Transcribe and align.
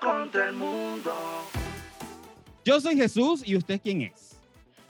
Yo 0.00 0.06
contra 0.06 0.48
el 0.48 0.54
mundo. 0.54 1.12
Yo 2.64 2.80
soy 2.80 2.96
Jesús 2.96 3.42
y 3.44 3.56
usted 3.56 3.80
quién 3.82 4.02
es. 4.02 4.38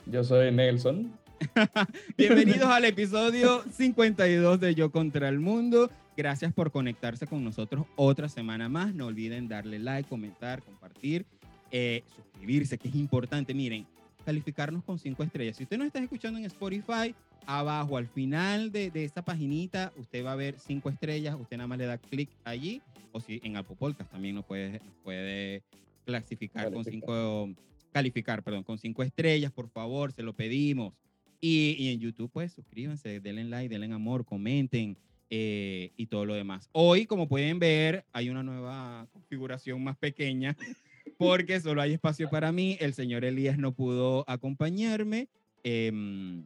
Yo 0.05 0.23
soy 0.23 0.51
Nelson. 0.51 1.11
Bienvenidos 2.17 2.67
al 2.67 2.85
episodio 2.85 3.63
52 3.71 4.59
de 4.59 4.75
Yo 4.75 4.91
contra 4.91 5.29
el 5.29 5.39
mundo. 5.39 5.89
Gracias 6.17 6.53
por 6.53 6.71
conectarse 6.71 7.27
con 7.27 7.43
nosotros 7.43 7.85
otra 7.95 8.29
semana 8.29 8.69
más. 8.69 8.93
No 8.93 9.07
olviden 9.07 9.47
darle 9.47 9.79
like, 9.79 10.09
comentar, 10.09 10.61
compartir, 10.61 11.25
eh, 11.71 12.03
suscribirse, 12.15 12.77
que 12.77 12.89
es 12.89 12.95
importante. 12.95 13.53
Miren, 13.53 13.87
calificarnos 14.29 14.83
con 14.83 14.99
cinco 14.99 15.23
estrellas. 15.23 15.57
Si 15.57 15.63
usted 15.63 15.79
nos 15.79 15.87
está 15.87 15.97
escuchando 15.97 16.37
en 16.37 16.45
Spotify, 16.45 17.15
abajo 17.47 17.97
al 17.97 18.05
final 18.05 18.71
de, 18.71 18.91
de 18.91 19.03
esa 19.03 19.23
paginita, 19.23 19.91
usted 19.97 20.23
va 20.23 20.33
a 20.33 20.35
ver 20.35 20.59
cinco 20.59 20.91
estrellas. 20.91 21.35
Usted 21.39 21.57
nada 21.57 21.65
más 21.65 21.79
le 21.79 21.87
da 21.87 21.97
clic 21.97 22.29
allí. 22.43 22.79
O 23.11 23.19
si 23.19 23.39
en 23.43 23.57
Apple 23.57 23.75
Podcast 23.75 24.11
también 24.11 24.35
nos 24.35 24.45
puede, 24.45 24.81
puede 25.03 25.63
clasificar 26.05 26.65
con 26.65 26.83
Calificar. 26.83 26.91
cinco, 26.91 27.49
calificar, 27.91 28.43
perdón, 28.43 28.61
con 28.61 28.77
cinco 28.77 29.01
estrellas, 29.01 29.51
por 29.51 29.67
favor, 29.67 30.11
se 30.11 30.21
lo 30.21 30.33
pedimos. 30.33 30.93
Y, 31.41 31.75
y 31.79 31.91
en 31.91 31.99
YouTube, 31.99 32.29
pues 32.31 32.53
suscríbanse, 32.53 33.19
denle 33.21 33.45
like, 33.45 33.67
denle 33.67 33.91
amor, 33.91 34.25
comenten 34.25 34.95
eh, 35.31 35.91
y 35.97 36.05
todo 36.05 36.25
lo 36.25 36.35
demás. 36.35 36.69
Hoy, 36.71 37.07
como 37.07 37.27
pueden 37.27 37.57
ver, 37.57 38.05
hay 38.13 38.29
una 38.29 38.43
nueva 38.43 39.07
configuración 39.11 39.83
más 39.83 39.97
pequeña 39.97 40.55
porque 41.19 41.59
solo 41.59 41.81
hay 41.81 41.91
espacio 41.91 42.29
para 42.29 42.53
mí. 42.53 42.77
El 42.79 42.93
señor 42.93 43.25
Elías 43.25 43.57
no 43.57 43.73
pudo 43.73 44.23
acompañarme 44.25 45.27
em, 45.63 46.45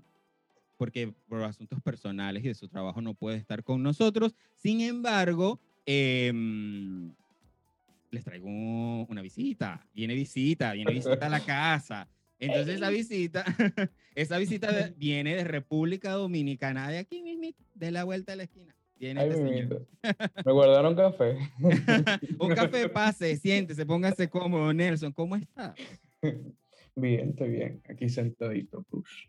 porque 0.77 1.13
por 1.29 1.43
asuntos 1.43 1.79
personales 1.83 2.43
y 2.43 2.47
de 2.47 2.55
su 2.55 2.67
trabajo 2.67 2.99
no 2.99 3.13
puede 3.13 3.37
estar 3.37 3.63
con 3.63 3.83
nosotros. 3.83 4.33
Sin 4.55 4.81
embargo, 4.81 5.59
em, 5.85 7.13
les 8.09 8.23
traigo 8.23 8.49
una 9.05 9.21
visita. 9.21 9.87
Viene 9.93 10.15
visita, 10.15 10.73
viene 10.73 10.91
visita 10.91 11.27
a 11.27 11.29
la 11.29 11.45
casa. 11.45 12.09
Entonces 12.39 12.77
esa 12.77 12.89
visita, 12.89 13.45
esa 14.15 14.39
visita 14.39 14.91
viene 14.97 15.35
de 15.35 15.43
República 15.43 16.13
Dominicana, 16.13 16.89
de 16.89 16.97
aquí 16.97 17.21
mismo, 17.21 17.55
de 17.75 17.91
la 17.91 18.05
vuelta 18.05 18.31
de 18.31 18.37
la 18.37 18.43
esquina. 18.43 18.75
Viene 19.03 19.19
Ay, 19.19 19.29
este. 19.31 19.79
Me 20.45 20.51
guardaron 20.53 20.95
café. 20.95 21.37
Un 22.39 22.55
café 22.55 22.87
pase, 22.89 23.35
siéntese, 23.35 23.85
póngase 23.85 24.29
cómodo, 24.29 24.71
Nelson. 24.71 25.11
¿Cómo 25.11 25.35
está? 25.35 25.75
Bien, 26.95 27.31
estoy 27.31 27.49
bien. 27.49 27.81
Aquí 27.89 28.07
sentadito. 28.07 28.83
push. 28.83 29.25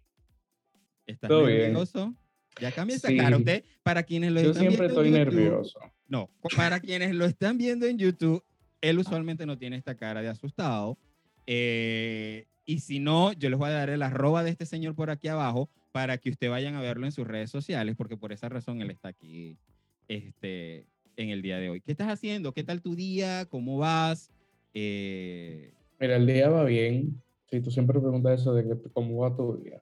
¿Estás 1.07 1.29
Todo 1.29 1.47
bien. 1.47 1.59
nervioso? 1.73 2.15
Ya 2.61 2.71
cambia 2.71 2.95
esa 2.97 3.09
Sí. 3.09 3.17
cara. 3.17 3.37
Usted, 3.37 3.65
para 3.83 4.05
quienes 4.05 4.31
lo 4.31 4.43
Yo 4.43 4.51
están 4.51 4.61
siempre 4.69 4.87
viendo 4.87 5.03
estoy 5.03 5.09
en 5.09 5.27
YouTube- 5.27 5.35
nervioso. 5.43 5.81
No, 6.07 6.31
para 6.55 6.79
quienes 6.79 7.13
lo 7.17 7.25
están 7.25 7.59
viendo 7.59 7.87
en 7.87 7.99
YouTube, 7.99 8.45
él 8.81 8.99
usualmente 9.01 9.45
no 9.45 9.59
tiene 9.59 9.77
esta 9.77 9.97
cara 9.97 10.23
de 10.23 10.29
asustado. 10.29 10.99
Eh, 11.47 12.47
y 12.65 12.79
si 12.79 13.01
no, 13.01 13.33
yo 13.33 13.51
les 13.51 13.59
voy 13.59 13.71
a 13.71 13.73
dar 13.73 13.91
el 13.91 14.03
arroba 14.03 14.45
de 14.45 14.51
este 14.51 14.67
señor 14.67 14.95
por 14.95 15.11
aquí 15.11 15.27
abajo 15.27 15.69
para 15.95 16.19
que 16.19 16.29
ustedes 16.29 16.51
vayan 16.51 16.75
a 16.75 16.81
verlo 16.81 17.07
en 17.07 17.13
sus 17.13 17.25
redes 17.25 17.53
sociales, 17.53 17.95
porque 17.97 18.17
por 18.17 18.33
esa 18.33 18.49
razón 18.49 18.83
él 18.83 18.91
está 18.91 19.11
aquí 19.11 19.57
este, 20.09 20.89
en 21.15 21.31
el 21.31 21.41
día 21.41 21.59
de 21.61 21.71
hoy. 21.71 21.81
¿Qué 21.81 21.93
estás 21.93 22.09
haciendo? 22.09 22.53
¿Qué 22.53 22.65
tal 22.65 22.83
tu 22.83 22.97
día? 22.97 23.45
¿Cómo 23.49 23.79
vas? 23.79 24.29
Eh, 24.75 25.71
Mira, 26.01 26.17
el 26.17 26.27
día 26.27 26.49
va 26.49 26.65
bien. 26.65 27.23
Si 27.49 27.61
tú 27.61 27.71
siempre 27.71 28.01
preguntas 28.01 28.41
eso 28.41 28.53
de 28.57 28.65
que, 28.65 28.91
cómo 28.93 29.19
va 29.19 29.37
tu 29.37 29.57
día. 29.63 29.81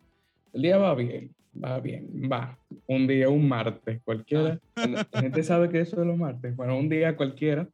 El 0.52 0.60
día 0.60 0.76
va 0.76 0.94
bien, 0.94 1.34
va 1.56 1.80
bien, 1.80 2.06
va. 2.30 2.58
Un 2.86 3.06
día, 3.06 3.30
un 3.30 3.48
martes, 3.48 4.02
cualquiera. 4.04 4.60
La 5.12 5.20
gente 5.22 5.42
sabe 5.42 5.70
que 5.70 5.80
eso 5.80 5.98
es 5.98 6.06
los 6.06 6.18
martes. 6.18 6.54
Bueno, 6.54 6.76
un 6.78 6.90
día 6.90 7.16
cualquiera. 7.16 7.66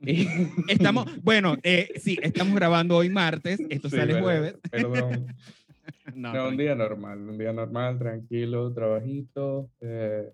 Y- 0.00 0.28
Estamos, 0.68 1.06
bueno, 1.22 1.56
eh, 1.62 1.88
sí, 1.96 2.18
estamos 2.20 2.54
grabando 2.56 2.94
hoy 2.94 3.08
martes, 3.08 3.58
esto 3.70 3.88
Sí, 3.88 3.96
sale 3.96 4.20
jueves. 4.20 4.54
Perdón. 4.70 5.28
No, 6.14 6.32
No, 6.32 6.48
un 6.48 6.56
día 6.56 6.74
normal, 6.74 7.18
un 7.28 7.38
día 7.38 7.52
normal, 7.52 7.98
tranquilo, 7.98 8.72
trabajito 8.72 9.70
eh, 9.80 10.32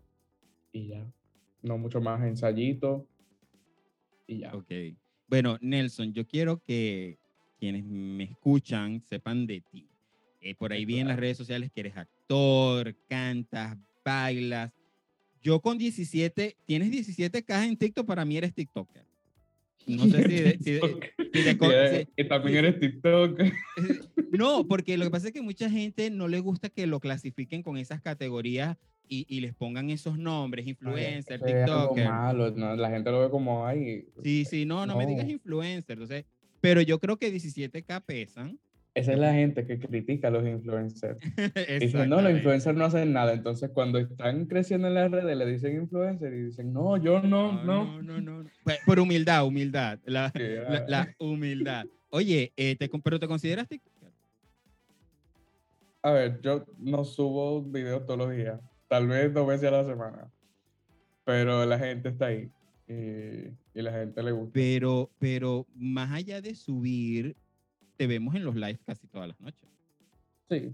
y 0.73 0.89
ya. 0.89 1.05
No 1.63 1.79
mucho 1.79 2.01
más 2.01 2.23
ensayito 2.23 3.07
y 4.27 4.39
ya. 4.39 4.55
Ok. 4.55 4.71
Bueno, 5.29 5.59
Nelson, 5.61 6.13
yo 6.13 6.27
quiero 6.27 6.59
que 6.63 7.19
quienes 7.59 7.85
me 7.85 8.25
escuchan 8.25 9.01
sepan 9.01 9.47
de 9.47 9.61
ti. 9.61 9.89
Eh, 10.41 10.55
por 10.57 10.73
ahí 10.73 10.85
vi 10.85 10.99
en 10.99 11.09
las 11.09 11.19
redes 11.19 11.37
sociales 11.37 11.71
que 11.73 11.81
eres 11.81 11.97
actor, 11.97 12.97
cantas, 13.09 13.79
bailas. 14.05 14.73
Yo 15.41 15.61
con 15.61 15.79
17, 15.79 16.57
tienes 16.67 16.91
17K 16.91 17.67
en 17.67 17.77
TikTok, 17.77 18.07
para 18.07 18.25
mí 18.25 18.37
eres 18.37 18.53
TikToker. 18.53 19.05
No 19.87 20.05
sé 20.05 20.23
si 20.29 20.35
de- 20.43 20.59
si 20.59 20.71
de- 20.73 20.81
TikTok. 20.81 21.05
si 21.33 21.43
de 21.43 22.05
si- 22.07 22.09
eh, 22.17 22.25
también 22.25 22.57
eres 22.59 22.79
TikTok. 22.81 23.41
No, 24.33 24.67
porque 24.67 24.97
lo 24.97 25.05
que 25.05 25.11
pasa 25.11 25.29
es 25.29 25.33
que 25.33 25.43
mucha 25.43 25.69
gente 25.71 26.11
no 26.11 26.29
le 26.29 26.41
gusta 26.41 26.69
que 26.69 26.87
lo 26.87 27.01
clasifiquen 27.01 27.63
con 27.63 27.77
esas 27.77 28.01
categorías 28.01 28.77
y, 29.09 29.27
y 29.29 29.41
les 29.41 29.55
pongan 29.55 29.91
esos 29.91 30.19
nombres, 30.19 30.67
influencer, 30.67 31.37
Eso 31.37 31.47
es 31.47 31.55
algo 31.65 31.89
TikToker. 31.95 32.05
malo, 32.09 32.51
¿no? 32.53 32.77
La 32.77 32.91
gente 32.91 33.11
lo 33.11 33.21
ve 33.21 33.31
como 33.31 33.67
ay. 33.67 34.07
Sí, 34.23 34.45
sí, 34.45 34.65
no, 34.65 34.87
no, 34.87 34.97
me 34.97 35.07
digas 35.07 35.27
No. 35.27 35.33
influencer. 35.33 35.95
Entonces, 35.99 36.25
pero 36.61 36.81
yo 36.81 36.99
creo 36.99 37.19
que 37.19 37.31
17K 37.33 38.01
pesan. 38.07 38.59
Esa 38.95 39.13
es 39.13 39.19
la 39.19 39.33
gente 39.33 39.67
que 39.67 39.79
critica 39.79 40.29
a 40.29 40.31
los 40.31 40.47
influencers. 40.47 41.19
Dicen, 41.81 42.11
no, 42.11 42.21
los 42.21 42.33
influencers 42.33 42.77
no 42.77 42.85
hacen 42.85 43.13
nada. 43.13 43.33
Entonces, 43.33 43.71
cuando 43.73 43.99
están 43.99 44.45
creciendo 44.45 44.89
en 44.89 44.95
las 44.95 45.11
redes, 45.11 45.35
le 45.35 45.47
dicen 45.47 45.77
influencer 45.77 46.33
y 46.35 46.43
dicen, 46.45 46.75
no, 46.75 46.99
yo 46.99 47.23
no, 47.23 47.53
no. 47.65 47.85
no, 47.85 48.03
no, 48.03 48.21
no. 48.21 48.51
Pues, 48.65 48.79
Por 48.85 49.01
humildad, 49.01 49.47
humildad. 49.47 49.99
La, 50.05 50.31
Sí, 50.37 50.43
la, 50.43 50.77
ah. 50.77 50.85
la 50.89 51.15
humildad. 51.19 51.87
Oye, 52.11 52.53
eh, 52.57 52.77
te, 52.77 52.91
pero 53.03 53.19
te 53.19 53.27
consideras 53.27 53.67
TikToker. 53.67 54.13
A 56.03 56.11
ver, 56.11 56.41
yo 56.43 56.67
no 56.79 57.05
subo 57.05 57.63
videos 57.63 58.05
todos 58.05 58.19
los 58.19 58.37
días, 58.37 58.61
tal 58.89 59.07
vez 59.07 59.33
dos 59.33 59.47
veces 59.47 59.69
a 59.69 59.71
la 59.71 59.85
semana, 59.87 60.31
pero 61.25 61.65
la 61.65 61.79
gente 61.79 62.09
está 62.09 62.27
ahí 62.27 62.51
y, 62.89 63.55
y 63.73 63.83
la 63.83 63.93
gente 63.93 64.21
le 64.23 64.33
gusta. 64.33 64.51
Pero, 64.53 65.11
pero 65.21 65.65
más 65.75 66.11
allá 66.11 66.43
de 66.43 66.57
subir, 66.57 67.37
te 67.97 68.07
vemos 68.07 68.35
en 68.35 68.45
los 68.45 68.55
lives 68.55 68.81
casi 68.85 69.07
todas 69.07 69.29
las 69.29 69.41
noches. 69.41 69.69
Sí, 70.51 70.73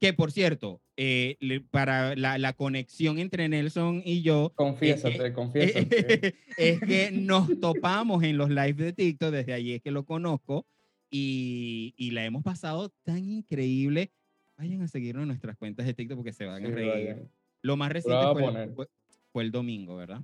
Que 0.00 0.12
por 0.12 0.30
cierto, 0.30 0.80
eh, 0.96 1.36
le- 1.40 1.60
para 1.60 2.14
la, 2.16 2.38
la 2.38 2.52
conexión 2.52 3.18
entre 3.18 3.48
Nelson 3.48 4.02
y 4.04 4.22
yo, 4.22 4.52
confiésate, 4.54 5.32
confiésate. 5.32 6.34
es 6.56 6.80
que 6.80 7.10
nos 7.12 7.58
topamos 7.60 8.22
en 8.22 8.36
los 8.36 8.48
lives 8.50 8.76
de 8.76 8.92
TikTok, 8.92 9.30
desde 9.32 9.52
allí 9.54 9.72
es 9.74 9.82
que 9.82 9.90
lo 9.90 10.04
conozco 10.04 10.66
y, 11.10 11.94
y 11.96 12.10
la 12.12 12.24
hemos 12.24 12.42
pasado 12.44 12.90
tan 13.02 13.24
increíble. 13.28 14.12
Vayan 14.56 14.82
a 14.82 14.88
seguirnos 14.88 15.22
en 15.22 15.28
nuestras 15.28 15.56
cuentas 15.56 15.86
de 15.86 15.94
TikTok 15.94 16.16
porque 16.18 16.32
se 16.32 16.44
van 16.44 16.64
a 16.64 16.68
Sí, 16.68 16.72
reír. 16.74 16.90
vayan. 16.90 17.28
Lo 17.62 17.76
más 17.76 17.90
reciente 17.90 18.24
a 18.24 18.32
fue 18.32 18.44
el, 18.46 18.72
fue- 18.74 18.88
fue 19.32 19.42
el 19.44 19.50
domingo, 19.50 19.96
¿verdad? 19.96 20.20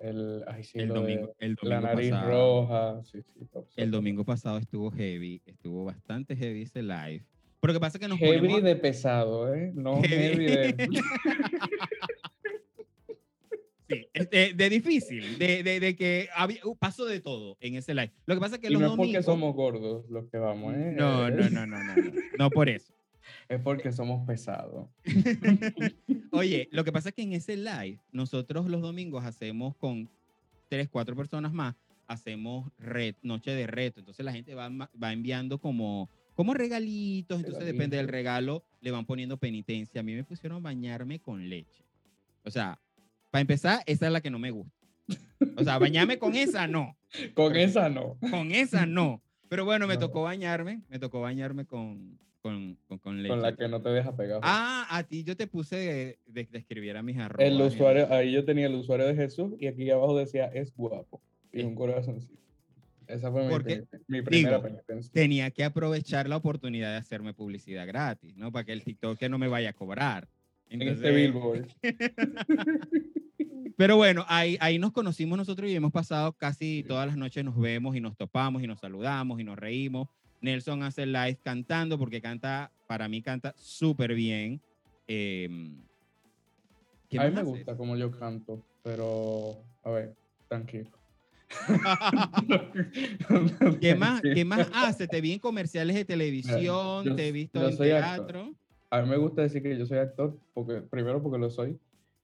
El, 0.00 0.42
ay, 0.48 0.64
sí, 0.64 0.78
el, 0.78 0.88
lo 0.88 0.94
de 0.94 1.00
domingo, 1.00 1.34
el 1.38 1.56
la 1.62 1.76
domingo 1.76 1.94
nariz 1.94 2.10
pasado. 2.10 2.30
roja. 2.30 3.04
Sí, 3.04 3.18
sí, 3.22 3.48
El 3.76 3.90
domingo 3.90 4.24
pasado 4.24 4.58
estuvo 4.58 4.90
heavy, 4.90 5.42
estuvo 5.46 5.84
bastante 5.84 6.34
heavy 6.34 6.62
ese 6.62 6.82
live. 6.82 7.22
Pero 7.60 7.74
que 7.74 7.80
pasa 7.80 7.98
que 7.98 8.08
nos 8.08 8.18
Heavy 8.18 8.38
ponemos... 8.38 8.62
de 8.62 8.76
pesado, 8.76 9.54
¿eh? 9.54 9.70
No 9.74 10.02
Heavy. 10.02 10.46
heavy 10.48 10.72
de... 10.72 10.88
Sí, 13.90 14.06
este, 14.14 14.54
de 14.54 14.68
difícil, 14.70 15.36
de, 15.36 15.64
de, 15.64 15.80
de 15.80 15.96
que 15.96 16.28
había, 16.36 16.60
uh, 16.64 16.76
pasó 16.76 17.04
de 17.06 17.18
todo 17.18 17.56
en 17.60 17.74
ese 17.74 17.92
live. 17.92 18.12
Lo 18.24 18.36
que 18.36 18.40
pasa 18.40 18.54
es 18.54 18.60
que 18.60 18.68
Y 18.68 18.70
los 18.70 18.80
no 18.80 18.86
es 18.86 18.90
porque 18.92 19.02
domingos... 19.02 19.24
somos 19.24 19.52
gordos 19.54 20.08
los 20.08 20.28
que 20.30 20.38
vamos, 20.38 20.74
¿eh? 20.76 20.94
No, 20.96 21.28
no, 21.28 21.50
no, 21.50 21.66
no, 21.66 21.76
no, 21.76 21.96
no, 21.96 22.12
no 22.38 22.50
por 22.50 22.68
eso. 22.68 22.92
Es 23.48 23.60
porque 23.60 23.92
somos 23.92 24.26
pesados. 24.26 24.88
Oye, 26.32 26.68
lo 26.72 26.84
que 26.84 26.92
pasa 26.92 27.10
es 27.10 27.14
que 27.14 27.22
en 27.22 27.32
ese 27.32 27.56
live, 27.56 27.98
nosotros 28.12 28.66
los 28.68 28.82
domingos 28.82 29.24
hacemos 29.24 29.76
con 29.76 30.08
tres, 30.68 30.88
cuatro 30.88 31.16
personas 31.16 31.52
más, 31.52 31.74
hacemos 32.06 32.70
red, 32.78 33.14
noche 33.22 33.50
de 33.52 33.66
reto. 33.66 34.00
Entonces 34.00 34.24
la 34.24 34.32
gente 34.32 34.54
va, 34.54 34.68
va 34.70 35.12
enviando 35.12 35.58
como, 35.58 36.08
como 36.34 36.54
regalitos, 36.54 37.38
entonces 37.40 37.64
depende 37.64 37.96
del 37.96 38.08
regalo, 38.08 38.64
le 38.80 38.90
van 38.90 39.04
poniendo 39.06 39.36
penitencia. 39.36 40.00
A 40.00 40.04
mí 40.04 40.14
me 40.14 40.24
pusieron 40.24 40.62
bañarme 40.62 41.18
con 41.20 41.48
leche. 41.48 41.84
O 42.44 42.50
sea, 42.50 42.78
para 43.30 43.40
empezar, 43.42 43.82
esa 43.86 44.06
es 44.06 44.12
la 44.12 44.20
que 44.20 44.30
no 44.30 44.38
me 44.38 44.50
gusta. 44.50 44.72
O 45.56 45.64
sea, 45.64 45.78
bañarme 45.78 46.18
con 46.18 46.34
esa 46.36 46.66
no, 46.66 46.96
Con 47.34 47.56
esa 47.56 47.88
no. 47.88 48.16
con 48.30 48.52
esa 48.52 48.86
no. 48.86 49.20
Pero 49.48 49.64
bueno, 49.64 49.88
me 49.88 49.94
No. 49.94 50.00
tocó 50.00 50.22
bañarme, 50.22 50.82
me 50.88 50.98
tocó 51.00 51.20
bañarme 51.20 51.64
con, 51.64 52.18
con, 52.40 52.76
con, 52.86 52.98
con 52.98 53.22
leche. 53.22 53.28
Con 53.28 53.42
la 53.42 53.54
que 53.56 53.68
no 53.68 53.80
te 53.82 53.88
deja 53.90 54.16
pegar. 54.16 54.40
Ah, 54.42 54.86
a 54.90 55.02
ti 55.04 55.22
yo 55.24 55.36
te 55.36 55.46
puse 55.46 55.76
de, 55.76 56.18
de, 56.26 56.44
de 56.50 56.58
escribir 56.58 56.96
a 56.96 57.02
mis 57.02 57.18
arrobas. 57.18 57.46
El 57.46 57.60
usuario, 57.60 58.12
ahí 58.12 58.32
yo 58.32 58.44
tenía 58.44 58.66
el 58.66 58.74
usuario 58.74 59.06
de 59.06 59.14
Jesús 59.14 59.54
y 59.58 59.66
aquí 59.66 59.90
abajo 59.90 60.16
decía 60.18 60.46
es 60.46 60.74
guapo 60.74 61.20
y 61.52 61.62
un 61.62 61.74
corazoncito. 61.74 62.38
Esa 63.06 63.30
fue 63.32 63.42
mi, 63.44 63.50
Porque, 63.50 63.82
peniten- 63.82 64.04
mi 64.06 64.22
primera 64.22 64.50
digo, 64.58 64.62
penitencia. 64.62 65.12
Tenía 65.12 65.50
que 65.50 65.64
aprovechar 65.64 66.28
la 66.28 66.36
oportunidad 66.36 66.92
de 66.92 66.96
hacerme 66.98 67.34
publicidad 67.34 67.86
gratis, 67.86 68.36
¿no? 68.36 68.52
Para 68.52 68.64
que 68.64 68.72
el 68.72 68.84
TikTok 68.84 69.20
no 69.28 69.36
me 69.38 69.48
vaya 69.48 69.70
a 69.70 69.72
cobrar. 69.72 70.28
En 70.68 70.80
este 70.82 71.08
Entonces, 71.08 71.32
billboard. 71.32 71.66
Pero 73.76 73.96
bueno, 73.96 74.24
ahí, 74.28 74.56
ahí 74.60 74.78
nos 74.78 74.92
conocimos 74.92 75.38
nosotros 75.38 75.68
y 75.70 75.74
hemos 75.74 75.90
pasado 75.90 76.32
casi 76.34 76.84
todas 76.86 77.06
las 77.06 77.16
noches, 77.16 77.42
nos 77.44 77.58
vemos 77.58 77.96
y 77.96 78.00
nos 78.00 78.16
topamos 78.16 78.62
y 78.62 78.66
nos 78.66 78.78
saludamos 78.78 79.40
y 79.40 79.44
nos 79.44 79.58
reímos. 79.58 80.08
Nelson 80.40 80.82
hace 80.82 81.06
live 81.06 81.38
cantando 81.42 81.98
porque 81.98 82.20
canta, 82.20 82.70
para 82.86 83.08
mí 83.08 83.22
canta 83.22 83.54
súper 83.56 84.14
bien. 84.14 84.60
Eh, 85.06 85.48
¿qué 87.08 87.18
a 87.18 87.28
mí 87.28 87.34
me 87.34 87.42
gusta 87.42 87.76
como 87.76 87.96
yo 87.96 88.10
canto, 88.10 88.62
pero 88.82 89.62
a 89.82 89.90
ver, 89.90 90.14
tranquilo. 90.48 90.90
¿Qué, 93.80 93.94
más, 93.94 94.22
¿Qué 94.22 94.44
más 94.44 94.70
hace? 94.72 95.08
Te 95.08 95.20
vi 95.20 95.32
en 95.32 95.38
comerciales 95.38 95.96
de 95.96 96.04
televisión, 96.04 97.16
te 97.16 97.28
he 97.28 97.32
visto 97.32 97.68
en 97.68 97.76
teatro. 97.76 98.54
A 98.90 99.02
mí 99.02 99.08
me 99.08 99.16
gusta 99.16 99.42
decir 99.42 99.62
que 99.62 99.78
yo 99.78 99.86
soy 99.86 99.98
actor, 99.98 100.38
porque, 100.52 100.82
primero 100.82 101.22
porque 101.22 101.38
lo 101.38 101.50
soy, 101.50 101.78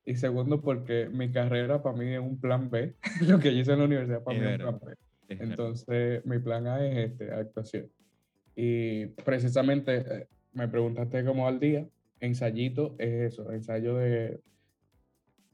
y 0.04 0.16
segundo 0.16 0.60
porque 0.60 1.08
mi 1.08 1.30
carrera 1.30 1.82
para 1.82 1.96
mí 1.96 2.12
es 2.12 2.20
un 2.20 2.40
plan 2.40 2.70
B. 2.70 2.94
lo 3.28 3.38
que 3.38 3.52
yo 3.52 3.60
hice 3.60 3.72
en 3.72 3.80
la 3.80 3.84
universidad 3.84 4.22
para 4.22 4.38
mí 4.38 4.46
es 4.46 4.52
un 4.52 4.58
plan 4.58 4.80
B. 4.84 4.94
Entonces, 5.28 6.24
mi 6.24 6.38
plan 6.38 6.66
A 6.68 6.86
es 6.86 7.10
este, 7.10 7.32
actuación. 7.32 7.90
Y 8.56 9.06
precisamente 9.06 9.97
eh, 9.99 10.29
me 10.55 10.67
preguntaste 10.67 11.25
cómo 11.25 11.47
al 11.47 11.61
día, 11.61 11.87
ensayito 12.19 12.97
es 12.99 13.35
eso, 13.35 13.53
ensayo 13.53 13.97
de, 13.97 14.41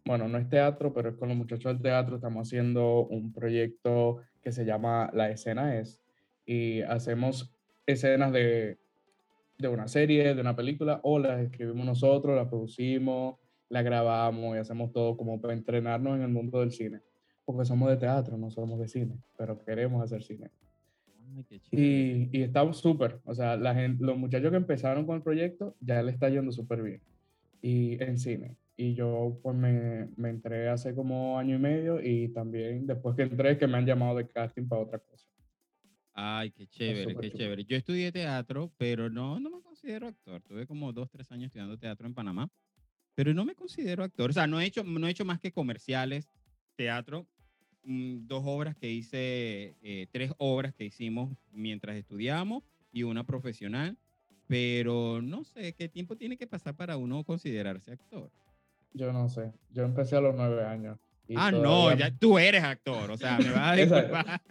bueno, 0.05 0.29
no 0.29 0.39
es 0.39 0.49
teatro, 0.49 0.95
pero 0.95 1.11
es 1.11 1.17
con 1.17 1.29
los 1.29 1.37
muchachos 1.37 1.73
del 1.73 1.83
teatro, 1.83 2.17
estamos 2.17 2.47
haciendo 2.47 3.05
un 3.07 3.33
proyecto 3.33 4.19
que 4.41 4.53
se 4.53 4.65
llama 4.65 5.11
La 5.13 5.31
Escena 5.31 5.77
Es, 5.77 6.01
y 6.47 6.83
hacemos 6.83 7.53
escenas 7.87 8.33
de, 8.33 8.79
de 9.59 9.69
una 9.69 9.89
serie, 9.89 10.35
de 10.35 10.41
una 10.41 10.55
película, 10.55 11.01
o 11.03 11.19
las 11.19 11.41
escribimos 11.41 11.85
nosotros, 11.85 12.37
las 12.37 12.49
producimos, 12.49 13.37
la 13.69 13.83
grabamos 13.83 14.55
y 14.55 14.59
hacemos 14.59 14.93
todo 14.93 15.17
como 15.17 15.41
para 15.41 15.55
entrenarnos 15.55 16.17
en 16.17 16.23
el 16.23 16.29
mundo 16.29 16.61
del 16.61 16.71
cine. 16.71 17.01
Porque 17.45 17.65
somos 17.65 17.89
de 17.91 17.97
teatro, 17.97 18.37
no 18.37 18.51
somos 18.51 18.79
de 18.79 18.87
cine, 18.87 19.17
pero 19.37 19.59
queremos 19.59 20.03
hacer 20.05 20.23
cine. 20.23 20.51
Y, 21.71 22.29
y, 22.37 22.43
estamos 22.43 22.79
súper, 22.79 23.21
o 23.25 23.35
sea, 23.35 23.57
la 23.57 23.75
gente, 23.75 24.05
los 24.05 24.17
muchachos 24.17 24.51
que 24.51 24.57
empezaron 24.57 25.07
con 25.07 25.17
el 25.17 25.23
proyecto 25.23 25.77
ya 25.81 26.03
le 26.03 26.13
está 26.13 26.29
yendo 26.29 26.53
súper 26.53 26.83
bien. 26.83 27.01
Y 27.61 28.03
en 28.03 28.19
cine. 28.19 28.57
Y 28.77 28.95
yo 28.95 29.39
pues 29.43 29.57
me, 29.57 30.09
me 30.17 30.31
entré 30.31 30.69
hace 30.69 30.95
como 30.95 31.39
año 31.39 31.57
y 31.57 31.59
medio 31.59 32.03
y 32.03 32.29
también 32.29 32.87
después 32.87 33.15
que 33.15 33.23
entré 33.23 33.59
que 33.59 33.67
me 33.67 33.79
han 33.79 33.87
llamado 33.87 34.17
de 34.17 34.27
casting 34.27 34.67
para 34.67 34.83
otra 34.83 34.99
cosa. 34.99 35.27
Ay, 36.15 36.51
qué 36.51 36.67
chévere, 36.67 37.15
qué 37.17 37.31
chévere. 37.31 37.65
Yo 37.65 37.77
estudié 37.77 38.11
teatro, 38.13 38.73
pero 38.77 39.09
no, 39.09 39.39
no 39.39 39.51
me 39.51 39.61
considero 39.63 40.09
actor. 40.09 40.43
Tuve 40.43 40.67
como 40.67 40.93
dos, 40.93 41.09
tres 41.11 41.31
años 41.31 41.47
estudiando 41.47 41.79
teatro 41.79 42.07
en 42.07 42.15
Panamá 42.15 42.51
pero 43.15 43.35
no 43.35 43.45
me 43.45 43.55
considero 43.55 44.05
actor. 44.05 44.31
O 44.31 44.33
sea, 44.33 44.47
no 44.47 44.61
he 44.61 44.67
hecho, 44.67 44.85
no 44.85 45.07
he 45.07 45.11
hecho 45.11 45.25
más 45.25 45.41
que 45.41 45.53
comerciales, 45.53 46.29
teatro, 46.77 47.27
dos 47.85 48.43
obras 48.45 48.77
que 48.77 48.91
hice, 48.91 49.75
eh, 49.83 50.07
tres 50.11 50.33
obras 50.39 50.75
que 50.75 50.85
hicimos 50.85 51.37
mientras 51.53 51.97
estudiamos 51.97 52.63
y 52.93 53.03
una 53.03 53.25
profesional, 53.25 53.97
pero 54.47 55.21
no 55.23 55.45
sé 55.45 55.73
qué 55.75 55.89
tiempo 55.89 56.17
tiene 56.17 56.37
que 56.37 56.47
pasar 56.47 56.75
para 56.75 56.97
uno 56.97 57.25
considerarse 57.25 57.93
actor. 57.93 58.31
Yo 58.93 59.13
no 59.13 59.29
sé, 59.29 59.53
yo 59.71 59.85
empecé 59.85 60.17
a 60.17 60.21
los 60.21 60.35
nueve 60.35 60.65
años. 60.65 60.99
Ah, 61.35 61.51
no, 61.51 61.97
ya 61.97 62.11
tú 62.11 62.39
eres 62.39 62.63
actor, 62.63 63.11
o 63.11 63.17
sea, 63.17 63.39
me 63.39 63.51
vas 63.51 63.73
a 63.73 63.75
disculpar. 63.77 64.43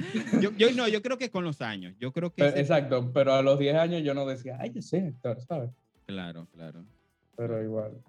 yo, 0.42 0.52
yo, 0.58 0.72
no, 0.72 0.88
yo 0.88 1.02
creo 1.02 1.18
que 1.18 1.30
con 1.30 1.44
los 1.44 1.62
años, 1.62 1.94
yo 2.00 2.12
creo 2.12 2.34
que... 2.34 2.44
Exacto, 2.48 3.12
pero 3.14 3.34
a 3.34 3.42
los 3.42 3.60
diez 3.60 3.76
años 3.76 4.02
yo 4.04 4.14
no 4.14 4.26
decía, 4.26 4.58
ay, 4.60 4.72
yo 4.74 4.82
soy 4.82 5.02
actor, 5.02 5.40
¿sabes? 5.42 5.70
Claro, 6.06 6.48
claro. 6.52 6.84
Pero 7.36 7.62
igual. 7.62 8.02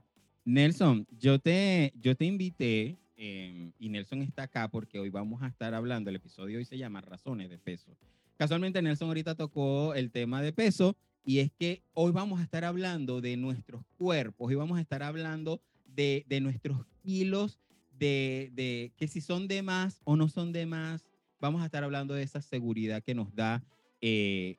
Nelson, 0.45 1.07
yo 1.19 1.39
te, 1.39 1.93
yo 2.01 2.17
te 2.17 2.25
invité 2.25 2.99
em, 3.23 3.73
y 3.79 3.89
Nelson 3.89 4.23
está 4.23 4.45
acá 4.45 4.69
porque 4.69 4.99
hoy 4.99 5.09
vamos 5.09 5.43
a 5.43 5.47
estar 5.47 5.75
hablando, 5.75 6.11
el 6.11 6.17
episodio 6.17 6.59
hoy 6.59 6.65
se 6.65 6.77
llama 6.77 7.01
Razones 7.01 7.49
de 7.49 7.59
Peso. 7.59 7.97
Casualmente 8.37 8.83
Nelson 8.83 9.09
ahorita 9.09 9.37
tocó 9.37 9.95
el 9.95 10.11
tema 10.11 10.43
de 10.43 10.53
peso 10.53 10.97
y 11.25 11.39
es 11.39 11.53
que 11.53 11.83
hoy 11.95 12.11
vamos 12.11 12.41
a 12.41 12.43
estar 12.43 12.65
hablando 12.65 13.21
de 13.21 13.37
nuestros 13.37 13.85
cuerpos 13.97 14.51
y 14.51 14.57
vamos 14.57 14.79
a 14.79 14.81
estar 14.81 15.05
hablando 15.05 15.61
de, 15.87 16.25
de 16.29 16.41
nuestros 16.41 16.85
kilos, 17.05 17.61
de, 17.97 18.51
de, 18.55 18.93
que 18.97 19.07
si 19.07 19.21
son 19.21 19.47
de 19.47 19.63
más 19.63 20.01
o 20.03 20.17
no 20.17 20.29
son 20.29 20.53
de 20.53 20.67
más. 20.67 21.05
Vamos 21.41 21.63
a 21.63 21.67
estar 21.67 21.85
hablando 21.85 22.15
de 22.15 22.25
esa 22.25 22.41
seguridad 22.41 23.03
que 23.03 23.15
nos 23.15 23.33
da. 23.35 23.63
Eh, 24.01 24.57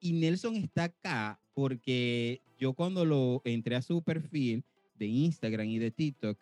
y 0.00 0.12
Nelson 0.12 0.56
está 0.56 0.84
acá 0.84 1.38
porque 1.52 2.40
yo 2.58 2.72
cuando 2.72 3.04
lo 3.04 3.42
entré 3.44 3.76
a 3.76 3.82
su 3.82 4.02
perfil 4.02 4.64
de 4.94 5.06
Instagram 5.06 5.66
y 5.66 5.78
de 5.78 5.90
TikTok, 5.90 6.38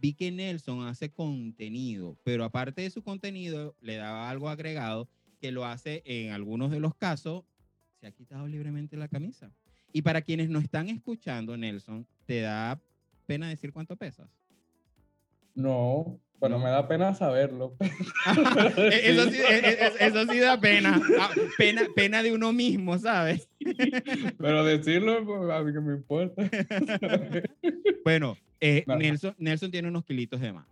vi 0.00 0.14
que 0.14 0.30
Nelson 0.30 0.86
hace 0.86 1.10
contenido, 1.10 2.16
pero 2.24 2.44
aparte 2.44 2.82
de 2.82 2.90
su 2.90 3.02
contenido, 3.02 3.76
le 3.80 3.96
daba 3.96 4.30
algo 4.30 4.48
agregado 4.48 5.08
que 5.40 5.52
lo 5.52 5.64
hace 5.64 6.02
en 6.04 6.32
algunos 6.32 6.70
de 6.70 6.80
los 6.80 6.94
casos, 6.94 7.44
se 8.00 8.06
ha 8.06 8.12
quitado 8.12 8.46
libremente 8.46 8.96
la 8.96 9.08
camisa. 9.08 9.50
Y 9.92 10.02
para 10.02 10.22
quienes 10.22 10.48
no 10.50 10.58
están 10.58 10.88
escuchando, 10.88 11.56
Nelson, 11.56 12.06
¿te 12.26 12.40
da 12.40 12.80
pena 13.26 13.48
decir 13.48 13.72
cuánto 13.72 13.96
pesas? 13.96 14.28
No, 15.54 16.20
bueno, 16.38 16.58
me 16.58 16.70
da 16.70 16.86
pena 16.86 17.14
saberlo. 17.14 17.74
E-, 18.76 19.10
eso, 19.10 19.30
sí, 19.30 19.38
e-, 19.38 19.68
e-, 19.68 20.06
eso, 20.06 20.26
sí, 20.26 20.38
da 20.38 20.60
pena. 20.60 21.00
Ah, 21.18 21.30
pena. 21.56 21.82
Pena 21.94 22.22
de 22.22 22.32
uno 22.32 22.52
mismo, 22.52 22.98
¿sabes? 22.98 23.48
Pero 24.38 24.64
decirlo, 24.64 25.24
pues, 25.24 25.50
a 25.50 25.62
mí 25.62 25.72
que 25.72 25.80
me 25.80 25.94
importa. 25.94 26.48
Bueno, 28.04 28.36
eh, 28.60 28.84
Nelson, 28.86 29.34
Nelson 29.38 29.70
tiene 29.70 29.88
unos 29.88 30.04
kilitos 30.04 30.38
de 30.40 30.52
más. 30.52 30.66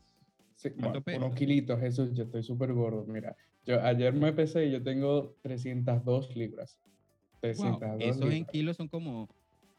Sí, 0.55 0.71
unos 0.77 1.35
kilitos, 1.35 1.81
Jesús, 1.81 2.13
yo 2.15 2.25
estoy 2.25 2.43
súper 2.43 2.73
gordo. 2.73 3.05
Mira, 3.07 3.37
yo 3.65 3.81
ayer 3.83 4.13
me 4.15 4.33
pesé 4.33 4.67
y 4.67 4.73
yo 4.73 4.83
tengo 4.83 5.37
302 5.43 6.35
libras. 6.35 6.79
302 7.41 8.01
Esos 8.01 8.33
en 8.33 8.45
kilos 8.47 8.77
son 8.77 8.89
como, 8.89 9.29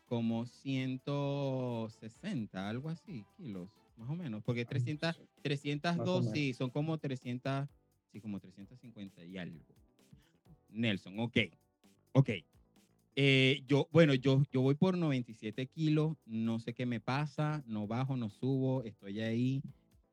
como 0.06 0.45
160, 0.45 2.69
algo 2.69 2.89
así, 2.89 3.25
kilos 3.38 3.69
más 3.98 4.10
o 4.10 4.15
menos, 4.15 4.44
porque 4.44 4.63
300, 4.63 5.19
302 5.42 6.30
sí, 6.31 6.53
son 6.53 6.69
como 6.69 7.00
300, 7.00 7.68
sí, 8.12 8.21
como 8.21 8.39
350 8.39 9.25
y 9.25 9.39
algo. 9.39 9.60
Nelson, 10.69 11.19
ok, 11.19 11.38
ok. 12.13 12.30
Eh, 13.19 13.64
yo, 13.66 13.90
bueno, 13.92 14.14
yo, 14.14 14.44
yo 14.52 14.62
voy 14.62 14.75
por 14.75 14.96
97 14.96 15.66
kilos, 15.66 16.16
no 16.28 16.60
sé 16.60 16.75
qué 16.75 16.86
me 16.86 17.00
pasa, 17.00 17.64
no 17.66 17.88
bajo, 17.88 18.16
no 18.16 18.30
subo, 18.30 18.84
estoy 18.84 19.22
ahí. 19.22 19.64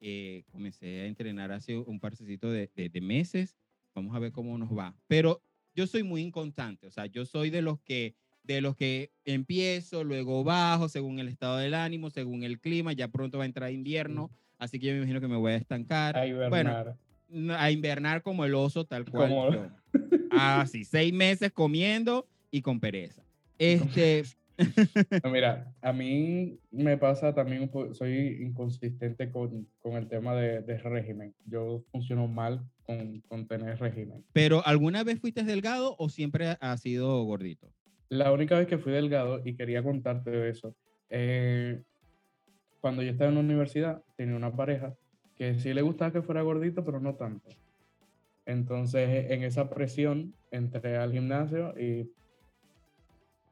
Eh, 0.00 0.44
comencé 0.50 1.02
a 1.02 1.06
entrenar 1.06 1.52
hace 1.52 1.76
un 1.76 2.00
parcecito 2.00 2.50
de, 2.50 2.70
de, 2.74 2.88
de 2.88 3.00
meses, 3.02 3.58
vamos 3.94 4.16
a 4.16 4.18
ver 4.18 4.32
cómo 4.32 4.56
nos 4.56 4.70
va. 4.70 4.96
Pero 5.06 5.42
yo 5.74 5.86
soy 5.86 6.02
muy 6.02 6.22
inconstante, 6.22 6.86
o 6.86 6.90
sea, 6.90 7.04
yo 7.04 7.26
soy 7.26 7.50
de 7.50 7.60
los 7.60 7.78
que 7.80 8.14
de 8.42 8.62
los 8.62 8.74
que 8.74 9.10
empiezo, 9.26 10.02
luego 10.02 10.42
bajo, 10.42 10.88
según 10.88 11.18
el 11.18 11.28
estado 11.28 11.58
del 11.58 11.74
ánimo, 11.74 12.08
según 12.08 12.42
el 12.42 12.58
clima, 12.58 12.94
ya 12.94 13.08
pronto 13.08 13.36
va 13.36 13.44
a 13.44 13.46
entrar 13.46 13.70
invierno, 13.70 14.30
así 14.58 14.78
que 14.78 14.86
yo 14.86 14.92
me 14.92 14.98
imagino 14.98 15.20
que 15.20 15.28
me 15.28 15.36
voy 15.36 15.52
a 15.52 15.56
estancar. 15.56 16.16
A 16.16 16.26
invernar. 16.26 16.96
Bueno, 17.28 17.54
a 17.54 17.70
invernar 17.70 18.22
como 18.22 18.46
el 18.46 18.54
oso, 18.54 18.86
tal 18.86 19.04
cual. 19.04 19.72
Así, 20.30 20.80
ah, 20.82 20.86
seis 20.86 21.12
meses 21.12 21.52
comiendo 21.52 22.26
y 22.54 22.62
con 22.62 22.78
pereza. 22.78 23.20
Este... 23.58 24.22
mira, 25.32 25.74
a 25.82 25.92
mí 25.92 26.60
me 26.70 26.96
pasa 26.96 27.34
también, 27.34 27.68
soy 27.92 28.38
inconsistente 28.40 29.28
con, 29.32 29.66
con 29.80 29.94
el 29.94 30.06
tema 30.06 30.36
de, 30.36 30.60
de, 30.60 30.78
régimen. 30.78 31.34
Yo 31.46 31.82
funciono 31.90 32.28
mal 32.28 32.64
con, 32.86 33.20
con 33.22 33.48
tener 33.48 33.80
régimen. 33.80 34.24
¿Pero 34.32 34.64
alguna 34.64 35.02
vez 35.02 35.18
fuiste 35.18 35.42
delgado 35.42 35.96
o 35.98 36.08
siempre 36.08 36.56
has 36.60 36.80
sido 36.80 37.24
gordito? 37.24 37.72
La 38.08 38.30
única 38.30 38.56
vez 38.56 38.68
que 38.68 38.78
fui 38.78 38.92
delgado, 38.92 39.42
y 39.44 39.56
quería 39.56 39.82
contarte 39.82 40.30
de 40.30 40.50
eso, 40.50 40.76
eh, 41.10 41.82
cuando 42.80 43.02
yo 43.02 43.10
estaba 43.10 43.30
en 43.30 43.34
la 43.34 43.40
universidad, 43.40 44.04
tenía 44.16 44.36
una 44.36 44.54
pareja 44.54 44.94
que 45.36 45.58
sí 45.58 45.74
le 45.74 45.82
gustaba 45.82 46.12
que 46.12 46.22
fuera 46.22 46.42
gordito, 46.42 46.84
pero 46.84 47.00
no 47.00 47.16
tanto. 47.16 47.50
Entonces, 48.46 49.32
en 49.32 49.42
esa 49.42 49.68
presión, 49.68 50.32
entré 50.52 50.96
al 50.96 51.10
gimnasio 51.10 51.74
y 51.76 52.08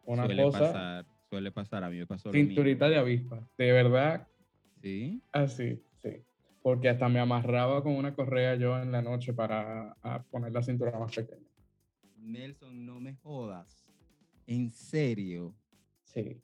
una 0.04 0.26
suele 0.26 0.42
cosa... 0.42 0.59
Pasar, 0.59 1.06
suele 1.28 1.52
pasar, 1.52 1.85
a 1.85 1.90
mí 1.90 1.99
me 1.99 2.06
pasó 2.06 2.30
Cinturita 2.32 2.88
de 2.88 2.97
avispa, 2.97 3.47
de 3.56 3.73
verdad. 3.73 4.26
Sí. 4.80 5.23
Así, 5.32 5.82
sí. 6.02 6.23
Porque 6.62 6.88
hasta 6.88 7.09
me 7.09 7.21
amarraba 7.21 7.82
con 7.82 7.94
una 7.94 8.14
correa 8.14 8.54
yo 8.56 8.80
en 8.80 8.92
la 8.92 9.02
noche 9.02 9.32
para 9.32 9.97
poner 10.30 10.52
la 10.52 10.62
cintura 10.62 10.99
más 10.99 11.14
pequeña. 11.14 11.47
Nelson, 12.18 12.87
no 12.87 13.00
me 13.00 13.14
jodas. 13.16 13.85
¿En 14.47 14.71
serio? 14.71 15.54
Sí. 16.04 16.40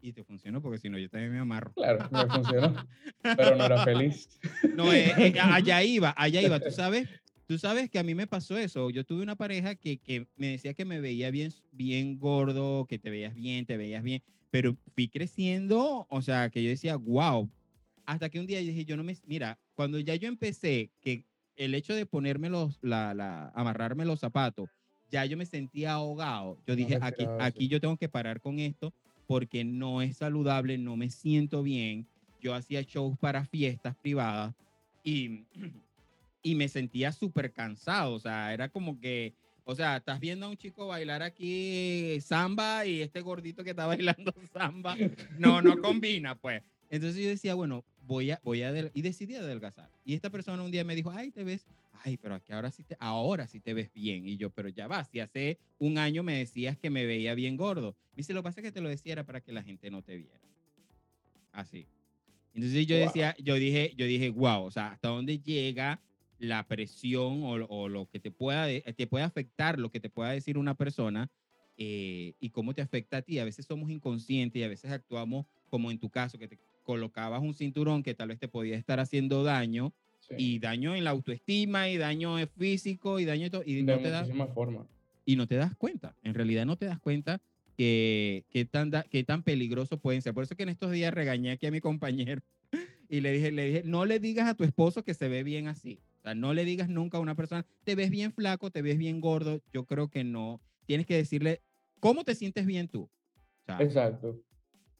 Y 0.00 0.12
te 0.12 0.22
funcionó 0.22 0.62
porque 0.62 0.78
si 0.78 0.88
no, 0.88 0.98
yo 0.98 1.08
también 1.08 1.32
me 1.32 1.38
amarro. 1.38 1.72
Claro, 1.72 2.08
me 2.10 2.26
funcionó. 2.28 2.74
pero 3.22 3.56
no 3.56 3.64
era 3.64 3.84
feliz. 3.84 4.38
No, 4.74 4.92
eh, 4.92 5.12
eh, 5.16 5.34
allá 5.40 5.82
iba, 5.82 6.14
allá 6.16 6.40
iba. 6.42 6.60
Tú 6.60 6.70
sabes, 6.70 7.08
tú 7.48 7.58
sabes 7.58 7.90
que 7.90 7.98
a 7.98 8.04
mí 8.04 8.14
me 8.14 8.28
pasó 8.28 8.58
eso. 8.58 8.90
Yo 8.90 9.04
tuve 9.06 9.22
una 9.24 9.36
pareja 9.36 9.76
que, 9.76 9.98
que 9.98 10.28
me 10.36 10.48
decía 10.48 10.74
que 10.74 10.86
me 10.86 11.00
veía 11.00 11.30
bien, 11.32 11.52
bien 11.72 12.18
gordo, 12.20 12.86
que 12.86 13.00
te 13.00 13.10
veías 13.10 13.34
bien, 13.34 13.66
te 13.66 13.78
veías 13.78 14.04
bien. 14.04 14.22
Pero 14.50 14.76
fui 14.94 15.08
creciendo, 15.08 16.06
o 16.10 16.22
sea, 16.22 16.50
que 16.50 16.62
yo 16.64 16.70
decía, 16.70 16.96
wow, 16.96 17.50
Hasta 18.06 18.30
que 18.30 18.40
un 18.40 18.46
día 18.48 18.60
dije, 18.60 18.84
yo 18.86 18.96
no 18.98 19.04
me, 19.04 19.16
mira, 19.26 19.60
cuando 19.74 20.00
ya 20.00 20.16
yo 20.16 20.28
empecé, 20.28 20.92
que 21.02 21.26
el 21.56 21.74
hecho 21.74 21.94
de 21.94 22.06
ponerme 22.06 22.50
los, 22.50 22.78
la, 22.82 23.14
la, 23.14 23.50
amarrarme 23.54 24.04
los 24.06 24.20
zapatos, 24.20 24.70
ya 25.10 25.24
yo 25.26 25.36
me 25.38 25.46
sentía 25.46 25.94
ahogado. 25.94 26.62
Yo 26.66 26.76
No 26.76 26.76
dije, 26.76 26.98
aquí, 27.02 27.24
eso. 27.24 27.36
aquí 27.40 27.68
yo 27.68 27.80
tengo 27.80 27.96
que 27.98 28.08
parar 28.10 28.40
con 28.40 28.60
esto 28.60 28.94
porque 29.26 29.64
no 29.64 30.02
es 30.02 30.18
saludable, 30.18 30.78
no 30.78 30.96
me 30.96 31.10
siento 31.10 31.62
bien. 31.64 32.08
Yo 32.40 32.54
hacía 32.54 32.82
shows 32.82 33.18
para 33.18 33.44
fiestas 33.46 33.96
privadas 33.96 34.54
y, 35.04 35.46
y 36.50 36.54
me 36.54 36.68
sentía 36.68 37.12
súper 37.12 37.52
cansado. 37.52 38.14
O 38.14 38.18
sea, 38.20 38.54
era 38.54 38.68
como 38.70 38.98
que, 38.98 39.34
o 39.64 39.74
sea, 39.74 39.98
estás 39.98 40.18
viendo 40.18 40.46
a 40.46 40.48
un 40.48 40.56
chico 40.56 40.86
bailar 40.86 41.22
aquí 41.22 42.18
samba 42.22 42.86
y 42.86 43.02
este 43.02 43.20
gordito 43.20 43.62
que 43.64 43.70
está 43.70 43.86
bailando 44.16 44.32
samba, 44.52 44.96
no, 45.38 45.60
no 45.60 45.78
combina, 45.80 46.34
pues. 46.36 46.62
Entonces 46.88 47.22
yo 47.22 47.28
decía, 47.28 47.54
bueno, 47.54 47.84
voy 48.06 48.30
a, 48.30 48.40
voy 48.42 48.62
a, 48.62 48.72
y 48.94 49.02
decidí 49.02 49.34
adelgazar. 49.34 49.90
Y 50.04 50.14
esta 50.14 50.30
persona 50.30 50.62
un 50.62 50.70
día 50.70 50.84
me 50.84 50.94
dijo, 50.96 51.10
ay, 51.10 51.30
te 51.30 51.44
ves, 51.44 51.66
ay, 52.04 52.16
pero 52.16 52.34
aquí 52.36 52.50
ahora 52.54 52.70
sí 52.70 52.82
te, 52.82 52.96
ahora 52.98 53.46
sí 53.46 53.60
te 53.60 53.74
ves 53.74 53.92
bien. 53.92 54.26
Y 54.26 54.38
yo, 54.38 54.48
pero 54.48 54.70
ya 54.70 54.86
va, 54.86 55.04
si 55.04 55.20
hace 55.20 55.58
un 55.78 55.98
año 55.98 56.22
me 56.22 56.38
decías 56.38 56.78
que 56.78 56.88
me 56.88 57.04
veía 57.04 57.34
bien 57.34 57.58
gordo. 57.58 57.94
Dice, 58.16 58.32
lo 58.32 58.40
que 58.40 58.44
pasa 58.44 58.60
es 58.60 58.64
que 58.64 58.72
te 58.72 58.80
lo 58.80 58.88
decía 58.88 59.12
era 59.12 59.24
para 59.26 59.42
que 59.42 59.52
la 59.52 59.62
gente 59.62 59.90
no 59.90 60.02
te 60.02 60.16
viera. 60.16 60.40
Así. 61.52 61.86
Entonces 62.54 62.86
yo 62.86 62.96
Wow. 62.96 63.06
decía, 63.06 63.36
yo 63.38 63.54
dije, 63.56 63.92
yo 63.96 64.06
dije, 64.06 64.30
wow, 64.30 64.62
o 64.64 64.70
sea, 64.70 64.92
hasta 64.92 65.08
dónde 65.08 65.38
llega 65.38 66.00
la 66.38 66.66
presión 66.66 67.42
o, 67.42 67.52
o 67.66 67.88
lo 67.88 68.06
que 68.08 68.20
te 68.20 68.30
pueda, 68.30 68.66
de- 68.66 68.80
te 68.96 69.06
puede 69.06 69.24
afectar, 69.24 69.78
lo 69.78 69.90
que 69.90 70.00
te 70.00 70.08
pueda 70.10 70.30
decir 70.30 70.56
una 70.58 70.74
persona 70.74 71.30
eh, 71.76 72.34
y 72.40 72.50
cómo 72.50 72.74
te 72.74 72.82
afecta 72.82 73.18
a 73.18 73.22
ti. 73.22 73.38
A 73.38 73.44
veces 73.44 73.66
somos 73.66 73.90
inconscientes 73.90 74.58
y 74.60 74.64
a 74.64 74.68
veces 74.68 74.90
actuamos 74.90 75.46
como 75.68 75.90
en 75.90 75.98
tu 75.98 76.10
caso, 76.10 76.38
que 76.38 76.48
te 76.48 76.58
colocabas 76.82 77.42
un 77.42 77.54
cinturón 77.54 78.02
que 78.02 78.14
tal 78.14 78.28
vez 78.28 78.38
te 78.38 78.48
podía 78.48 78.76
estar 78.76 79.00
haciendo 79.00 79.42
daño 79.44 79.92
Sí. 80.20 80.34
y 80.36 80.58
daño 80.58 80.94
en 80.96 81.04
la 81.04 81.10
autoestima 81.10 81.88
y 81.88 81.96
daño 81.96 82.36
físico 82.58 83.18
y 83.20 83.24
daño 83.24 83.46
y 83.64 83.76
de 83.76 83.82
no 83.84 83.98
te 84.00 84.10
das 84.10 84.28
formas. 84.52 84.86
y 85.24 85.36
no 85.36 85.46
te 85.46 85.54
das 85.56 85.74
cuenta. 85.76 86.16
En 86.22 86.34
realidad 86.34 86.66
no 86.66 86.76
te 86.76 86.86
das 86.86 86.98
cuenta 86.98 87.40
que, 87.76 88.44
que, 88.50 88.64
tan, 88.64 88.90
da- 88.90 89.04
que 89.04 89.22
tan 89.24 89.42
peligroso 89.42 89.98
pueden 90.00 90.20
ser. 90.20 90.34
Por 90.34 90.42
eso 90.44 90.56
que 90.56 90.64
en 90.64 90.68
estos 90.70 90.90
días 90.90 91.14
regañé 91.14 91.52
aquí 91.52 91.66
a 91.66 91.70
mi 91.70 91.80
compañero 91.80 92.42
y 93.08 93.20
le 93.20 93.32
dije, 93.32 93.52
le 93.52 93.64
dije, 93.66 93.82
no 93.84 94.04
le 94.04 94.18
digas 94.20 94.48
a 94.48 94.54
tu 94.54 94.64
esposo 94.64 95.04
que 95.04 95.14
se 95.14 95.28
ve 95.28 95.42
bien 95.44 95.68
así. 95.68 96.00
Sea, 96.28 96.34
no 96.34 96.52
le 96.52 96.66
digas 96.66 96.90
nunca 96.90 97.16
a 97.16 97.22
una 97.22 97.34
persona, 97.34 97.64
te 97.84 97.94
ves 97.94 98.10
bien 98.10 98.34
flaco, 98.34 98.70
te 98.70 98.82
ves 98.82 98.98
bien 98.98 99.18
gordo. 99.18 99.62
Yo 99.72 99.86
creo 99.86 100.08
que 100.08 100.24
no. 100.24 100.60
Tienes 100.84 101.06
que 101.06 101.16
decirle, 101.16 101.62
¿cómo 102.00 102.22
te 102.22 102.34
sientes 102.34 102.66
bien 102.66 102.86
tú? 102.86 103.04
O 103.04 103.64
sea, 103.64 103.82
Exacto. 103.82 104.38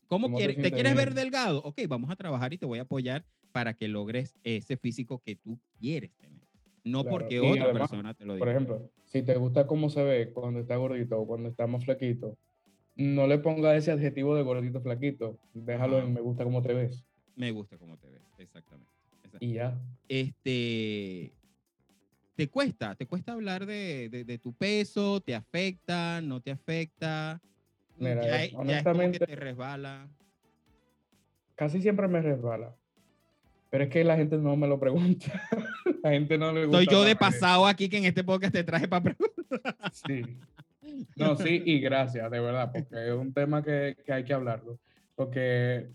¿Cómo 0.07 0.29
¿Cómo 0.29 0.39
te 0.39 0.45
quieres? 0.45 0.57
¿Te, 0.57 0.63
sientes 0.63 0.73
quieres 0.73 0.97
ver 0.97 1.13
delgado? 1.13 1.63
Ok, 1.65 1.83
vamos 1.87 2.09
a 2.11 2.17
trabajar 2.17 2.55
y 2.55 2.57
te 2.57 2.65
voy 2.65 2.79
a 2.79 2.83
apoyar 2.83 3.27
para 3.53 3.75
que 3.75 3.89
logres 3.89 4.39
ese 4.43 4.79
físico 4.79 5.21
que 5.23 5.37
tú 5.37 5.61
quieres 5.79 6.17
tener. 6.17 6.49
No 6.83 7.03
Claro, 7.03 7.19
porque 7.19 7.35
y 7.35 7.39
otra 7.39 7.65
además, 7.65 7.91
persona 7.91 8.15
te 8.15 8.25
lo 8.25 8.39
Por 8.39 8.49
diga. 8.49 8.51
ejemplo, 8.53 8.91
si 9.05 9.23
te 9.23 9.37
gusta 9.37 9.67
cómo 9.67 9.91
se 9.91 10.03
ve 10.03 10.33
cuando 10.33 10.61
está 10.61 10.77
gordito 10.77 11.21
o 11.21 11.27
cuando 11.27 11.51
está 11.51 11.67
más 11.67 11.85
flaquito, 11.85 12.39
no 12.97 13.27
le 13.27 13.39
ponga 13.39 13.77
ese 13.77 13.91
adjetivo 13.91 14.35
de 14.35 14.45
gordito 14.45 14.81
flaquito. 14.81 15.39
Déjalo 15.53 15.99
en 15.99 16.15
me 16.15 16.23
gusta 16.23 16.45
cómo 16.45 16.63
te 16.63 16.73
ves. 16.73 17.05
Me 17.37 17.51
gusta 17.51 17.77
cómo 17.77 17.99
te 17.99 18.09
ves, 18.09 18.23
exactamente. 18.39 18.98
Y 19.41 19.55
ya. 19.55 19.79
Este, 20.09 21.33
¿te 22.35 22.49
cuesta? 22.49 22.95
¿Te 22.95 23.07
cuesta 23.07 23.33
hablar 23.33 23.67
de, 23.67 24.09
de- 24.11 24.25
de 24.25 24.39
tu 24.39 24.53
peso? 24.53 25.21
¿Te 25.21 25.35
afecta? 25.35 26.21
¿No 26.21 26.41
te 26.41 26.51
afecta? 26.51 27.41
Mira, 27.97 28.23
ya, 28.25 28.29
eh, 28.29 28.31
ya 28.31 28.45
es 28.45 28.51
que 28.51 28.57
honestamente- 28.57 29.19
te 29.27 29.37
resbala. 29.37 30.09
Casi 31.55 31.81
siempre 31.83 32.07
me 32.09 32.23
resbala. 32.23 32.75
Pero 33.71 33.85
es 33.85 33.91
que 33.91 34.03
la 34.05 34.17
gente 34.17 34.39
no 34.39 34.57
me 34.57 34.67
lo 34.69 34.79
pregunta. 34.81 35.27
la 36.03 36.11
gente 36.11 36.39
no 36.39 36.53
le 36.53 36.65
gusta. 36.67 36.79
Soy 36.79 36.87
yo 36.87 37.03
de 37.05 37.17
pasado 37.17 37.67
aquí 37.67 37.89
que 37.89 37.99
en 37.99 38.05
este 38.05 38.25
podcast 38.25 38.53
te 38.55 38.65
traje 38.65 38.89
para 38.89 39.03
preguntar. 39.03 39.29
Sí. 40.07 40.23
No, 41.17 41.37
sí, 41.37 41.63
y 41.67 41.81
gracias, 41.81 42.31
de 42.31 42.41
verdad, 42.41 42.71
porque 42.73 43.09
es 43.09 43.13
un 43.15 43.33
tema 43.33 43.63
que, 43.63 43.97
que 44.07 44.13
hay 44.13 44.25
que 44.25 44.33
hablarlo. 44.33 44.79
Porque 45.15 45.89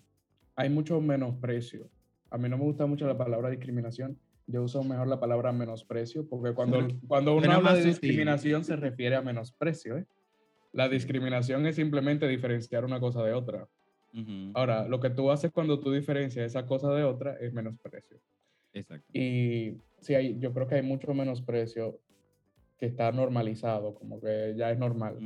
hay 0.55 0.69
mucho 0.69 0.99
menosprecio. 1.01 1.89
A 2.33 2.37
mí 2.39 2.49
no 2.49 2.57
me 2.57 2.63
gusta 2.63 2.87
mucho 2.87 3.05
la 3.05 3.15
palabra 3.15 3.51
discriminación. 3.51 4.17
Yo 4.47 4.63
uso 4.63 4.83
mejor 4.83 5.07
la 5.07 5.19
palabra 5.19 5.51
menosprecio, 5.51 6.27
porque 6.27 6.51
cuando, 6.55 6.87
cuando 7.07 7.35
uno 7.35 7.51
habla 7.51 7.75
de 7.75 7.83
discriminación 7.83 8.63
se 8.63 8.75
refiere 8.75 9.15
a 9.15 9.21
menosprecio. 9.21 9.97
¿eh? 9.97 10.07
La 10.71 10.89
discriminación 10.89 11.67
es 11.67 11.75
simplemente 11.75 12.27
diferenciar 12.27 12.85
una 12.85 12.99
cosa 12.99 13.23
de 13.23 13.33
otra. 13.33 13.67
Ahora, 14.55 14.87
lo 14.87 14.99
que 14.99 15.11
tú 15.11 15.29
haces 15.29 15.51
cuando 15.51 15.79
tú 15.79 15.91
diferencias 15.91 16.47
esa 16.47 16.65
cosa 16.65 16.91
de 16.91 17.03
otra 17.03 17.37
es 17.39 17.53
menosprecio. 17.53 18.17
Exacto. 18.73 19.05
Y 19.13 19.77
sí, 19.99 20.15
hay, 20.15 20.39
yo 20.39 20.53
creo 20.53 20.67
que 20.67 20.75
hay 20.75 20.83
mucho 20.83 21.13
menosprecio 21.13 21.99
que 22.79 22.87
está 22.87 23.11
normalizado, 23.11 23.93
como 23.93 24.19
que 24.19 24.55
ya 24.57 24.71
es 24.71 24.79
normal 24.79 25.19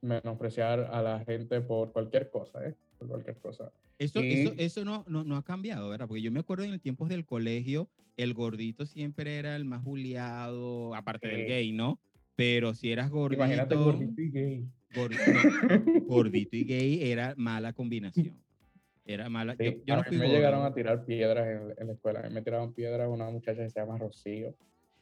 menospreciar 0.00 0.88
a 0.92 1.02
la 1.02 1.24
gente 1.24 1.60
por 1.60 1.92
cualquier 1.92 2.30
cosa, 2.30 2.64
¿eh? 2.64 2.76
Por 3.02 3.08
cualquier 3.08 3.36
cosa. 3.38 3.72
Eso, 3.98 4.22
Y- 4.22 4.32
eso, 4.32 4.54
eso 4.58 4.84
no, 4.84 5.04
no, 5.08 5.24
no 5.24 5.36
ha 5.36 5.44
cambiado, 5.44 5.88
¿verdad? 5.88 6.06
Porque 6.08 6.22
yo 6.22 6.30
me 6.32 6.40
acuerdo 6.40 6.64
en 6.64 6.70
los 6.72 6.80
tiempos 6.80 7.08
del 7.08 7.24
colegio, 7.24 7.88
el 8.16 8.34
gordito 8.34 8.86
siempre 8.86 9.36
era 9.38 9.56
el 9.56 9.64
más 9.64 9.82
bulliado, 9.82 10.94
aparte 10.94 11.28
del 11.28 11.46
gay, 11.46 11.72
¿no? 11.72 11.98
Pero 12.36 12.74
si 12.74 12.90
eras 12.92 13.10
gordito, 13.10 13.42
Imagínate 13.42 13.74
gordito 13.74 14.20
y 14.20 14.30
gay. 14.30 14.64
gordi- 14.94 15.16
gordito 16.06 16.56
y 16.56 16.64
gay 16.64 17.10
era 17.10 17.34
mala 17.36 17.72
combinación. 17.72 18.36
Era 19.04 19.28
mala. 19.28 19.56
Sí, 19.56 19.64
yo, 19.64 19.72
yo 19.84 19.94
a 19.94 19.96
no 19.98 20.04
mí 20.10 20.16
me 20.16 20.28
llegaron 20.28 20.64
a 20.64 20.72
tirar 20.72 21.04
piedras 21.04 21.46
en, 21.48 21.74
en 21.76 21.86
la 21.88 21.92
escuela. 21.94 22.20
A 22.20 22.28
mí 22.28 22.34
me 22.34 22.42
tiraron 22.42 22.72
piedras 22.72 23.08
una 23.10 23.28
muchacha 23.30 23.62
que 23.62 23.70
se 23.70 23.80
llama 23.80 23.98
Rocío. 23.98 24.54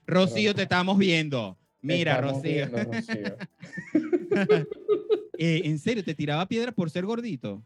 Rocío, 0.06 0.50
pero- 0.50 0.54
te 0.56 0.62
estamos 0.62 0.96
viendo. 0.98 1.58
Mira, 1.82 2.14
Estamos 2.16 2.36
Rocío. 2.36 2.52
viendo, 2.52 2.84
Rocío. 2.84 3.36
Eh, 5.42 5.62
¿En 5.64 5.78
serio 5.78 6.04
te 6.04 6.14
tiraba 6.14 6.46
piedra 6.46 6.70
por 6.70 6.90
ser 6.90 7.06
gordito? 7.06 7.62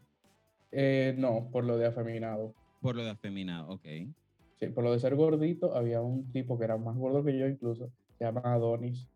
Eh, 0.77 1.15
no, 1.17 1.49
por 1.51 1.63
lo 1.63 1.77
de 1.77 1.85
afeminado. 1.85 2.53
Por 2.81 2.95
lo 2.97 3.03
de 3.03 3.11
afeminado, 3.11 3.69
ok. 3.69 3.85
Sí, 4.59 4.67
por 4.73 4.83
lo 4.83 4.91
de 4.91 4.99
ser 4.99 5.15
gordito, 5.15 5.73
había 5.75 6.01
un 6.01 6.29
tipo 6.33 6.57
que 6.57 6.65
era 6.65 6.75
más 6.77 6.95
gordo 6.97 7.23
que 7.23 7.37
yo 7.37 7.47
incluso, 7.47 7.89
se 8.17 8.25
llama 8.25 8.41
Adonis. 8.43 9.07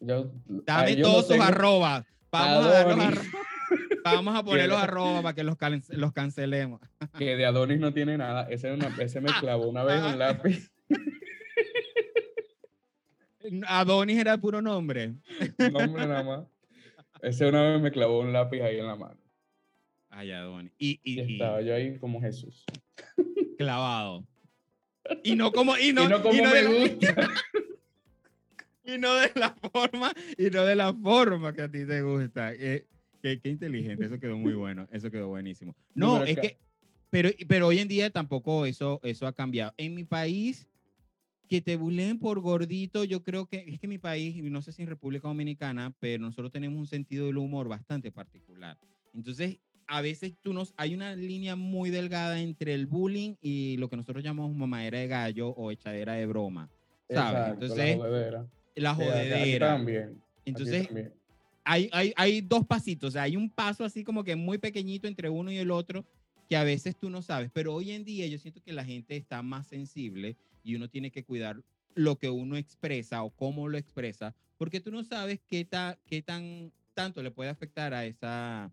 Yo, 0.00 0.30
Dame 0.46 0.94
todos 0.96 1.26
sus 1.26 1.40
arrobas. 1.40 2.04
Vamos 2.30 2.66
a, 2.66 2.70
dar 2.70 2.86
los 2.86 2.96
Adonis. 2.98 3.18
arro- 3.18 3.38
Vamos 4.04 4.36
a 4.36 4.44
poner 4.44 4.68
los 4.68 4.78
arrobas 4.78 5.22
para 5.22 5.34
que 5.34 5.42
los, 5.42 5.56
can- 5.56 5.82
los 5.90 6.12
cancelemos. 6.12 6.80
que 7.18 7.36
de 7.36 7.46
Adonis 7.46 7.80
no 7.80 7.92
tiene 7.92 8.16
nada. 8.16 8.46
Ese, 8.48 8.72
una- 8.72 8.94
ese 9.00 9.20
me 9.20 9.30
clavó 9.40 9.68
una 9.68 9.82
vez 9.84 10.00
un 10.02 10.18
lápiz. 10.18 10.70
Adonis 13.66 14.18
era 14.18 14.34
el 14.34 14.40
puro 14.40 14.62
nombre. 14.62 15.14
nombre 15.72 16.06
nada 16.06 16.22
más. 16.22 16.46
Ese 17.22 17.46
una 17.48 17.62
vez 17.62 17.80
me 17.82 17.90
clavó 17.90 18.20
un 18.20 18.32
lápiz 18.32 18.60
ahí 18.62 18.78
en 18.78 18.86
la 18.86 18.94
mano. 18.96 19.18
Ay, 20.18 20.32
Adonis. 20.32 20.72
Y, 20.78 20.98
y- 21.04 21.20
Y 21.20 21.20
estaba 21.34 21.62
yo 21.62 21.72
ahí 21.76 21.96
como 21.98 22.20
Jesús. 22.20 22.64
clavado. 23.56 24.26
Y 25.22 25.36
no 25.36 25.52
como, 25.52 25.78
y 25.78 25.92
no, 25.94 26.04
y 26.06 26.08
no 26.08 26.22
como 26.22 26.34
y 26.34 26.42
no 26.42 26.50
me 26.50 26.56
de 26.56 26.62
la- 26.64 26.70
gusta. 26.88 27.30
y 28.84 28.98
no 28.98 29.14
de 29.14 29.30
la 29.36 29.54
forma, 29.72 30.12
y 30.36 30.50
no 30.50 30.64
de 30.64 30.74
la 30.74 30.92
forma 30.92 31.52
que 31.52 31.62
a 31.62 31.70
ti 31.70 31.86
te 31.86 32.02
gusta. 32.02 32.52
Eh, 32.52 32.84
qué, 33.22 33.38
qué 33.40 33.48
inteligente, 33.48 34.06
eso 34.06 34.18
quedó 34.18 34.36
muy 34.36 34.54
bueno, 34.54 34.88
eso 34.90 35.08
quedó 35.08 35.28
buenísimo. 35.28 35.76
No, 35.94 36.24
es 36.24 36.36
que, 36.36 36.58
pero, 37.10 37.30
pero 37.46 37.68
hoy 37.68 37.78
en 37.78 37.86
día 37.86 38.10
tampoco 38.10 38.66
eso, 38.66 38.98
eso 39.04 39.24
ha 39.28 39.32
cambiado. 39.32 39.72
En 39.76 39.94
mi 39.94 40.02
país, 40.02 40.68
que 41.48 41.60
te 41.60 41.76
bulen 41.76 42.18
por 42.18 42.40
gordito, 42.40 43.04
yo 43.04 43.22
creo 43.22 43.46
que, 43.46 43.64
es 43.68 43.78
que 43.78 43.86
mi 43.86 43.98
país, 43.98 44.34
y 44.36 44.42
no 44.50 44.62
sé 44.62 44.72
si 44.72 44.82
en 44.82 44.88
República 44.88 45.28
Dominicana, 45.28 45.94
pero 46.00 46.20
nosotros 46.24 46.50
tenemos 46.50 46.76
un 46.76 46.88
sentido 46.88 47.26
del 47.26 47.38
humor 47.38 47.68
bastante 47.68 48.10
particular. 48.10 48.76
Entonces, 49.14 49.58
a 49.88 50.00
veces 50.02 50.34
tú 50.42 50.52
nos, 50.52 50.74
hay 50.76 50.94
una 50.94 51.16
línea 51.16 51.56
muy 51.56 51.90
delgada 51.90 52.40
entre 52.40 52.74
el 52.74 52.86
bullying 52.86 53.34
y 53.40 53.76
lo 53.78 53.88
que 53.88 53.96
nosotros 53.96 54.22
llamamos 54.22 54.54
mamadera 54.54 54.98
de 54.98 55.08
gallo 55.08 55.48
o 55.48 55.70
echadera 55.70 56.12
de 56.14 56.26
broma. 56.26 56.70
¿Sabes? 57.08 57.40
Exacto, 57.40 57.64
Entonces, 57.64 57.96
la 57.98 58.04
jodedera. 58.04 58.46
la 58.76 58.94
jodedera. 58.94 59.66
también. 59.68 60.22
Entonces, 60.44 60.86
también. 60.86 61.14
hay, 61.64 61.88
hay, 61.92 62.12
hay 62.16 62.40
dos 62.42 62.66
pasitos, 62.66 63.08
o 63.08 63.10
sea, 63.12 63.22
hay 63.22 63.36
un 63.36 63.50
paso 63.50 63.84
así 63.84 64.04
como 64.04 64.22
que 64.24 64.36
muy 64.36 64.58
pequeñito 64.58 65.08
entre 65.08 65.28
uno 65.30 65.50
y 65.50 65.56
el 65.56 65.70
otro 65.70 66.04
que 66.48 66.56
a 66.56 66.64
veces 66.64 66.96
tú 66.96 67.10
no 67.10 67.20
sabes, 67.22 67.50
pero 67.52 67.74
hoy 67.74 67.90
en 67.92 68.04
día 68.04 68.26
yo 68.26 68.38
siento 68.38 68.62
que 68.62 68.72
la 68.72 68.84
gente 68.84 69.16
está 69.16 69.42
más 69.42 69.66
sensible 69.66 70.36
y 70.62 70.74
uno 70.76 70.88
tiene 70.88 71.10
que 71.10 71.24
cuidar 71.24 71.62
lo 71.94 72.16
que 72.16 72.30
uno 72.30 72.56
expresa 72.56 73.22
o 73.22 73.30
cómo 73.30 73.68
lo 73.68 73.76
expresa, 73.76 74.34
porque 74.56 74.80
tú 74.80 74.90
no 74.90 75.02
sabes 75.02 75.40
qué, 75.46 75.64
ta- 75.64 75.98
qué 76.06 76.22
tan 76.22 76.72
tanto 76.94 77.22
le 77.22 77.30
puede 77.30 77.48
afectar 77.50 77.94
a 77.94 78.04
esa, 78.06 78.72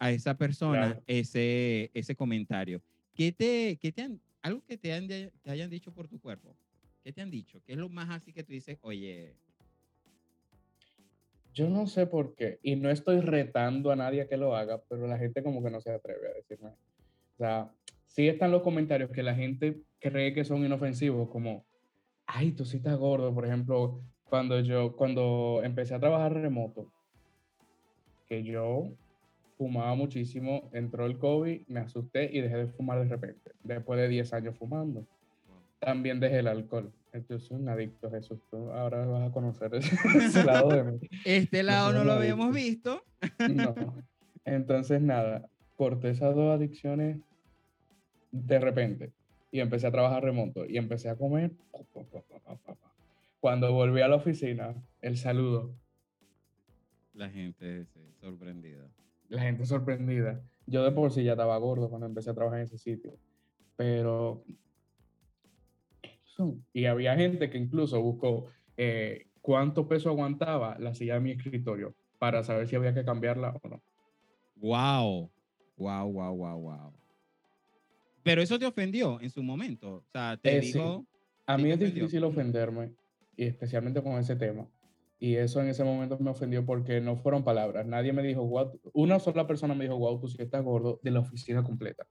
a 0.00 0.10
esa 0.10 0.36
persona 0.36 0.86
Claro. 0.86 1.02
ese, 1.06 1.90
ese 1.94 2.16
comentario. 2.16 2.82
¿Qué 3.14 3.30
te, 3.30 3.78
qué 3.80 3.92
te 3.92 4.02
han, 4.02 4.20
algo 4.42 4.64
que 4.64 4.76
te, 4.76 4.92
han, 4.92 5.06
te 5.06 5.30
hayan 5.44 5.70
dicho 5.70 5.92
por 5.92 6.08
tu 6.08 6.18
cuerpo? 6.18 6.56
¿Qué 7.04 7.12
te 7.12 7.20
han 7.20 7.30
dicho? 7.30 7.62
¿Qué 7.64 7.72
es 7.72 7.78
lo 7.78 7.88
más 7.88 8.10
así 8.10 8.32
que 8.32 8.42
tú 8.42 8.52
dices, 8.52 8.78
oye, 8.80 9.36
Yo 11.52 11.68
no 11.68 11.86
sé 11.86 12.06
por 12.06 12.34
qué, 12.34 12.58
y 12.62 12.76
no 12.76 12.90
estoy 12.90 13.20
retando 13.20 13.90
a 13.90 13.96
nadie 13.96 14.22
a 14.22 14.28
que 14.28 14.36
lo 14.36 14.54
haga, 14.56 14.82
pero 14.88 15.06
la 15.06 15.18
gente 15.18 15.42
como 15.42 15.62
que 15.62 15.70
no 15.70 15.80
se 15.80 15.90
atreve 15.90 16.28
a 16.28 16.34
decirme. 16.34 16.70
O 16.70 17.36
sea, 17.38 17.74
sí 18.06 18.28
están 18.28 18.52
los 18.52 18.62
comentarios 18.62 19.10
que 19.10 19.22
la 19.22 19.34
gente 19.34 19.82
cree 19.98 20.32
que 20.32 20.44
son 20.44 20.64
inofensivos, 20.64 21.28
como, 21.28 21.66
ay, 22.26 22.52
tú 22.52 22.64
sí 22.64 22.78
estás 22.78 22.96
gordo, 22.96 23.34
por 23.34 23.44
ejemplo, 23.44 24.00
cuando 24.24 24.60
yo, 24.60 24.96
cuando 24.96 25.60
empecé 25.64 25.94
a 25.94 26.00
trabajar 26.00 26.32
remoto, 26.34 26.92
que 28.26 28.44
yo 28.44 28.92
fumaba 29.60 29.94
muchísimo, 29.94 30.70
entró 30.72 31.04
el 31.04 31.18
COVID, 31.18 31.66
me 31.68 31.80
asusté 31.80 32.30
y 32.32 32.40
dejé 32.40 32.56
de 32.56 32.66
fumar 32.68 32.98
de 32.98 33.10
repente, 33.10 33.52
después 33.62 34.00
de 34.00 34.08
10 34.08 34.32
años 34.32 34.56
fumando. 34.56 35.06
También 35.78 36.18
dejé 36.18 36.38
el 36.38 36.46
alcohol. 36.46 36.90
Yo 37.28 37.38
soy 37.38 37.58
un 37.58 37.68
adicto 37.68 38.08
a 38.08 38.16
eso. 38.16 38.40
ahora 38.72 39.04
vas 39.04 39.28
a 39.28 39.32
conocer 39.34 39.74
ese, 39.74 40.44
lado 40.44 40.70
de 40.70 40.84
mí. 40.84 40.98
Este 41.26 41.62
lado 41.62 41.92
no 41.92 42.04
lo 42.04 42.12
habíamos 42.14 42.54
visto. 42.54 43.04
No. 43.54 43.74
Entonces, 44.46 45.02
nada, 45.02 45.46
corté 45.76 46.08
esas 46.08 46.34
dos 46.34 46.56
adicciones 46.56 47.18
de 48.32 48.60
repente 48.60 49.12
y 49.50 49.60
empecé 49.60 49.88
a 49.88 49.90
trabajar 49.90 50.24
remoto 50.24 50.64
y 50.64 50.78
empecé 50.78 51.10
a 51.10 51.16
comer. 51.16 51.50
Cuando 53.40 53.70
volví 53.74 54.00
a 54.00 54.08
la 54.08 54.16
oficina, 54.16 54.74
el 55.02 55.18
saludo. 55.18 55.74
La 57.12 57.28
gente 57.28 57.84
sorprendida. 58.22 58.88
La 59.30 59.42
gente 59.42 59.64
sorprendida. 59.64 60.42
Yo 60.66 60.84
de 60.84 60.92
por 60.92 61.10
sí 61.10 61.24
ya 61.24 61.32
estaba 61.32 61.56
gordo 61.56 61.88
cuando 61.88 62.06
empecé 62.06 62.30
a 62.30 62.34
trabajar 62.34 62.60
en 62.60 62.66
ese 62.66 62.76
sitio. 62.76 63.16
Pero 63.76 64.44
y 66.72 66.86
había 66.86 67.16
gente 67.16 67.50
que 67.50 67.58
incluso 67.58 68.00
buscó 68.00 68.46
eh, 68.76 69.26
cuánto 69.40 69.88
peso 69.88 70.08
aguantaba 70.08 70.76
la 70.78 70.94
silla 70.94 71.14
de 71.14 71.20
mi 71.20 71.32
escritorio 71.32 71.94
para 72.18 72.42
saber 72.42 72.68
si 72.68 72.76
había 72.76 72.94
que 72.94 73.04
cambiarla 73.04 73.56
o 73.62 73.68
no. 73.68 73.82
Wow, 74.56 75.30
wow, 75.76 76.10
wow, 76.10 76.34
wow, 76.34 76.58
wow. 76.60 76.92
Pero 78.22 78.42
eso 78.42 78.58
te 78.58 78.66
ofendió 78.66 79.20
en 79.20 79.30
su 79.30 79.42
momento. 79.42 79.94
O 79.94 80.04
sea, 80.12 80.36
te 80.36 80.56
eh, 80.56 80.60
dijo. 80.60 81.06
A 81.46 81.56
mí 81.56 81.70
es 81.70 81.78
difícil 81.78 82.22
ofenderme, 82.22 82.92
y 83.36 83.44
especialmente 83.44 84.02
con 84.02 84.12
ese 84.18 84.36
tema. 84.36 84.68
Y 85.22 85.36
eso 85.36 85.60
en 85.60 85.68
ese 85.68 85.84
momento 85.84 86.18
me 86.18 86.30
ofendió 86.30 86.64
porque 86.64 87.02
no 87.02 87.14
fueron 87.14 87.44
palabras. 87.44 87.86
Nadie 87.86 88.14
me 88.14 88.22
dijo, 88.22 88.42
wow, 88.42 88.80
una 88.94 89.18
sola 89.20 89.46
persona 89.46 89.74
me 89.74 89.84
dijo, 89.84 89.98
wow, 89.98 90.18
tú 90.18 90.28
sí 90.28 90.38
estás 90.40 90.64
gordo, 90.64 90.98
de 91.02 91.10
la 91.10 91.20
oficina 91.20 91.62
completa. 91.62 92.06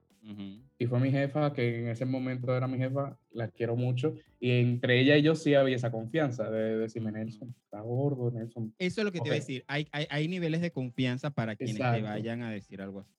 Y 0.77 0.85
fue 0.85 0.99
mi 0.99 1.09
jefa, 1.09 1.51
que 1.53 1.79
en 1.79 1.87
ese 1.87 2.05
momento 2.05 2.55
era 2.55 2.67
mi 2.67 2.77
jefa, 2.77 3.17
la 3.31 3.47
quiero 3.47 3.75
mucho. 3.75 4.13
Y 4.39 4.51
entre 4.51 4.99
ella 4.99 5.17
y 5.17 5.23
yo 5.23 5.33
sí 5.33 5.55
había 5.55 5.75
esa 5.75 5.89
confianza 5.89 6.51
de, 6.51 6.77
decirme, 6.77 7.11
Nelson, 7.11 7.55
está 7.63 7.81
gordo, 7.81 8.29
Nelson. 8.29 8.75
Eso 8.77 9.01
es 9.01 9.05
lo 9.05 9.11
que 9.11 9.21
te 9.21 9.29
iba 9.29 9.35
a 9.35 9.39
decir. 9.39 9.65
Hay, 9.67 9.87
hay, 9.91 10.05
hay, 10.11 10.27
niveles 10.27 10.61
de 10.61 10.71
confianza 10.71 11.31
para 11.31 11.55
quienes 11.55 11.77
te 11.77 12.01
vayan 12.01 12.43
a 12.43 12.51
decir 12.51 12.79
algo 12.79 12.99
así. 12.99 13.15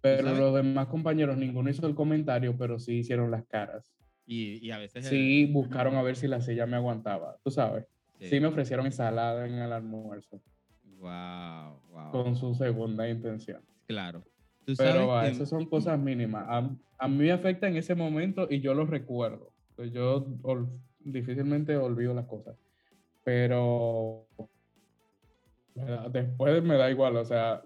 Pero 0.00 0.34
los 0.34 0.54
demás 0.56 0.88
compañeros, 0.88 1.38
ninguno 1.38 1.70
hizo 1.70 1.86
el 1.86 1.94
comentario, 1.94 2.56
pero 2.58 2.80
sí 2.80 2.94
hicieron 2.94 3.30
las 3.30 3.44
caras. 3.44 3.94
Y, 4.26 4.58
y 4.66 4.72
a 4.72 4.78
veces... 4.78 5.06
Sí, 5.06 5.46
buscaron 5.46 5.94
a 5.94 6.02
ver 6.02 6.16
si 6.16 6.26
la 6.26 6.40
silla 6.40 6.66
me 6.66 6.76
aguantaba, 6.76 7.38
tú 7.44 7.52
sabes. 7.52 7.86
Sí. 8.20 8.40
me 8.40 8.48
ofrecieron 8.48 8.86
ensalada 8.86 9.46
en 9.46 9.54
el 9.54 9.72
almuerzo. 9.72 10.40
Wow, 10.98 11.80
wow. 11.90 12.10
Con 12.10 12.36
su 12.36 12.54
segunda 12.54 13.08
intención. 13.08 13.62
Claro. 13.86 14.24
Pero 14.76 15.22
esas 15.22 15.48
son 15.48 15.66
cosas 15.66 15.98
mínimas. 15.98 16.44
A, 16.98 17.08
mí 17.08 17.16
me 17.16 17.32
afecta 17.32 17.68
en 17.68 17.76
ese 17.76 17.94
momento 17.94 18.48
y 18.50 18.60
yo 18.60 18.74
lo 18.74 18.84
recuerdo. 18.84 19.52
Yo 19.92 20.26
difícilmente 20.98 21.76
olvido 21.76 22.12
las 22.12 22.26
cosas. 22.26 22.56
Pero 23.24 24.26
después 26.10 26.62
me 26.62 26.76
da 26.76 26.90
igual. 26.90 27.16
O 27.16 27.24
sea, 27.24 27.62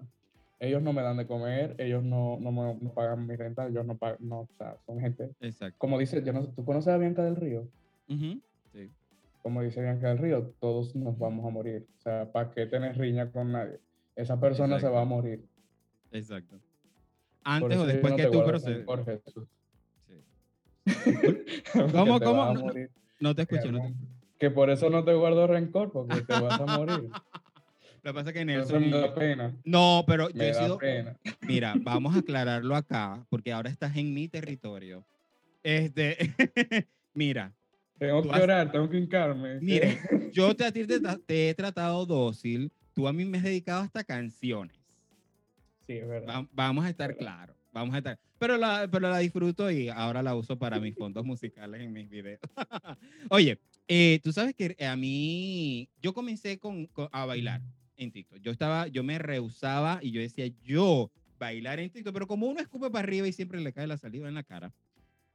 ellos 0.59 0.81
no 0.81 0.93
me 0.93 1.01
dan 1.01 1.17
de 1.17 1.27
comer, 1.27 1.75
ellos 1.77 2.03
no, 2.03 2.37
no 2.39 2.51
me 2.51 2.75
no 2.75 2.93
pagan 2.93 3.27
mi 3.27 3.35
renta, 3.35 3.67
ellos 3.67 3.85
no 3.85 3.97
pagan, 3.97 4.17
no, 4.21 4.41
o 4.41 4.49
sea, 4.57 4.77
son 4.85 4.99
gente. 4.99 5.29
Exacto. 5.41 5.75
Como 5.77 5.99
dice, 5.99 6.23
yo 6.23 6.31
no, 6.31 6.47
¿tú 6.47 6.63
conoces 6.63 6.93
a 6.93 6.97
Bianca 6.97 7.23
del 7.23 7.35
Río? 7.35 7.67
Sí 8.07 8.91
como 9.43 9.61
dice 9.61 9.81
Bianca 9.81 10.07
del 10.07 10.17
Río, 10.17 10.55
todos 10.59 10.95
nos 10.95 11.19
vamos 11.19 11.45
a 11.45 11.49
morir. 11.49 11.85
O 11.97 12.01
sea, 12.01 12.31
¿para 12.31 12.49
qué 12.49 12.65
tener 12.65 12.97
riña 12.97 13.29
con 13.31 13.51
nadie? 13.51 13.79
Esa 14.15 14.39
persona 14.39 14.79
se 14.79 14.87
va 14.87 15.01
a 15.01 15.05
morir. 15.05 15.45
Exacto. 16.11 16.59
Antes 17.43 17.77
o 17.77 17.85
después 17.85 18.13
que 18.13 18.27
tú, 18.27 18.41
pero 18.45 18.57
se... 18.57 18.75
Por 18.75 19.03
Jesús. 19.03 19.47
Sí. 20.07 20.23
¿Cómo, 21.91 22.19
cómo? 22.21 22.71
No, 23.19 23.35
te 23.35 23.41
escucho. 23.41 23.69
Que 24.39 24.49
por 24.49 24.69
eso 24.69 24.89
no 24.89 25.03
te 25.03 25.13
guardo 25.13 25.45
rencor, 25.45 25.91
porque 25.91 26.21
te 26.21 26.39
vas 26.39 26.59
a 26.59 26.65
morir. 26.65 27.09
Lo 28.03 28.11
que 28.11 28.13
pasa 28.15 28.29
es 28.29 28.33
que 28.33 28.45
Nelson. 28.45 28.89
me 28.89 28.97
da 28.97 29.13
pena. 29.13 29.55
No, 29.63 30.03
pero 30.05 30.29
yo 30.29 30.43
he 30.43 30.53
sido. 30.53 30.77
Pena. 30.77 31.17
Mira, 31.41 31.73
vamos 31.81 32.15
a 32.15 32.19
aclararlo 32.19 32.75
acá, 32.75 33.25
porque 33.29 33.53
ahora 33.53 33.69
estás 33.69 33.95
en 33.95 34.13
mi 34.13 34.27
territorio. 34.27 35.05
Este. 35.63 36.17
Mira, 37.13 37.53
tengo 38.07 38.21
que 38.21 38.29
orar, 38.29 38.71
tengo 38.71 38.89
que 38.89 38.97
hincarme. 38.97 39.59
Mire, 39.61 39.97
yo 40.33 40.55
te, 40.55 40.71
te, 40.71 41.49
he 41.49 41.53
tratado 41.53 42.05
dócil, 42.05 42.71
tú 42.93 43.07
a 43.07 43.13
mí 43.13 43.25
me 43.25 43.37
has 43.37 43.43
dedicado 43.43 43.81
hasta 43.81 44.03
canciones. 44.03 44.75
Sí, 45.87 45.93
es 45.93 46.07
verdad. 46.07 46.45
vamos 46.51 46.85
a 46.85 46.89
estar 46.89 47.15
claros, 47.15 47.55
vamos 47.71 47.95
a 47.95 47.99
estar. 47.99 48.19
Pero 48.39 48.57
la, 48.57 48.87
pero 48.91 49.09
la 49.09 49.19
disfruto 49.19 49.71
y 49.71 49.89
ahora 49.89 50.21
la 50.21 50.35
uso 50.35 50.57
para 50.57 50.79
mis 50.79 50.95
fondos 50.97 51.23
musicales 51.23 51.81
en 51.81 51.93
mis 51.93 52.09
videos. 52.09 52.41
Oye, 53.29 53.57
eh, 53.87 54.19
tú 54.23 54.33
sabes 54.33 54.53
que 54.53 54.75
a 54.85 54.95
mí, 54.95 55.89
yo 56.01 56.13
comencé 56.13 56.59
con, 56.59 56.89
a 57.11 57.25
bailar 57.25 57.61
en 57.95 58.11
TikTok. 58.11 58.39
Yo 58.39 58.51
estaba, 58.51 58.87
yo 58.87 59.03
me 59.03 59.17
rehusaba 59.17 59.99
y 60.01 60.11
yo 60.11 60.19
decía, 60.19 60.47
yo 60.63 61.09
bailar 61.39 61.79
en 61.79 61.89
TikTok, 61.89 62.13
pero 62.13 62.27
como 62.27 62.47
uno 62.47 62.59
escupe 62.59 62.89
para 62.89 63.03
arriba 63.03 63.27
y 63.27 63.33
siempre 63.33 63.61
le 63.61 63.73
cae 63.73 63.87
la 63.87 63.97
saliva 63.97 64.27
en 64.27 64.35
la 64.35 64.43
cara, 64.43 64.73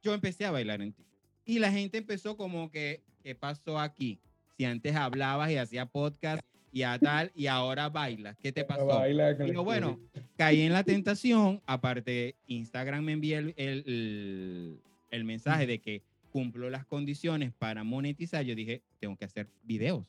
yo 0.01 0.13
empecé 0.13 0.45
a 0.45 0.51
bailar 0.51 0.81
en 0.81 0.93
TikTok. 0.93 1.08
Y 1.49 1.57
la 1.57 1.71
gente 1.71 1.97
empezó 1.97 2.37
como 2.37 2.69
que, 2.69 3.01
¿qué 3.23 3.33
pasó 3.33 3.79
aquí? 3.79 4.19
Si 4.55 4.65
antes 4.65 4.95
hablabas 4.95 5.49
y 5.49 5.57
hacía 5.57 5.87
podcast 5.87 6.43
y 6.71 6.83
a 6.83 6.99
tal, 6.99 7.31
y 7.33 7.47
ahora 7.47 7.89
bailas, 7.89 8.37
¿qué 8.37 8.51
te 8.51 8.63
pasó? 8.63 9.01
Digo, 9.43 9.63
bueno, 9.63 9.99
caí 10.37 10.61
en 10.61 10.73
la 10.73 10.83
tentación, 10.83 11.59
aparte 11.65 12.35
Instagram 12.45 13.03
me 13.03 13.13
envía 13.13 13.39
el, 13.39 13.55
el, 13.57 14.79
el, 15.09 15.23
mensaje 15.23 15.65
de 15.65 15.79
que 15.79 16.03
cumplo 16.31 16.69
las 16.69 16.85
condiciones 16.85 17.51
para 17.51 17.83
monetizar, 17.83 18.45
yo 18.45 18.53
dije, 18.53 18.83
tengo 18.99 19.17
que 19.17 19.25
hacer 19.25 19.47
videos. 19.63 20.05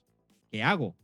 ¿Qué 0.51 0.63
hago? 0.63 0.95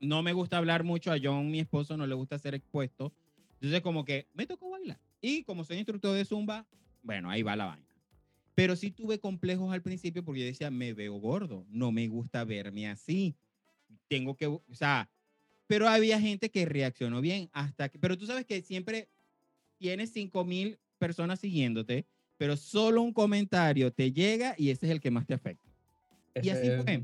No 0.00 0.22
me 0.22 0.32
gusta 0.32 0.56
hablar 0.56 0.82
mucho, 0.82 1.12
a 1.12 1.18
John, 1.22 1.50
mi 1.50 1.60
esposo, 1.60 1.98
no 1.98 2.06
le 2.06 2.14
gusta 2.14 2.38
ser 2.38 2.54
expuesto. 2.54 3.12
Entonces, 3.56 3.82
como 3.82 4.06
que 4.06 4.28
me 4.32 4.46
tocó 4.46 4.70
bailar. 4.70 4.98
Y 5.20 5.44
como 5.44 5.62
soy 5.62 5.76
instructor 5.76 6.16
de 6.16 6.24
Zumba, 6.24 6.64
bueno, 7.02 7.28
ahí 7.28 7.42
va 7.42 7.54
la 7.54 7.66
vaina. 7.66 7.91
Pero 8.54 8.76
sí 8.76 8.90
tuve 8.90 9.18
complejos 9.18 9.72
al 9.72 9.82
principio 9.82 10.24
porque 10.24 10.40
yo 10.40 10.46
decía, 10.46 10.70
me 10.70 10.92
veo 10.92 11.14
gordo, 11.14 11.64
no 11.70 11.90
me 11.90 12.06
gusta 12.08 12.44
verme 12.44 12.88
así. 12.88 13.34
Tengo 14.08 14.36
que, 14.36 14.46
o 14.46 14.62
sea, 14.72 15.08
pero 15.66 15.88
había 15.88 16.20
gente 16.20 16.50
que 16.50 16.66
reaccionó 16.66 17.20
bien 17.20 17.48
hasta 17.52 17.88
que, 17.88 17.98
pero 17.98 18.18
tú 18.18 18.26
sabes 18.26 18.44
que 18.44 18.60
siempre 18.60 19.08
tienes 19.78 20.12
5 20.12 20.44
mil 20.44 20.78
personas 20.98 21.40
siguiéndote, 21.40 22.06
pero 22.36 22.56
solo 22.56 23.02
un 23.02 23.12
comentario 23.12 23.90
te 23.92 24.12
llega 24.12 24.54
y 24.58 24.70
ese 24.70 24.86
es 24.86 24.92
el 24.92 25.00
que 25.00 25.10
más 25.10 25.26
te 25.26 25.34
afecta. 25.34 25.70
y 26.42 26.50
así 26.50 26.68
fue. 26.82 27.02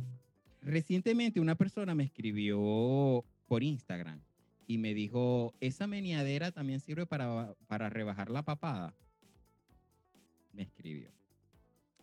Recientemente 0.60 1.40
una 1.40 1.54
persona 1.54 1.94
me 1.94 2.04
escribió 2.04 3.24
por 3.46 3.62
Instagram 3.62 4.20
y 4.66 4.76
me 4.76 4.92
dijo, 4.92 5.54
esa 5.60 5.86
meneadera 5.86 6.52
también 6.52 6.80
sirve 6.80 7.06
para, 7.06 7.54
para 7.68 7.88
rebajar 7.88 8.30
la 8.30 8.42
papada. 8.42 8.94
Me 10.52 10.62
escribió 10.62 11.17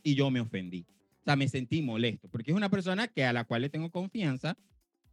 y 0.05 0.13
yo 0.13 0.29
me 0.29 0.39
ofendí. 0.39 0.85
O 1.21 1.23
sea, 1.25 1.35
me 1.35 1.49
sentí 1.49 1.81
molesto, 1.81 2.29
porque 2.29 2.51
es 2.51 2.57
una 2.57 2.69
persona 2.69 3.07
que 3.07 3.25
a 3.25 3.33
la 3.33 3.43
cual 3.43 3.63
le 3.63 3.69
tengo 3.69 3.89
confianza, 3.89 4.55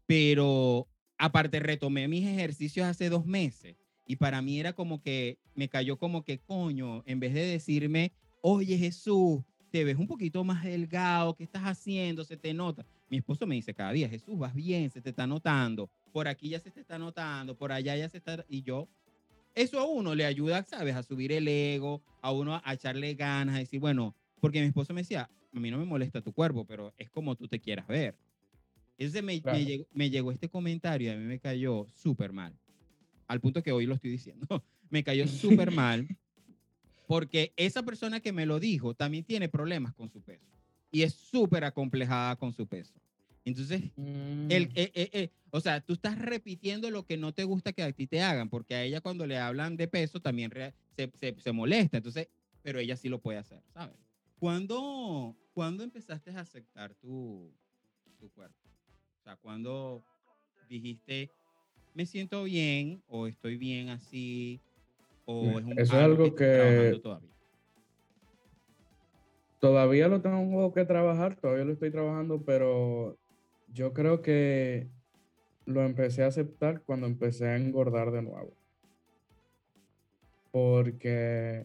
pero 0.06 0.86
aparte 1.16 1.58
retomé 1.58 2.06
mis 2.06 2.26
ejercicios 2.26 2.86
hace 2.86 3.08
dos 3.08 3.24
meses 3.24 3.76
y 4.06 4.16
para 4.16 4.42
mí 4.42 4.60
era 4.60 4.74
como 4.74 5.00
que 5.00 5.38
me 5.54 5.68
cayó 5.68 5.96
como 5.96 6.22
que 6.24 6.40
coño, 6.40 7.02
en 7.06 7.18
vez 7.18 7.32
de 7.32 7.46
decirme, 7.46 8.12
oye 8.42 8.76
Jesús, 8.76 9.40
te 9.70 9.82
ves 9.84 9.96
un 9.96 10.06
poquito 10.06 10.44
más 10.44 10.62
delgado, 10.62 11.34
¿qué 11.34 11.44
estás 11.44 11.62
haciendo? 11.62 12.22
Se 12.24 12.36
te 12.36 12.52
nota. 12.52 12.84
Mi 13.08 13.16
esposo 13.16 13.46
me 13.46 13.54
dice 13.54 13.72
cada 13.72 13.92
día, 13.92 14.10
Jesús, 14.10 14.38
vas 14.38 14.54
bien, 14.54 14.90
se 14.90 15.00
te 15.00 15.08
está 15.08 15.26
notando, 15.26 15.90
por 16.12 16.28
aquí 16.28 16.50
ya 16.50 16.60
se 16.60 16.70
te 16.70 16.80
está 16.80 16.98
notando, 16.98 17.56
por 17.56 17.72
allá 17.72 17.96
ya 17.96 18.10
se 18.10 18.18
está, 18.18 18.44
y 18.46 18.62
yo, 18.62 18.88
eso 19.54 19.80
a 19.80 19.86
uno 19.86 20.14
le 20.14 20.26
ayuda, 20.26 20.62
¿sabes? 20.64 20.94
A 20.94 21.02
subir 21.02 21.32
el 21.32 21.48
ego, 21.48 22.02
a 22.20 22.30
uno 22.30 22.60
a 22.62 22.74
echarle 22.74 23.14
ganas, 23.14 23.54
a 23.54 23.58
decir, 23.58 23.80
bueno, 23.80 24.14
porque 24.42 24.60
mi 24.60 24.66
esposo 24.66 24.92
me 24.92 25.02
decía, 25.02 25.30
a 25.54 25.60
mí 25.60 25.70
no 25.70 25.78
me 25.78 25.84
molesta 25.84 26.20
tu 26.20 26.32
cuerpo, 26.32 26.64
pero 26.64 26.92
es 26.98 27.08
como 27.10 27.36
tú 27.36 27.46
te 27.46 27.60
quieras 27.60 27.86
ver. 27.86 28.16
Entonces 28.98 29.22
me, 29.22 29.40
me, 29.94 30.10
llegó, 30.10 30.32
este 30.32 30.48
comentario 30.48 31.10
y 31.10 31.14
a 31.14 31.16
mí 31.16 31.24
me 31.24 31.38
cayó 31.38 31.86
súper 31.94 32.32
mal. 32.32 32.52
Al 33.28 33.40
punto 33.40 33.62
que 33.62 33.70
hoy 33.70 33.86
lo 33.86 33.94
estoy 33.94 34.10
diciendo. 34.10 34.64
me 34.90 35.04
cayó 35.04 35.28
súper 35.28 35.70
mal 35.70 36.08
porque 37.06 37.52
esa 37.56 37.84
persona 37.84 38.18
que 38.18 38.32
me 38.32 38.44
lo 38.44 38.58
dijo 38.58 38.94
también 38.94 39.22
tiene 39.22 39.48
problemas 39.48 39.94
con 39.94 40.10
su 40.10 40.20
peso 40.20 40.50
y 40.90 41.02
es 41.02 41.14
súper 41.14 41.62
acomplejada 41.62 42.34
con 42.34 42.52
su 42.52 42.66
peso. 42.66 42.94
Entonces, 43.44 43.80
el, 43.96 44.66
mm. 44.66 44.72
eh, 44.74 44.90
eh, 44.92 45.10
eh, 45.12 45.30
o 45.50 45.60
sea, 45.60 45.80
tú 45.80 45.92
estás 45.92 46.18
repitiendo 46.18 46.90
lo 46.90 47.06
que 47.06 47.16
no 47.16 47.32
te 47.32 47.44
gusta 47.44 47.72
que 47.72 47.84
a 47.84 47.92
ti 47.92 48.08
te 48.08 48.22
hagan, 48.22 48.48
porque 48.48 48.74
a 48.74 48.82
ella 48.82 49.00
cuando 49.00 49.24
le 49.24 49.38
hablan 49.38 49.76
de 49.76 49.86
peso 49.86 50.18
también 50.20 50.52
se, 50.96 51.12
se, 51.14 51.36
se 51.38 51.52
molesta. 51.52 51.98
Entonces, 51.98 52.26
pero 52.60 52.80
ella 52.80 52.96
sí 52.96 53.08
lo 53.08 53.20
puede 53.20 53.38
hacer, 53.38 53.62
¿sabes? 53.72 54.01
¿Cuándo, 54.42 55.36
¿cuándo 55.54 55.84
empezaste 55.84 56.32
a 56.32 56.40
aceptar 56.40 56.92
tu, 56.94 57.48
tu 58.18 58.28
cuerpo? 58.32 58.58
O 58.66 59.22
sea, 59.22 59.36
¿cuándo 59.36 60.02
dijiste, 60.68 61.30
me 61.94 62.06
siento 62.06 62.42
bien 62.42 63.04
o 63.06 63.28
estoy 63.28 63.56
bien 63.56 63.88
así? 63.88 64.60
O 65.26 65.60
es 65.60 65.64
un, 65.64 65.78
eso 65.78 65.82
es 65.84 65.92
algo 65.92 66.34
que- 66.34 66.98
todavía? 67.00 67.30
Todavía 69.60 70.08
lo 70.08 70.20
tengo 70.20 70.74
que 70.74 70.84
trabajar, 70.86 71.36
todavía 71.36 71.64
lo 71.64 71.74
estoy 71.74 71.92
trabajando, 71.92 72.44
pero 72.44 73.16
yo 73.68 73.92
creo 73.92 74.22
que 74.22 74.88
lo 75.66 75.84
empecé 75.84 76.24
a 76.24 76.26
aceptar 76.26 76.82
cuando 76.82 77.06
empecé 77.06 77.46
a 77.46 77.56
engordar 77.56 78.10
de 78.10 78.22
nuevo. 78.22 78.56
Porque 80.50 81.64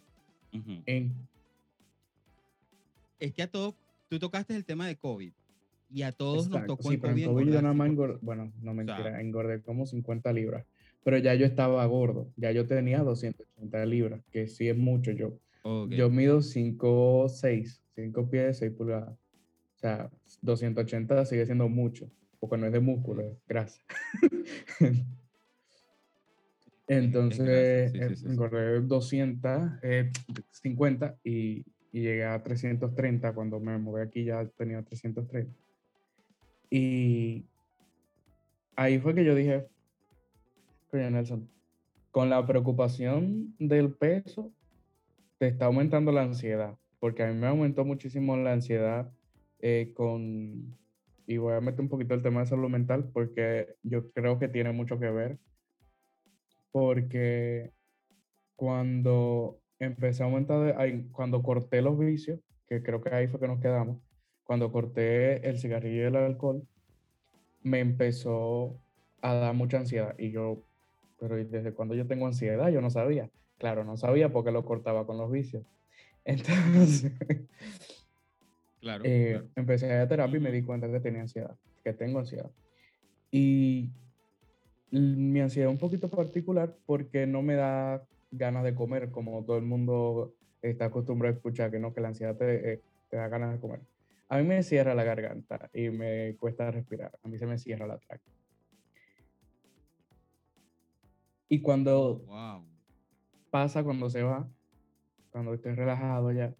en, 0.86 1.28
Es 3.20 3.34
que 3.34 3.44
a 3.44 3.48
todos, 3.52 3.76
tú 4.10 4.20
tocaste 4.20 4.56
el 4.56 4.66
tema 4.66 4.88
de 4.88 4.96
COVID 4.96 5.32
y 5.90 6.02
a 6.04 6.12
todos 6.12 6.36
nos 6.36 6.48
exacto, 6.48 6.76
tocó 6.76 6.90
sí, 6.90 6.96
en 6.96 7.02
pero 7.02 7.14
en 7.14 7.20
COVID 7.24 7.34
COVID 7.34 7.54
yo 7.54 7.62
nada 7.62 7.74
más 7.74 7.88
5%. 7.88 7.92
engordé, 7.92 8.20
bueno, 8.22 8.54
no 8.62 8.74
mentira, 8.74 9.04
sea- 9.04 9.22
engordé 9.22 9.62
como 9.62 9.86
50 9.86 10.34
libras, 10.34 10.66
pero 11.04 11.18
ya 11.18 11.34
yo 11.36 11.46
estaba 11.46 11.86
gordo, 11.86 12.32
ya 12.36 12.52
yo 12.52 12.68
tenía 12.68 13.00
280 13.00 13.86
libras, 13.86 14.22
que 14.32 14.48
sí 14.48 14.68
es 14.68 14.78
mucho 14.78 15.12
yo. 15.12 15.40
Ok. 15.64 15.92
Yo 15.92 16.10
mido 16.10 16.42
5, 16.42 17.28
6, 17.30 17.82
5 17.96 18.30
pies, 18.30 18.60
6 18.60 18.72
pulgadas. 18.72 19.14
O 19.14 19.80
sea, 19.80 20.10
280 20.42 21.26
sigue 21.26 21.46
siendo 21.46 21.70
mucho, 21.70 22.10
porque 22.40 22.58
no 22.58 22.66
es 22.68 22.74
de 22.74 22.80
músculo, 22.80 23.24
es 23.24 23.38
grasa. 23.48 23.82
Entonces, 26.88 27.92
sí, 27.92 28.16
sí, 28.16 28.26
engordé 28.28 28.80
200, 28.82 29.72
eh, 29.84 30.10
50 30.52 31.18
y, 31.24 31.66
y 31.92 32.02
llegué 32.02 32.26
a 32.26 32.42
330. 32.42 33.34
Cuando 33.34 33.60
me 33.60 33.78
mudé 33.78 34.04
aquí 34.04 34.24
ya 34.24 34.46
tenía 34.58 34.84
330. 34.84 35.52
Y 36.70 37.46
ahí 38.76 39.00
fue 39.00 39.16
que 39.16 39.24
yo 39.24 39.36
dije, 39.36 39.68
coño 40.90 41.10
Nelson, 41.10 41.50
con 42.12 42.30
la 42.30 42.46
preocupación 42.46 43.56
del 43.60 43.94
peso, 43.94 44.52
te 45.38 45.48
está 45.48 45.66
aumentando 45.66 46.12
la 46.12 46.24
ansiedad, 46.24 46.78
porque 47.00 47.24
a 47.24 47.28
mí 47.28 47.36
me 47.36 47.48
aumentó 47.48 47.86
muchísimo 47.86 48.36
la 48.38 48.54
ansiedad 48.54 49.12
eh, 49.60 49.92
con, 49.94 50.78
y 51.26 51.38
voy 51.38 51.54
a 51.54 51.62
meter 51.62 51.82
un 51.82 51.90
poquito 51.90 52.14
el 52.14 52.24
tema 52.24 52.42
de 52.42 52.48
salud 52.48 52.70
mental, 52.70 53.10
porque 53.14 53.76
yo 53.84 54.12
creo 54.12 54.40
que 54.40 54.48
tiene 54.48 54.72
mucho 54.72 55.00
que 55.00 55.10
ver, 55.10 55.38
porque 56.72 57.72
cuando 58.56 59.60
empecé 59.80 60.24
a 60.24 60.26
aumentar, 60.26 60.60
de- 60.78 61.06
cuando 61.12 61.42
corté 61.44 61.82
los 61.82 61.98
vicios, 61.98 62.40
que 62.68 62.82
creo 62.84 63.02
que 63.02 63.14
ahí 63.14 63.28
fue 63.28 63.40
que 63.40 63.48
nos 63.48 63.60
quedamos, 63.60 64.02
cuando 64.44 64.72
corté 64.72 65.48
el 65.48 65.60
cigarrillo 65.60 66.04
y 66.04 66.06
el 66.06 66.16
alcohol, 66.16 66.64
me 67.64 67.80
empezó 67.80 68.80
a 69.22 69.34
dar 69.34 69.54
mucha 69.54 69.78
ansiedad, 69.78 70.16
y 70.18 70.32
yo, 70.32 70.64
pero 71.20 71.40
¿y 71.40 71.44
desde 71.46 71.74
cuando 71.74 71.96
yo 71.96 72.08
tengo 72.08 72.26
ansiedad? 72.28 72.70
Yo 72.70 72.82
no 72.82 72.90
sabía. 72.90 73.30
Claro, 73.58 73.84
no 73.84 73.98
sabía 73.98 74.32
porque 74.32 74.52
lo 74.52 74.64
cortaba 74.64 75.06
con 75.06 75.18
los 75.18 75.32
vicios. 75.32 75.64
Entonces, 76.26 77.12
Claro, 78.80 79.04
eh, 79.06 79.30
claro. 79.32 79.48
empecé 79.56 79.86
a 79.92 79.96
ir 79.96 80.02
a 80.02 80.08
terapia 80.08 80.38
y 80.38 80.40
me 80.42 80.52
di 80.52 80.62
cuenta 80.62 80.90
que 80.92 81.00
tenía 81.00 81.22
ansiedad, 81.22 81.58
que 81.84 81.94
tengo 81.94 82.20
ansiedad. 82.20 82.52
Y 83.32 83.90
mi 84.92 85.40
ansiedad 85.42 85.70
es 85.70 85.74
un 85.74 85.80
poquito 85.80 86.10
particular 86.10 86.78
porque 86.86 87.26
no 87.28 87.42
me 87.42 87.56
da 87.56 88.06
ganas 88.32 88.64
de 88.64 88.76
comer, 88.76 89.12
como 89.12 89.44
todo 89.46 89.58
el 89.58 89.66
mundo 89.66 90.34
está 90.62 90.86
acostumbrado 90.86 91.34
a 91.34 91.38
escuchar 91.38 91.72
que 91.72 91.80
no, 91.80 91.94
que 91.94 92.02
la 92.02 92.10
ansiedad 92.10 92.36
te, 92.36 92.74
eh, 92.74 92.82
te 93.10 93.18
da 93.18 93.28
ganas 93.28 93.54
de 93.54 93.60
comer. 93.60 93.82
A 94.30 94.38
mí 94.38 94.44
me 94.44 94.62
cierra 94.64 94.94
la 94.94 95.04
garganta 95.04 95.70
y 95.74 95.90
me 95.90 96.36
cuesta 96.38 96.70
respirar. 96.70 97.18
A 97.24 97.28
mí 97.28 97.38
se 97.38 97.46
me 97.46 97.58
cierra 97.58 97.88
la 97.88 97.98
tráquea. 97.98 98.34
Y 101.50 101.62
cuando 101.62 102.20
Wow. 102.26 102.66
pasa 103.50 103.84
cuando 103.84 104.10
se 104.10 104.22
va, 104.24 104.50
cuando 105.32 105.54
estoy 105.54 105.76
relajado 105.76 106.32
ya, 106.32 106.54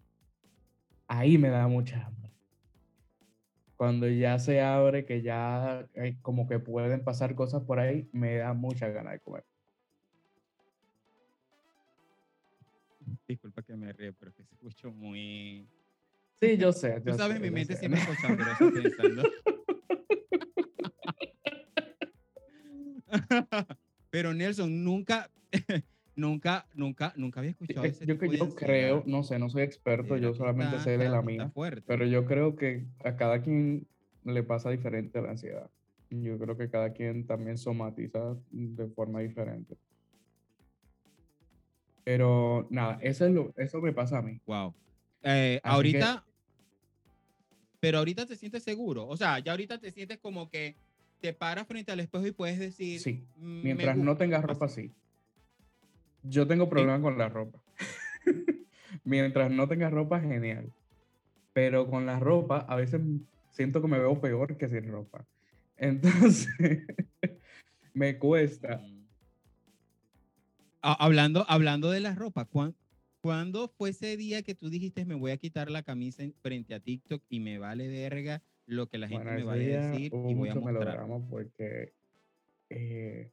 ahí 1.06 1.36
me 1.36 1.50
da 1.50 1.68
mucha 1.68 2.06
hambre. 2.06 2.32
Cuando 3.76 4.08
ya 4.08 4.38
se 4.38 4.60
abre, 4.60 5.04
que 5.04 5.22
ya 5.22 5.86
eh, 5.94 6.16
como 6.22 6.48
que 6.48 6.58
pueden 6.58 7.04
pasar 7.04 7.34
cosas 7.34 7.62
por 7.62 7.78
ahí, 7.78 8.08
me 8.12 8.36
da 8.36 8.52
mucha 8.54 8.88
ganas 8.88 9.12
de 9.12 9.20
comer. 9.20 9.44
Disculpa 13.28 13.62
que 13.62 13.76
me 13.76 13.92
ríe, 13.92 14.14
pero 14.14 14.32
que 14.32 14.42
se 14.42 14.54
escuchó 14.54 14.90
muy... 14.90 15.68
Sí, 16.40 16.56
yo 16.56 16.72
sé. 16.72 16.98
Tú 17.00 17.10
yo 17.10 17.16
sabes, 17.18 17.36
sé, 17.36 17.42
mi 17.42 17.50
mente 17.50 17.76
siempre 17.76 18.00
chambrosa 18.16 18.70
pensando. 18.72 19.22
Pero 24.10 24.32
Nelson, 24.32 24.82
nunca, 24.84 25.30
nunca, 26.16 26.66
nunca, 26.74 27.12
nunca 27.16 27.40
había 27.40 27.50
Sí, 27.52 27.56
escuchado 27.64 27.86
eh, 27.86 27.90
ese 27.90 28.06
Yo, 28.06 28.18
tipo 28.18 28.32
de 28.32 28.38
yo 28.38 28.54
creo, 28.54 29.02
no 29.06 29.22
sé, 29.22 29.38
no 29.38 29.50
soy 29.50 29.62
experto, 29.62 30.16
yo 30.16 30.32
solamente 30.34 30.76
está- 30.76 30.84
sé 30.90 30.96
de 30.98 31.08
la 31.10 31.20
mía, 31.20 31.50
fuerte. 31.50 31.82
pero 31.86 32.06
yo 32.06 32.24
creo 32.24 32.56
que 32.56 32.86
a 33.04 33.16
cada 33.16 33.42
quien 33.42 33.86
le 34.24 34.42
pasa 34.42 34.70
diferente 34.70 35.20
la 35.20 35.30
ansiedad. 35.32 35.70
Yo 36.10 36.38
creo 36.38 36.56
que 36.56 36.70
cada 36.70 36.94
quien 36.94 37.26
también 37.26 37.58
somatiza 37.58 38.36
de 38.50 38.88
forma 38.88 39.20
diferente. 39.20 39.76
Pero 42.08 42.66
nada, 42.70 42.98
eso, 43.02 43.26
es 43.26 43.32
lo, 43.32 43.52
eso 43.58 43.82
me 43.82 43.92
pasa 43.92 44.16
a 44.16 44.22
mí. 44.22 44.40
Wow. 44.46 44.72
Eh, 45.22 45.60
que- 45.62 45.68
ahorita, 45.68 46.24
pero 47.80 47.98
ahorita 47.98 48.24
te 48.24 48.34
sientes 48.34 48.62
seguro. 48.62 49.06
O 49.06 49.14
sea, 49.18 49.38
ya 49.40 49.50
ahorita 49.50 49.76
te 49.78 49.90
sientes 49.90 50.16
como 50.16 50.48
que 50.48 50.74
te 51.20 51.34
paras 51.34 51.66
frente 51.66 51.92
al 51.92 52.00
espejo 52.00 52.26
y 52.26 52.30
puedes 52.32 52.58
decir. 52.58 52.98
Sí, 53.00 53.26
"Mm, 53.36 53.62
mientras 53.62 53.94
no 53.98 54.12
gusta", 54.12 54.24
tengas 54.24 54.42
ropa 54.42 54.64
así. 54.64 54.86
así. 54.86 54.94
Yo 56.22 56.46
tengo 56.46 56.70
problemas 56.70 57.02
con 57.02 57.18
la 57.18 57.28
ropa. 57.28 57.62
mientras 59.04 59.50
no 59.50 59.68
tengas 59.68 59.92
ropa, 59.92 60.18
genial. 60.18 60.72
Pero 61.52 61.90
con 61.90 62.06
la 62.06 62.18
ropa, 62.18 62.60
a 62.60 62.74
veces 62.76 63.02
siento 63.50 63.82
que 63.82 63.88
me 63.88 63.98
veo 63.98 64.18
peor 64.18 64.56
que 64.56 64.66
sin 64.66 64.90
ropa. 64.90 65.26
Entonces, 65.76 66.86
me 67.92 68.18
cuesta. 68.18 68.78
Mm. 68.78 68.97
Ah, 70.82 70.96
hablando, 71.00 71.44
hablando 71.48 71.90
de 71.90 72.00
la 72.00 72.14
ropa, 72.14 72.44
¿cuán- 72.44 72.76
¿cuándo 73.20 73.68
fue 73.68 73.90
ese 73.90 74.16
día 74.16 74.42
que 74.42 74.54
tú 74.54 74.70
dijiste 74.70 75.04
me 75.04 75.14
voy 75.16 75.32
a 75.32 75.36
quitar 75.36 75.70
la 75.70 75.82
camisa 75.82 76.22
en- 76.22 76.34
frente 76.40 76.74
a 76.74 76.80
TikTok 76.80 77.22
y 77.28 77.40
me 77.40 77.58
vale 77.58 77.88
verga 77.88 78.42
lo 78.66 78.86
que 78.88 78.98
la 78.98 79.08
gente 79.08 79.24
Bueno, 79.24 79.38
me 79.40 79.44
vaya 79.44 79.62
a 79.62 79.92
decir 79.92 80.12
y 80.28 80.34
voy 80.34 80.48
a 80.50 80.54
mostrar? 80.54 80.98
porque, 81.30 81.94
eh, 82.70 83.32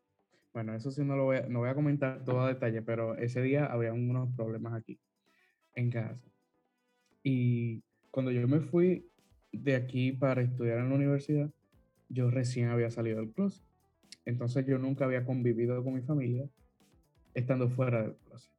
bueno, 0.53 0.75
eso 0.75 0.91
sí 0.91 1.03
no 1.03 1.15
lo 1.17 1.25
voy 1.25 1.37
a, 1.37 1.47
no 1.49 1.59
voy 1.59 1.69
a 1.69 1.75
comentar 1.75 2.23
todo 2.23 2.41
a 2.41 2.47
detalle, 2.49 2.81
pero 2.81 3.17
ese 3.17 3.41
día 3.41 3.65
había 3.65 3.93
unos 3.93 4.35
problemas 4.35 4.73
aquí 4.73 4.99
en 5.75 5.91
casa. 5.91 6.21
Y 7.23 7.83
cuando 8.11 8.31
yo 8.31 8.47
me 8.47 8.61
fui 8.61 9.09
de 9.51 9.75
aquí 9.75 10.11
para 10.11 10.41
estudiar 10.41 10.79
en 10.79 10.89
la 10.89 10.95
universidad, 10.95 11.51
yo 12.09 12.29
recién 12.29 12.69
había 12.69 12.91
salido 12.91 13.19
del 13.19 13.31
closet. 13.33 13.65
Entonces 14.25 14.65
yo 14.67 14.77
nunca 14.79 15.05
había 15.05 15.25
convivido 15.25 15.83
con 15.83 15.95
mi 15.95 16.01
familia 16.01 16.49
estando 17.35 17.69
fuera 17.69 18.01
del 18.01 18.15
closet. 18.15 18.55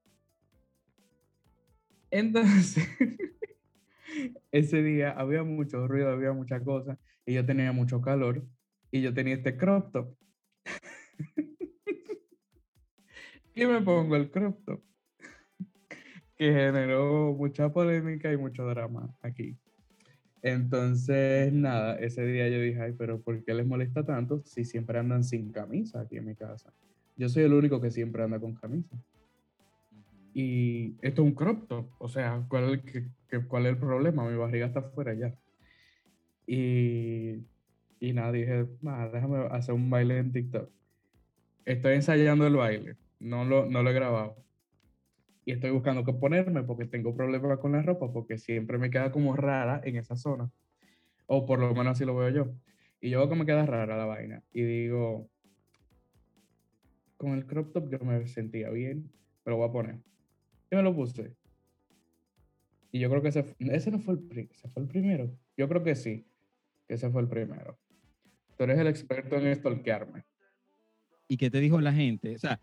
Entonces, 2.11 2.89
ese 4.53 4.83
día 4.83 5.11
había 5.11 5.43
mucho 5.43 5.87
ruido, 5.89 6.11
había 6.11 6.33
muchas 6.33 6.63
cosas, 6.63 6.99
y 7.25 7.35
yo 7.35 7.45
tenía 7.45 7.73
mucho 7.73 8.01
calor, 8.01 8.45
y 8.91 9.03
yo 9.03 9.13
tenía 9.13 9.35
este 9.35 9.57
crop 9.57 9.93
top. 9.93 10.17
y 13.55 13.67
me 13.67 13.81
pongo 13.83 14.17
el 14.17 14.31
crop 14.31 14.65
top, 14.65 14.83
que 16.37 16.53
generó 16.53 17.35
mucha 17.35 17.73
polémica 17.73 18.33
y 18.33 18.37
mucho 18.37 18.67
drama 18.67 19.17
aquí. 19.21 19.59
Entonces, 20.43 21.53
nada, 21.53 21.97
ese 21.97 22.25
día 22.25 22.49
yo 22.49 22.61
dije, 22.61 22.81
ay, 22.81 22.93
pero 22.93 23.21
¿por 23.21 23.43
qué 23.43 23.53
les 23.53 23.67
molesta 23.67 24.05
tanto 24.05 24.43
si 24.45 24.65
siempre 24.65 24.99
andan 24.99 25.25
sin 25.25 25.51
camisa 25.51 26.03
aquí 26.03 26.19
en 26.19 26.27
mi 26.27 26.37
casa? 26.37 26.73
Yo 27.17 27.29
soy 27.29 27.45
el 27.45 27.55
único 27.55 27.81
que 27.81 27.91
siempre 27.91 28.23
anda 28.23 28.39
con 28.39 28.55
camisa. 28.55 28.97
Y 30.35 30.97
esto 31.01 31.23
es 31.23 31.29
un 31.29 31.35
crop 31.35 31.67
top. 31.67 31.87
O 31.99 32.09
sea, 32.09 32.45
¿cuál, 32.49 32.83
es- 33.31 33.45
cuál 33.49 33.67
el 33.67 33.79
problema? 33.79 34.29
Mi 34.29 34.37
barriga 34.37 34.67
está 34.67 34.81
afuera 34.81 35.15
ya. 35.15 35.35
Y, 36.47 37.39
y 38.01 38.13
nada, 38.13 38.33
dije, 38.33 38.67
"Ah, 38.87 39.09
déjame 39.13 39.39
hacer 39.51 39.75
un 39.75 39.89
baile 39.91 40.19
en 40.19 40.33
TikTok. 40.33 40.71
Estoy 41.65 41.95
ensayando 41.95 42.47
el 42.47 42.55
baile. 42.57 42.97
No 43.19 43.45
lo, 43.45 43.67
no 43.67 43.83
lo 43.83 43.91
he 43.91 43.95
grabado. 43.95 44.37
Y 45.45 45.53
estoy 45.53 45.71
buscando 45.71 46.05
qué 46.05 46.13
ponerme 46.13 46.63
porque 46.65 46.87
tengo 46.87 47.15
problemas 47.15 47.59
con 47.59 47.73
la 47.73 47.83
ropa 47.83 48.13
porque 48.13 48.37
siempre 48.37 48.79
me 48.79 48.91
queda 48.91 49.11
como 49.13 49.37
rara 49.37 49.81
en 49.85 49.97
esa 49.97 50.17
zona. 50.17 50.51
O 51.27 51.47
por 51.47 51.59
lo 51.61 51.69
menos 51.75 51.93
así 51.93 52.05
lo 52.05 52.15
veo 52.17 52.29
yo. 52.31 52.55
Y 53.01 53.11
yo 53.11 53.21
veo 53.21 53.29
que 53.29 53.37
me 53.37 53.47
queda 53.47 53.65
rara 53.65 53.97
la 53.97 54.05
vaina. 54.07 54.43
Y 54.53 54.63
digo, 54.63 55.31
con 57.17 57.33
el 57.33 57.47
crop 57.47 57.73
top 57.73 57.91
yo 57.91 57.99
me 58.01 58.27
sentía 58.27 58.71
bien, 58.71 59.11
me 59.45 59.51
lo 59.51 59.59
voy 59.59 59.69
a 59.69 59.73
poner. 59.73 60.01
Y 60.71 60.77
me 60.77 60.83
lo 60.83 60.95
puse. 60.95 61.37
Y 62.93 63.01
yo 63.01 63.11
creo 63.11 63.23
que 63.23 63.29
ese, 63.29 63.45
ese 63.59 63.91
no 63.91 63.99
fue 63.99 64.15
el, 64.15 64.49
ese 64.51 64.69
fue 64.69 64.83
el 64.83 64.89
primero. 64.89 65.37
Yo 65.57 65.69
creo 65.69 65.83
que 65.83 65.95
sí, 65.95 66.27
que 66.87 66.95
ese 66.95 67.11
fue 67.11 67.23
el 67.23 67.29
primero. 67.29 67.79
Tú 68.57 68.65
eres 68.65 68.79
el 68.79 68.87
experto 68.87 69.37
en 69.37 69.55
stalkearme. 69.55 70.25
¿Y 71.29 71.37
qué 71.37 71.51
te 71.51 71.61
dijo 71.61 71.81
la 71.81 71.93
gente? 71.93 72.37
O 72.37 72.39
sea, 72.39 72.61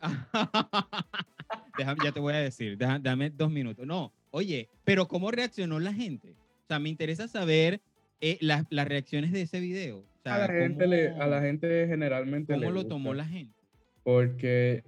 ya 1.78 2.12
te 2.12 2.20
voy 2.20 2.34
a 2.34 2.38
decir, 2.38 2.76
dame 2.76 3.30
dos 3.30 3.50
minutos. 3.50 3.86
No, 3.86 4.12
oye, 4.30 4.68
pero 4.84 5.08
¿cómo 5.08 5.30
reaccionó 5.30 5.80
la 5.80 5.92
gente? 5.92 6.32
O 6.32 6.66
sea, 6.66 6.78
me 6.78 6.88
interesa 6.88 7.28
saber 7.28 7.80
eh, 8.20 8.38
las, 8.40 8.64
las 8.70 8.86
reacciones 8.88 9.32
de 9.32 9.42
ese 9.42 9.60
video. 9.60 9.98
O 9.98 10.22
sea, 10.22 10.34
A 10.34 10.38
la 10.40 10.48
gente, 10.48 10.86
le, 10.86 11.08
a 11.08 11.26
la 11.26 11.36
¿cómo- 11.36 11.40
gente 11.42 11.86
generalmente 11.86 12.54
¿Cómo 12.54 12.66
le 12.66 12.74
lo 12.74 12.86
tomó 12.86 13.14
la 13.14 13.24
gente? 13.24 13.54
Porque 14.02 14.84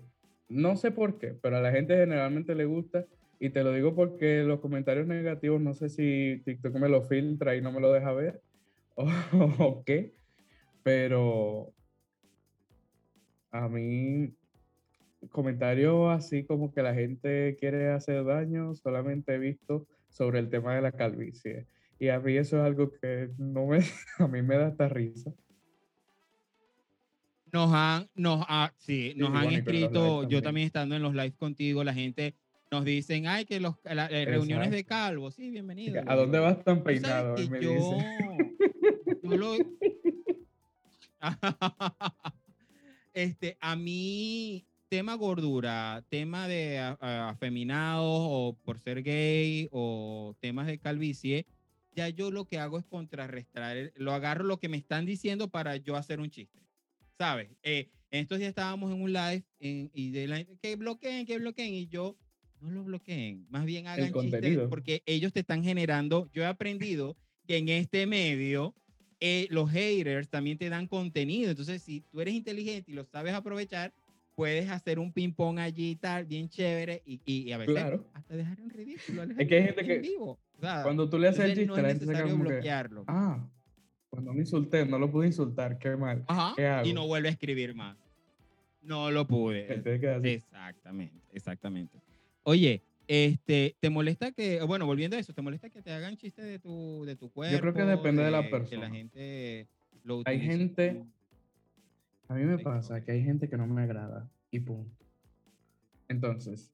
no 0.49 0.77
sé 0.77 0.91
por 0.91 1.19
qué, 1.19 1.35
pero 1.41 1.57
a 1.57 1.61
la 1.61 1.73
gente 1.73 1.97
generalmente 1.97 2.55
le 2.55 2.65
gusta. 2.67 3.07
Y 3.41 3.51
te 3.51 3.65
lo 3.65 3.73
digo 3.73 3.95
porque 3.95 4.43
los 4.45 4.61
comentarios 4.61 5.07
negativos, 5.07 5.61
no 5.61 5.75
sé 5.75 5.89
si 5.89 6.41
TikTok 6.45 6.75
me 6.77 6.89
lo 6.89 7.03
filtra 7.03 7.57
y 7.57 7.61
no 7.61 7.73
me 7.73 7.81
lo 7.81 7.93
deja 7.93 8.13
ver 8.13 8.41
o, 8.95 9.05
o 9.59 9.83
qué, 9.85 10.13
pero 10.85 11.73
a 13.51 13.69
mí 13.69 14.33
comentarios 15.31 16.11
así 16.11 16.45
como 16.45 16.73
que 16.73 16.83
la 16.83 16.95
gente 16.95 17.57
quiere 17.59 17.89
hacer 17.91 18.25
daño, 18.25 18.75
solamente 18.75 19.35
he 19.35 19.39
visto 19.39 19.87
sobre 20.09 20.39
el 20.39 20.51
tema 20.51 20.75
de 20.75 20.83
la 20.83 20.93
calvicie. 20.93 21.67
Y 22.03 22.09
a 22.09 22.19
mí 22.19 22.37
eso 22.37 22.57
es 22.57 22.65
algo 22.65 22.91
que 22.91 23.31
no 23.39 23.65
me, 23.65 23.79
a 24.19 24.27
mí 24.27 24.43
me 24.43 24.57
da 24.57 24.67
hasta 24.67 24.89
risa. 24.89 25.33
Nos 27.53 27.73
han, 27.73 28.09
nos 28.17 28.45
ha- 28.49 28.75
sí, 28.77 29.13
nos 29.17 29.31
sí, 29.31 29.37
han 29.37 29.53
escrito, 29.53 30.29
yo 30.29 30.43
también. 30.43 30.67
estando 30.67 30.97
en 30.97 31.03
los 31.03 31.15
live 31.15 31.37
contigo, 31.37 31.85
la 31.85 31.95
gente 31.95 32.35
nos 32.73 32.85
dicen, 32.85 33.29
ay, 33.29 33.45
que 33.45 33.61
los, 33.61 33.77
la- 33.85 34.09
eh, 34.09 34.25
reuniones 34.25 34.73
de 34.73 34.83
calvo, 34.83 35.31
sí, 35.31 35.53
bienvenido. 35.53 36.03
¿A 36.09 36.17
dónde 36.17 36.41
vas 36.41 36.65
tan 36.65 36.83
peinado? 36.83 37.37
me 37.49 37.63
yo, 37.63 37.71
dice. 37.71 38.05
yo 39.23 39.37
lo- 39.37 39.59
este, 43.15 43.57
a 43.61 43.77
mí, 43.77 44.67
tema 44.89 45.15
gordura, 45.15 46.05
tema 46.09 46.49
de 46.49 46.81
afeminados 46.99 48.09
o 48.11 48.59
por 48.65 48.81
ser 48.81 49.05
gay 49.05 49.69
o 49.71 50.35
temas 50.41 50.67
de 50.67 50.81
calvicie, 50.81 51.47
ya 51.95 52.09
yo 52.09 52.31
lo 52.31 52.47
que 52.47 52.59
hago 52.59 52.79
es 52.79 52.85
contrarrestar, 52.87 53.93
lo 53.97 54.13
agarro 54.13 54.45
lo 54.45 54.59
que 54.59 54.69
me 54.69 54.77
están 54.77 55.07
diciendo 55.07 55.49
para 55.49 55.77
yo 55.77 55.97
hacer 55.97 56.21
un 56.21 56.31
chiste, 56.31 56.61
¿sabes? 57.19 57.51
Eh, 57.63 57.91
en 58.11 58.21
estos 58.23 58.39
días 58.39 58.51
estábamos 58.51 58.93
en 58.93 59.01
un 59.03 59.13
live 59.13 59.45
en- 59.61 59.91
y 59.95 60.11
de 60.11 60.27
la, 60.29 60.45
que 60.45 60.77
bloqueen, 60.77 61.27
que 61.27 61.39
bloqueen, 61.39 61.75
y 61.75 61.87
yo, 61.87 62.17
no 62.61 62.71
lo 62.71 62.85
bloqueen, 62.85 63.47
más 63.51 63.65
bien 63.65 63.87
hagan 63.87 64.13
chistes 64.13 64.59
porque 64.69 65.03
ellos 65.07 65.33
te 65.33 65.41
están 65.41 65.65
generando, 65.65 66.31
yo 66.33 66.43
he 66.43 66.47
aprendido 66.47 67.17
que 67.47 67.57
en 67.59 67.69
este 67.69 68.07
medio 68.07 68.75
eh, 69.21 69.47
los 69.51 69.71
haters 69.71 70.29
también 70.29 70.59
te 70.59 70.69
dan 70.69 70.87
contenido, 70.87 71.51
entonces 71.51 71.83
si 71.83 72.01
tú 72.03 72.21
eres 72.21 72.35
inteligente 72.35 72.91
y 72.91 72.95
lo 72.95 73.05
sabes 73.05 73.35
aprovechar, 73.35 73.93
puedes 74.35 74.69
hacer 74.71 74.99
un 74.99 75.13
ping 75.13 75.33
pong 75.33 75.59
allí 75.59 75.91
y 75.91 75.97
tal, 75.97 76.25
bien 76.25 76.49
chévere, 76.49 77.03
y, 77.05 77.21
y- 77.25 77.43
y 77.49 77.53
a 77.53 77.59
veces 77.59 77.75
Claro. 77.75 78.09
hasta 78.15 78.35
dejar 78.37 78.61
un 78.61 78.71
ridículo. 78.71 79.23
Es 79.25 79.47
que 79.49 79.55
hay 79.57 79.61
en 79.61 79.67
gente 79.67 79.85
que 79.85 79.99
vivo, 79.99 80.41
sea, 80.67 80.83
Cuando 80.83 81.09
tú 81.11 81.19
le 81.19 81.29
haces 81.29 81.45
el 81.45 81.51
chiste, 81.55 81.67
no 81.67 81.77
es 81.77 81.83
necesario 81.83 82.27
que, 82.37 82.43
bloquearlo. 82.43 83.05
ah, 83.09 83.47
cuando 84.11 84.33
me 84.35 84.41
insulté, 84.41 84.85
no 84.87 84.99
lo 84.99 85.11
pude 85.11 85.27
insultar, 85.27 85.79
qué 85.79 85.97
mal. 85.97 86.25
Ajá, 86.29 86.53
¿qué 86.57 86.67
hago? 86.67 86.87
y 86.87 86.93
no 86.93 87.07
vuelve 87.07 87.29
a 87.29 87.33
escribir 87.33 87.75
más. 87.75 87.97
No 88.83 89.11
lo 89.11 89.27
pude. 89.27 89.67
Que. 89.83 90.33
Exactamente, 90.35 91.17
exactamente. 91.33 91.99
Oye, 92.43 92.83
este, 93.07 93.75
¿te 93.81 93.91
molesta 93.91 94.33
que, 94.33 94.61
bueno, 94.63 94.87
volviendo 94.87 95.17
a 95.17 95.21
eso, 95.21 95.33
¿te 95.33 95.41
molesta 95.43 95.71
que 95.71 95.83
te 95.83 95.93
hagan 95.93 96.17
chistes 96.17 96.45
de 96.45 96.59
tu, 96.59 97.05
de 97.07 97.17
tu 97.17 97.31
cuerpo? 97.31 97.61
creo 97.61 97.75
que 97.75 97.83
depende 97.85 98.23
de 98.25 98.31
la 98.31 98.43
Que 98.43 98.49
persona. 98.51 98.89
la 98.89 98.91
gente 98.95 99.67
lo 100.05 100.23
Hay 100.25 100.41
gente- 100.41 101.05
A 102.29 102.35
mí 102.35 102.45
me 102.45 102.59
pasa 102.59 103.03
que 103.05 103.13
hay 103.13 103.23
gente 103.23 103.49
que 103.49 103.57
no 103.57 103.67
me 103.67 103.83
agrada 103.83 104.29
y 104.51 104.61
punto. 104.61 105.05
Entonces, 106.09 106.71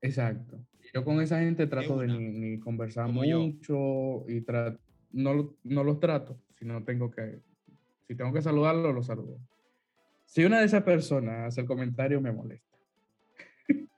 exacto. 0.00 0.58
Yo 0.92 1.04
con 1.04 1.20
esa 1.20 1.40
gente 1.40 1.66
trato 1.66 1.98
de 1.98 2.08
ni, 2.08 2.32
ni 2.32 2.58
conversar 2.58 3.06
Como 3.06 3.24
yo. 3.24 3.40
mucho 3.40 4.28
y 4.28 4.44
no, 5.12 5.54
no 5.64 5.84
los 5.84 6.00
trato 6.00 6.38
si 6.62 6.68
no 6.68 6.84
tengo 6.84 7.10
que, 7.10 7.40
si 8.06 8.14
tengo 8.14 8.32
que 8.32 8.40
saludarlo, 8.40 8.92
lo 8.92 9.02
saludo. 9.02 9.36
Si 10.24 10.44
una 10.44 10.60
de 10.60 10.66
esas 10.66 10.84
personas 10.84 11.48
hace 11.48 11.62
el 11.62 11.66
comentario, 11.66 12.20
me 12.20 12.30
molesta. 12.30 12.78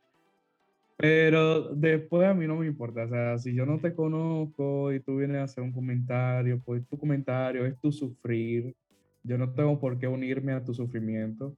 Pero 0.97 1.75
después 1.75 2.27
a 2.27 2.33
mí 2.33 2.47
no 2.47 2.57
me 2.57 2.67
importa. 2.67 3.05
O 3.05 3.09
sea, 3.09 3.39
si 3.39 3.55
yo 3.55 3.67
no 3.67 3.79
te 3.79 3.95
conozco 3.95 4.95
y 4.95 5.01
tú 5.01 5.19
vienes 5.19 5.37
a 5.37 5.43
hacer 5.43 5.63
un 5.63 5.73
comentario, 5.73 6.59
pues 6.65 6.87
tu 6.89 6.99
comentario 6.99 7.67
es 7.67 7.79
tu 7.79 7.93
sufrir. 7.93 8.75
Yo 9.23 9.37
no 9.37 9.53
tengo 9.53 9.79
por 9.79 9.99
qué 9.99 10.09
unirme 10.09 10.53
a 10.55 10.65
tu 10.65 10.73
sufrimiento. 10.73 11.55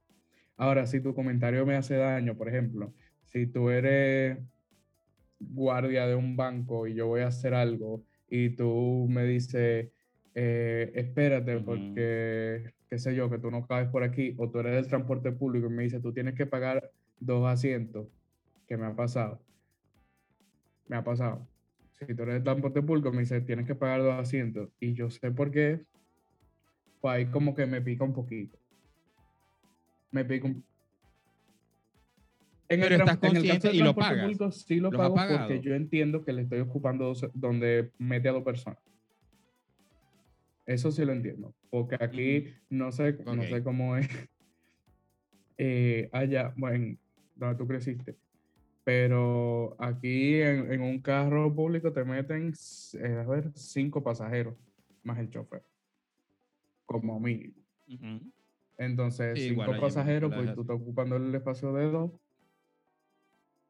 Ahora, 0.56 0.86
si 0.86 1.00
tu 1.00 1.14
comentario 1.14 1.64
me 1.64 1.76
hace 1.76 1.94
daño, 1.94 2.36
por 2.36 2.48
ejemplo, 2.48 2.92
si 3.26 3.46
tú 3.46 3.70
eres 3.70 4.38
guardia 5.38 6.06
de 6.06 6.14
un 6.14 6.36
banco 6.36 6.86
y 6.86 6.94
yo 6.94 7.06
voy 7.06 7.20
a 7.22 7.28
hacer 7.28 7.54
algo 7.54 8.04
y 8.28 8.50
tú 8.50 9.06
me 9.08 9.24
dices, 9.24 9.90
eh, 10.34 10.92
espérate 10.94 11.58
porque, 11.60 12.72
qué 12.88 12.98
sé 12.98 13.14
yo, 13.14 13.30
que 13.30 13.38
tú 13.38 13.50
no 13.50 13.66
cabes 13.66 13.88
por 13.88 14.02
aquí, 14.02 14.34
o 14.36 14.50
tú 14.50 14.58
eres 14.58 14.74
del 14.74 14.88
transporte 14.88 15.32
público 15.32 15.66
y 15.66 15.70
me 15.70 15.84
dices, 15.84 16.02
tú 16.02 16.12
tienes 16.12 16.34
que 16.34 16.46
pagar 16.46 16.90
dos 17.20 17.46
asientos, 17.46 18.08
que 18.66 18.76
me 18.76 18.86
ha 18.86 18.94
pasado. 18.94 19.40
Me 20.88 20.96
ha 20.96 21.04
pasado. 21.04 21.46
Si 21.92 22.14
tú 22.14 22.24
eres 22.24 22.34
del 22.34 22.44
transporte 22.44 22.82
público, 22.82 23.10
me 23.12 23.20
dices, 23.20 23.46
tienes 23.46 23.66
que 23.66 23.74
pagar 23.74 24.02
dos 24.02 24.14
asientos, 24.14 24.70
y 24.80 24.94
yo 24.94 25.08
sé 25.10 25.30
por 25.30 25.50
qué, 25.50 25.84
pues 27.00 27.14
ahí 27.14 27.26
como 27.26 27.54
que 27.54 27.66
me 27.66 27.80
pica 27.80 28.04
un 28.04 28.12
poquito. 28.12 28.58
Me 30.10 30.24
pica 30.24 30.46
un... 30.46 30.64
En 32.68 32.80
Pero 32.80 32.96
estás 32.96 33.20
tran- 33.20 33.26
en 33.28 33.32
consciente 33.34 33.68
del 33.68 33.76
y 33.76 33.80
lo 33.80 33.94
pagas. 33.94 34.22
público 34.22 34.50
sí 34.50 34.76
lo 34.80 34.90
¿Los 34.90 35.00
ha 35.00 35.14
pago 35.14 35.38
porque 35.38 35.60
yo 35.60 35.74
entiendo 35.74 36.24
que 36.24 36.32
le 36.32 36.42
estoy 36.42 36.60
ocupando 36.60 37.12
donde 37.34 37.92
mete 37.98 38.28
a 38.28 38.32
dos 38.32 38.42
personas. 38.42 38.78
Eso 40.66 40.90
sí 40.90 41.04
lo 41.04 41.12
entiendo. 41.12 41.54
Porque 41.70 41.96
aquí 42.00 42.46
no 42.68 42.90
sé, 42.90 43.16
no 43.24 43.42
sé 43.44 43.62
cómo 43.62 43.96
es 43.96 44.08
eh, 45.58 46.08
allá, 46.12 46.52
bueno, 46.56 46.96
donde 47.36 47.56
tú 47.56 47.66
creciste. 47.68 48.16
Pero 48.82 49.76
aquí 49.80 50.40
en, 50.40 50.72
en 50.72 50.80
un 50.80 51.00
carro 51.00 51.52
público 51.54 51.92
te 51.92 52.04
meten, 52.04 52.52
eh, 53.00 53.16
a 53.24 53.28
ver, 53.28 53.50
cinco 53.54 54.02
pasajeros 54.02 54.54
más 55.02 55.18
el 55.18 55.28
chofer. 55.30 55.62
Como 56.84 57.18
mínimo. 57.20 57.54
Entonces, 58.78 59.38
Sí, 59.40 59.48
cinco 59.50 59.72
pasajeros, 59.80 60.32
pues 60.34 60.48
es 60.48 60.54
tú 60.54 60.60
estás 60.62 60.76
ocupando 60.76 61.16
el 61.16 61.34
espacio 61.34 61.72
de 61.72 61.90
dos. 61.90 62.12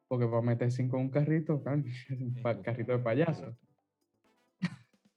Porque 0.09 0.27
para 0.27 0.42
meter 0.42 0.71
cinco 0.71 0.97
en 0.99 1.03
un 1.05 1.11
carrito, 1.11 1.59
justo, 1.59 2.62
carrito 2.62 2.92
de 2.92 2.99
payaso. 2.99 3.57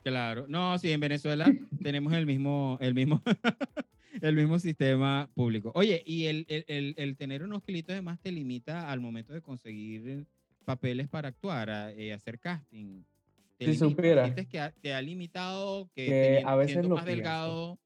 Claro, 0.03 0.45
no, 0.47 0.77
sí, 0.79 0.91
en 0.91 0.99
Venezuela 0.99 1.45
tenemos 1.83 2.13
el 2.13 2.25
mismo, 2.25 2.77
el 2.81 2.93
mismo, 2.95 3.21
el 4.21 4.35
mismo 4.35 4.57
sistema 4.57 5.29
público. 5.35 5.71
Oye, 5.75 6.01
y 6.05 6.25
el, 6.25 6.45
el, 6.47 6.95
el, 6.97 7.17
tener 7.17 7.43
unos 7.43 7.63
kilitos 7.63 7.95
de 7.95 8.01
más 8.01 8.19
te 8.19 8.31
limita 8.31 8.89
al 8.91 9.01
momento 9.01 9.33
de 9.33 9.41
conseguir 9.41 10.25
papeles 10.65 11.07
para 11.09 11.29
actuar, 11.29 11.69
a, 11.69 11.91
eh, 11.91 12.13
hacer 12.13 12.39
casting. 12.39 13.03
Te 13.57 13.65
Si 13.65 13.71
limita. 13.73 13.89
supiera 13.89 14.23
¿Sientes 14.23 14.47
que 14.47 14.59
ha- 14.59 14.71
te 14.71 14.93
ha 14.93 15.01
limitado 15.01 15.89
que, 15.93 16.05
que 16.05 16.43
a 16.45 16.55
veces 16.55 16.83
lo 16.85 16.95
más 16.95 17.05
pienso. 17.05 17.21
delgado? 17.21 17.79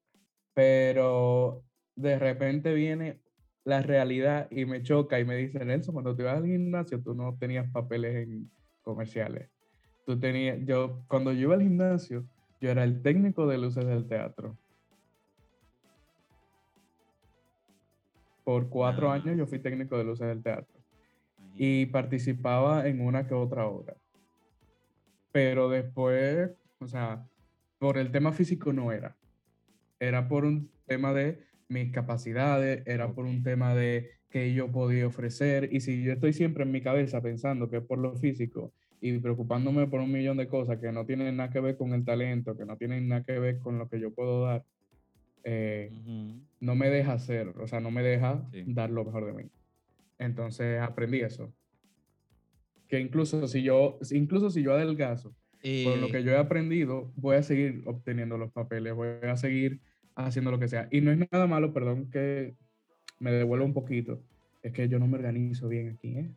Pero 0.54 1.64
de 1.96 2.18
repente 2.18 2.72
viene 2.74 3.18
la 3.64 3.80
realidad 3.82 4.48
y 4.50 4.66
me 4.66 4.82
choca 4.82 5.18
y 5.18 5.24
me 5.24 5.36
dice, 5.36 5.64
Nelson, 5.64 5.94
cuando 5.94 6.14
te 6.14 6.22
ibas 6.22 6.36
al 6.36 6.46
gimnasio, 6.46 7.00
tú 7.02 7.14
no 7.14 7.36
tenías 7.38 7.70
papeles 7.70 8.14
en 8.16 8.50
comerciales. 8.82 9.48
Tú 10.04 10.18
tenías, 10.20 10.58
yo, 10.66 11.02
cuando 11.08 11.32
yo 11.32 11.40
iba 11.40 11.54
al 11.54 11.62
gimnasio, 11.62 12.24
yo 12.60 12.70
era 12.70 12.84
el 12.84 13.00
técnico 13.00 13.46
de 13.46 13.58
luces 13.58 13.86
del 13.86 14.06
teatro. 14.06 14.56
Por 18.44 18.68
cuatro 18.68 19.10
Ah. 19.10 19.14
años 19.14 19.36
yo 19.38 19.46
fui 19.46 19.58
técnico 19.58 19.96
de 19.96 20.04
luces 20.04 20.26
del 20.26 20.42
teatro 20.42 20.78
y 21.56 21.86
participaba 21.86 22.86
en 22.86 23.00
una 23.00 23.26
que 23.26 23.34
otra 23.34 23.66
obra. 23.66 23.96
Pero 25.32 25.68
después, 25.70 26.50
o 26.78 26.86
sea, 26.86 27.26
por 27.78 27.96
el 27.96 28.10
tema 28.12 28.32
físico 28.32 28.72
no 28.72 28.92
era. 28.92 29.16
Era 29.98 30.28
por 30.28 30.44
un 30.44 30.70
tema 30.86 31.12
de 31.14 31.40
mis 31.68 31.90
capacidades, 31.92 32.82
era 32.86 33.12
por 33.14 33.24
un 33.26 33.42
tema 33.42 33.74
de 33.74 34.10
que 34.30 34.52
yo 34.54 34.70
podía 34.70 35.06
ofrecer. 35.06 35.68
Y 35.72 35.80
si 35.80 36.02
yo 36.04 36.12
estoy 36.12 36.32
siempre 36.32 36.64
en 36.64 36.72
mi 36.72 36.82
cabeza 36.82 37.22
pensando 37.22 37.68
que 37.70 37.78
es 37.78 37.84
por 37.84 37.98
lo 37.98 38.16
físico 38.16 38.72
y 39.00 39.18
preocupándome 39.18 39.86
por 39.86 40.00
un 40.00 40.10
millón 40.12 40.36
de 40.36 40.48
cosas 40.48 40.78
que 40.80 40.90
no 40.92 41.04
tienen 41.06 41.36
nada 41.36 41.50
que 41.50 41.60
ver 41.60 41.76
con 41.76 41.92
el 41.94 42.04
talento, 42.04 42.56
que 42.56 42.64
no 42.64 42.76
tienen 42.76 43.08
nada 43.08 43.22
que 43.24 43.38
ver 43.38 43.58
con 43.58 43.78
lo 43.78 43.88
que 43.88 44.00
yo 44.00 44.12
puedo 44.14 44.44
dar, 44.44 44.64
eh, 45.44 45.90
no 46.60 46.74
me 46.74 46.88
deja 46.90 47.12
hacer, 47.12 47.48
o 47.48 47.66
sea, 47.66 47.80
no 47.80 47.90
me 47.90 48.02
deja 48.02 48.46
Sí. 48.52 48.64
dar 48.66 48.90
lo 48.90 49.04
mejor 49.04 49.26
de 49.26 49.32
mí. 49.34 49.50
Entonces 50.18 50.80
aprendí 50.80 51.20
eso. 51.20 51.52
que 52.88 53.00
incluso 53.00 53.48
si 53.48 53.62
yo, 53.62 53.98
incluso 54.12 54.50
si 54.50 54.62
yo 54.62 54.74
adelgazo, 54.74 55.30
por 55.84 55.98
lo 55.98 56.06
Eh, 56.06 56.12
que 56.12 56.22
yo 56.22 56.32
he 56.32 56.36
aprendido, 56.36 57.12
voy 57.16 57.36
a 57.36 57.42
seguir 57.42 57.82
obteniendo 57.86 58.36
los 58.36 58.52
papeles, 58.52 58.94
voy 58.94 59.08
a 59.22 59.36
seguir 59.36 59.80
haciendo 60.14 60.50
lo 60.50 60.58
que 60.58 60.68
sea. 60.68 60.88
Y 60.90 61.00
no 61.00 61.10
es 61.10 61.18
nada 61.30 61.46
malo, 61.46 61.72
perdón 61.72 62.10
que 62.10 62.54
me 63.18 63.32
devuelva 63.32 63.64
un 63.64 63.74
poquito, 63.74 64.20
es 64.62 64.72
que 64.72 64.88
yo 64.88 64.98
no 64.98 65.06
me 65.06 65.18
organizo 65.18 65.68
bien 65.68 65.90
aquí, 65.90 66.18
¿eh? 66.18 66.30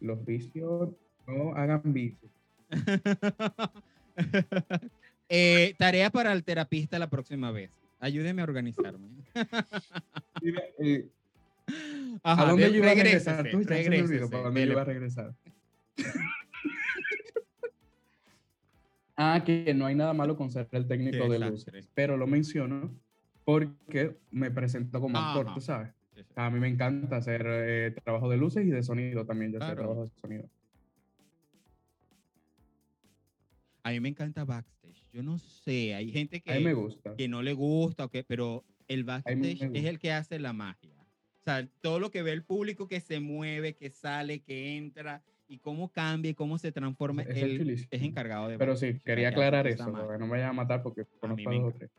Los 0.00 0.24
vicios 0.24 0.90
no 1.26 1.54
hagan 1.54 1.82
vicios. 1.84 2.30
eh, 5.28 5.74
tarea 5.78 6.10
para 6.10 6.32
el 6.32 6.44
terapista 6.44 6.98
la 6.98 7.08
próxima 7.08 7.50
vez. 7.50 7.70
Ayúdeme 8.00 8.42
a 8.42 8.44
organizarme. 8.44 9.08
Mira, 10.42 10.62
eh, 10.78 11.06
Ajá, 12.22 12.42
¿A 12.42 12.46
dónde 12.50 12.66
de- 12.66 12.72
yo 12.72 12.78
iba 12.78 12.90
a 12.90 12.94
regresar? 12.94 13.48
Tú 13.50 13.56
olvidó 13.58 14.28
para 14.30 14.42
dónde 14.44 14.66
yo 14.66 14.72
iba 14.72 14.82
a 14.82 14.84
regresar. 14.84 15.34
ah, 19.16 19.42
que 19.44 19.72
no 19.74 19.86
hay 19.86 19.94
nada 19.94 20.12
malo 20.12 20.36
con 20.36 20.50
ser 20.50 20.68
el 20.72 20.86
técnico 20.86 21.12
Qué 21.12 21.18
de 21.32 21.38
desastre. 21.38 21.78
luces, 21.78 21.90
pero 21.94 22.16
lo 22.16 22.26
menciono 22.26 22.94
porque 23.44 24.16
me 24.30 24.50
presento 24.50 25.00
como 25.00 25.18
actor, 25.18 25.46
Ajá. 25.46 25.54
tú 25.54 25.60
sabes. 25.60 25.92
Sí, 26.14 26.22
sí. 26.22 26.32
A 26.36 26.50
mí 26.50 26.60
me 26.60 26.68
encanta 26.68 27.16
hacer 27.16 27.44
eh, 27.46 27.94
trabajo 28.04 28.28
de 28.30 28.36
luces 28.36 28.64
y 28.64 28.70
de 28.70 28.82
sonido 28.82 29.24
también, 29.26 29.52
yo 29.52 29.58
sé 29.58 29.66
Claro. 29.66 29.76
trabajo 29.82 30.04
de 30.04 30.10
sonido. 30.20 30.48
A 33.82 33.90
mí 33.90 34.00
me 34.00 34.08
encanta 34.08 34.44
backstage. 34.44 35.06
Yo 35.12 35.22
no 35.22 35.38
sé, 35.38 35.94
hay 35.94 36.10
gente 36.10 36.42
A 36.46 36.54
me 36.54 36.64
que, 36.64 36.72
gusta. 36.72 37.14
que 37.16 37.28
no 37.28 37.42
le 37.42 37.52
gusta, 37.52 38.06
o 38.06 38.08
qué, 38.08 38.24
pero 38.24 38.64
el 38.88 39.04
backstage 39.04 39.62
es 39.74 39.84
el 39.84 39.98
que 39.98 40.12
hace 40.12 40.38
la 40.38 40.52
magia. 40.52 40.94
O 41.40 41.44
sea, 41.44 41.68
todo 41.82 42.00
lo 42.00 42.10
que 42.10 42.22
ve 42.22 42.32
el 42.32 42.42
público 42.42 42.88
que 42.88 43.00
se 43.00 43.20
mueve, 43.20 43.74
que 43.74 43.90
sale, 43.90 44.40
que 44.40 44.76
entra 44.78 45.22
y 45.46 45.58
cómo 45.58 45.92
cambia 45.92 46.30
y 46.30 46.34
cómo 46.34 46.56
se 46.56 46.72
transforma, 46.72 47.22
es 47.22 47.36
él 47.36 47.86
es 47.90 48.02
encargado 48.02 48.48
de 48.48 48.56
Pero 48.56 48.76
sí, 48.76 48.98
quería 49.04 49.28
aclarar 49.28 49.66
eso, 49.66 49.90
no 49.90 50.18
me 50.18 50.28
vayan 50.28 50.48
a 50.48 50.52
matar 50.54 50.82
porque 50.82 51.04
conozco 51.20 51.50
me 51.50 51.56
a 51.56 51.60
dos 51.60 51.74
o 51.74 51.76
tres. 51.76 51.90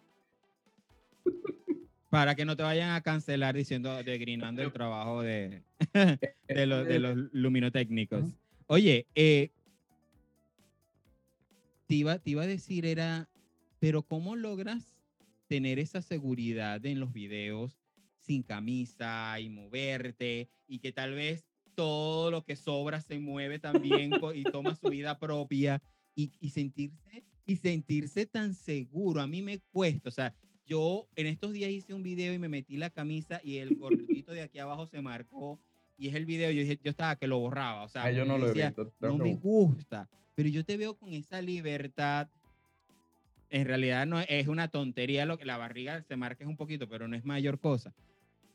Para 2.10 2.36
que 2.36 2.46
no 2.46 2.56
te 2.56 2.64
vayan 2.64 2.92
a 2.92 3.02
cancelar 3.02 3.56
diciendo, 3.56 4.02
degrinando 4.04 4.62
el 4.62 4.72
trabajo 4.72 5.22
de, 5.22 5.64
de, 6.48 6.66
los, 6.66 6.88
de 6.88 7.00
los 7.00 7.18
luminotécnicos. 7.34 8.24
Oye, 8.68 9.06
eh, 9.16 9.52
te, 11.88 11.96
iba, 11.96 12.20
te 12.20 12.30
iba 12.32 12.44
a 12.44 12.48
decir, 12.48 12.86
era, 12.86 13.30
pero 13.80 14.04
¿cómo 14.04 14.36
logras 14.36 14.96
tener 15.48 15.78
esa 15.78 16.02
seguridad 16.02 16.86
en 16.86 17.00
los 17.00 17.12
videos 17.12 17.80
sin 18.20 18.44
camisa 18.44 19.40
y 19.40 19.50
moverte 19.50 20.50
y 20.68 20.80
que 20.80 20.92
tal 20.92 21.14
vez 21.14 21.46
todo 21.76 22.32
lo 22.32 22.44
que 22.44 22.56
sobra 22.56 23.02
se 23.02 23.20
mueve 23.20 23.60
también 23.60 24.12
y 24.34 24.44
toma 24.44 24.76
su 24.76 24.90
vida 24.90 25.20
propia 25.20 25.82
y, 26.16 26.32
y 26.40 26.50
sentirse 26.50 27.26
y 27.46 27.58
sentirse 27.58 28.26
tan 28.26 28.54
seguro? 28.54 29.22
A 29.22 29.28
mí 29.28 29.42
me 29.42 29.60
cuesta, 29.72 30.10
o 30.10 30.12
sea, 30.12 30.34
yo 30.66 31.08
en 31.16 31.28
estos 31.28 31.54
días 31.54 31.72
hice 31.72 31.94
un 31.94 32.04
video 32.04 32.34
y 32.34 32.40
me 32.40 32.50
metí 32.50 32.78
la 32.78 32.90
camisa 32.90 33.40
y 33.44 33.58
el 33.58 33.76
gordito 33.76 34.32
de 34.32 34.42
aquí 34.42 34.60
abajo 34.60 34.86
se 34.88 35.02
marcó 35.02 35.60
y 35.98 36.08
es 36.10 36.16
el 36.16 36.26
video, 36.26 36.52
yo 36.52 36.62
dije, 36.62 36.80
yo 36.84 36.92
estaba 36.92 37.16
que 37.16 37.28
lo 37.28 37.40
borraba, 37.40 37.84
o 37.84 37.88
sea, 37.90 38.04
ah, 38.04 38.12
yo 38.12 38.26
no 38.26 38.38
lo 38.38 38.46
he 38.46 38.48
decía, 38.50 38.68
visto. 38.70 38.92
no 39.00 39.18
me 39.18 39.36
gusta, 39.36 40.10
pero 40.36 40.50
yo 40.50 40.64
te 40.66 40.76
veo 40.78 40.96
con 40.98 41.14
esa 41.14 41.42
libertad. 41.42 42.28
En 43.50 43.66
realidad 43.66 44.06
no 44.06 44.20
es 44.20 44.48
una 44.48 44.68
tontería 44.68 45.26
lo 45.26 45.38
que 45.38 45.46
la 45.46 45.58
barriga 45.58 46.02
se 46.04 46.16
marca 46.18 46.44
es 46.44 46.50
un 46.50 46.58
poquito, 46.58 46.90
pero 46.90 47.08
no 47.08 47.16
es 47.16 47.24
mayor 47.24 47.60
cosa. 47.60 47.94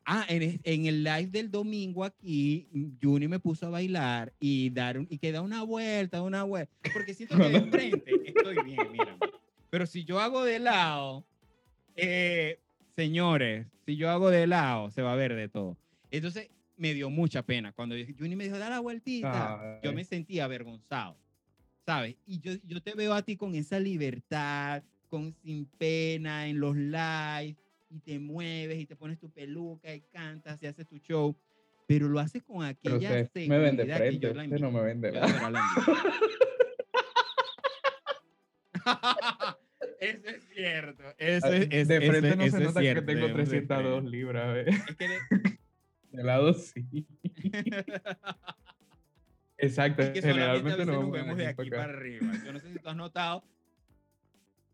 Ah, 0.04 0.26
en, 0.28 0.60
en 0.64 0.86
el 0.86 1.04
live 1.04 1.28
del 1.28 1.50
domingo 1.50 2.04
aquí, 2.04 2.68
Juni 3.00 3.28
me 3.28 3.38
puso 3.38 3.66
a 3.66 3.70
bailar 3.70 4.32
y 4.40 4.70
dar 4.70 4.98
un- 4.98 5.06
y 5.08 5.18
que 5.18 5.30
da 5.30 5.40
una 5.42 5.62
vuelta, 5.62 6.22
una 6.22 6.42
vuelta, 6.42 6.72
porque 6.92 7.14
siento 7.14 7.36
que 7.38 7.48
de 7.48 7.60
frente 7.70 8.10
estoy 8.26 8.56
bien, 8.64 8.90
mírame. 8.90 9.18
Pero 9.70 9.86
si 9.86 10.04
yo 10.04 10.18
hago 10.18 10.42
de 10.44 10.58
lado, 10.58 11.24
eh, 12.00 12.58
señores, 12.96 13.66
si 13.86 13.96
yo 13.96 14.10
hago 14.10 14.30
de 14.30 14.46
lado, 14.46 14.90
se 14.90 15.02
va 15.02 15.12
a 15.12 15.16
ver 15.16 15.34
de 15.34 15.48
todo. 15.48 15.76
Entonces 16.10 16.50
me 16.76 16.94
dio 16.94 17.10
mucha 17.10 17.42
pena 17.42 17.72
cuando 17.72 17.94
Juni 18.18 18.36
me 18.36 18.44
dijo, 18.44 18.58
da 18.58 18.70
la 18.70 18.80
vueltita 18.80 19.80
yo 19.82 19.92
me 19.92 20.04
sentía 20.04 20.44
avergonzado, 20.44 21.16
¿sabes? 21.84 22.16
Y 22.26 22.40
yo, 22.40 22.52
yo 22.64 22.82
te 22.82 22.94
veo 22.94 23.12
a 23.14 23.22
ti 23.22 23.36
con 23.36 23.54
esa 23.54 23.78
libertad, 23.78 24.82
con 25.08 25.34
sin 25.42 25.66
pena 25.66 26.46
en 26.46 26.58
los 26.58 26.76
lives, 26.76 27.56
y 27.90 27.98
te 28.00 28.18
mueves 28.18 28.78
y 28.78 28.86
te 28.86 28.96
pones 28.96 29.18
tu 29.18 29.28
peluca 29.30 29.94
y 29.94 30.00
cantas 30.00 30.62
y 30.62 30.66
haces 30.66 30.86
tu 30.86 30.98
show, 30.98 31.36
pero 31.86 32.08
lo 32.08 32.20
haces 32.20 32.42
con 32.42 32.58
Pero 32.82 32.96
aquella 32.96 33.22
usted 33.22 33.48
me 33.48 33.58
ven 33.58 33.76
de 33.76 33.82
seguridad 33.82 33.96
que 33.96 34.08
frente, 34.08 34.26
yo 34.26 34.34
la 34.34 34.44
usted 34.44 34.58
no 34.60 34.70
me 34.70 34.82
ven 34.82 35.00
de 35.00 35.12
Yo 35.12 35.50
la. 35.50 35.68
Eso 40.00 40.28
es 40.28 40.48
cierto. 40.54 41.02
Eso 41.18 41.46
Ah, 41.46 41.56
es, 41.56 41.68
es- 41.70 41.88
de 41.88 42.00
frente 42.00 42.36
no 42.36 42.42
eso 42.44 42.56
se 42.58 42.64
nota 42.64 42.80
cierto, 42.80 43.00
que 43.06 43.06
tengo 43.14 43.26
debemos 43.28 43.50
de 43.50 43.60
302 43.60 44.00
frente. 44.00 44.10
libras. 44.16 44.56
¿eh? 44.56 44.64
Es 44.88 44.96
que 44.96 45.08
de- 45.08 45.18
De 46.10 46.24
lado 46.24 46.52
sí. 46.54 47.06
Exacto, 49.58 50.02
es 50.02 50.10
que 50.10 50.22
generalmente 50.22 50.84
no 50.86 51.02
nos 51.02 51.10
vemos 51.10 51.36
de 51.36 51.46
aquí 51.46 51.68
para 51.70 51.84
arriba. 51.84 52.26
Yo 52.44 52.52
no 52.52 52.60
sé 52.60 52.72
si 52.72 52.78
tú 52.78 52.88
has 52.88 52.96
notado. 52.96 53.44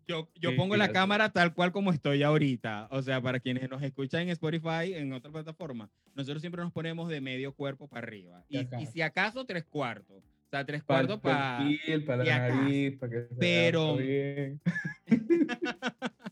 Yo, 0.07 0.31
yo 0.37 0.51
Sí, 0.51 0.57
pongo 0.57 0.77
la 0.77 0.87
sí, 0.87 0.93
cámara 0.93 1.31
tal 1.31 1.53
cual 1.53 1.73
como 1.73 1.91
estoy 1.93 2.23
ahorita. 2.23 2.87
O 2.93 3.03
sea, 3.03 3.21
para 3.21 3.41
quienes 3.41 3.69
nos 3.69 3.83
escuchan 3.83 4.23
en 4.23 4.29
Spotify, 4.29 4.95
en 4.95 5.13
otra 5.13 5.33
plataforma, 5.33 5.91
nosotros 6.15 6.41
siempre 6.41 6.63
nos 6.63 6.73
ponemos 6.73 7.09
de 7.09 7.21
medio 7.21 7.53
cuerpo 7.53 7.89
para 7.89 8.07
arriba. 8.07 8.45
Y 8.49 8.61
y 8.81 8.87
si 8.87 9.03
acaso, 9.03 9.45
tres 9.45 9.65
cuartos. 9.65 10.23
O 10.47 10.49
sea, 10.49 10.65
tres 10.65 10.83
Para 10.85 11.01
cuartos 11.07 11.21
para... 11.21 11.59
el 11.63 11.77
perfil, 11.79 12.05
para 12.05 12.25
la 12.25 12.37
acá. 12.37 12.55
nariz, 12.55 12.99
para 12.99 13.13
que 13.13 13.23
se 13.29 13.35
Pero- 13.35 13.97
bien. 13.97 14.61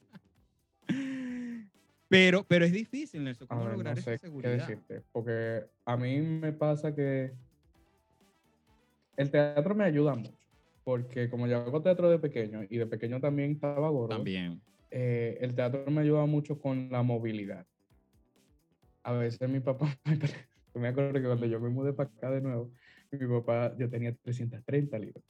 Pero, 2.09 2.45
pero 2.47 2.65
es 2.65 2.73
difícil, 2.73 3.25
Nelson, 3.25 3.47
A 3.51 3.55
¿cómo 3.55 3.65
ver, 3.65 3.73
lograr 3.73 3.97
no 3.97 4.03
sé 4.03 4.11
esa 4.15 4.21
qué 4.21 4.27
seguridad? 4.29 4.53
decirte, 4.53 5.03
porque 5.11 5.65
a 5.85 5.97
mí 5.97 6.21
me 6.21 6.53
pasa 6.53 6.95
que 6.95 7.33
el 9.17 9.31
teatro 9.31 9.75
me 9.75 9.85
ayuda 9.85 10.15
mucho, 10.15 10.39
porque 10.85 11.29
como 11.29 11.49
yo 11.49 11.57
hago 11.59 11.83
teatro 11.83 12.09
de 12.11 12.19
pequeño 12.21 12.63
y 12.71 12.77
de 12.79 12.87
pequeño 12.87 13.21
también 13.21 13.53
estaba 13.53 13.89
gordo, 13.89 14.15
También. 14.15 14.61
eh, 14.93 15.39
el 15.41 15.55
teatro 15.57 15.91
me 15.91 16.03
ayuda 16.03 16.25
mucho 16.27 16.61
con 16.61 16.89
la 16.93 17.03
movilidad. 17.03 17.67
A 19.03 19.13
veces 19.13 19.49
mi 19.49 19.59
papá, 19.61 19.99
yo 20.75 20.81
me 20.81 20.89
acuerdo 20.89 21.15
que 21.15 21.23
cuando 21.27 21.47
yo 21.47 21.59
me 21.59 21.71
mudé 21.71 21.95
para 21.95 22.11
acá 22.11 22.31
de 22.31 22.43
nuevo, 22.43 22.71
mi 23.19 23.27
papá, 23.41 23.75
yo 23.79 23.89
tenía 23.89 24.15
330 24.15 24.99
libras. 24.99 25.25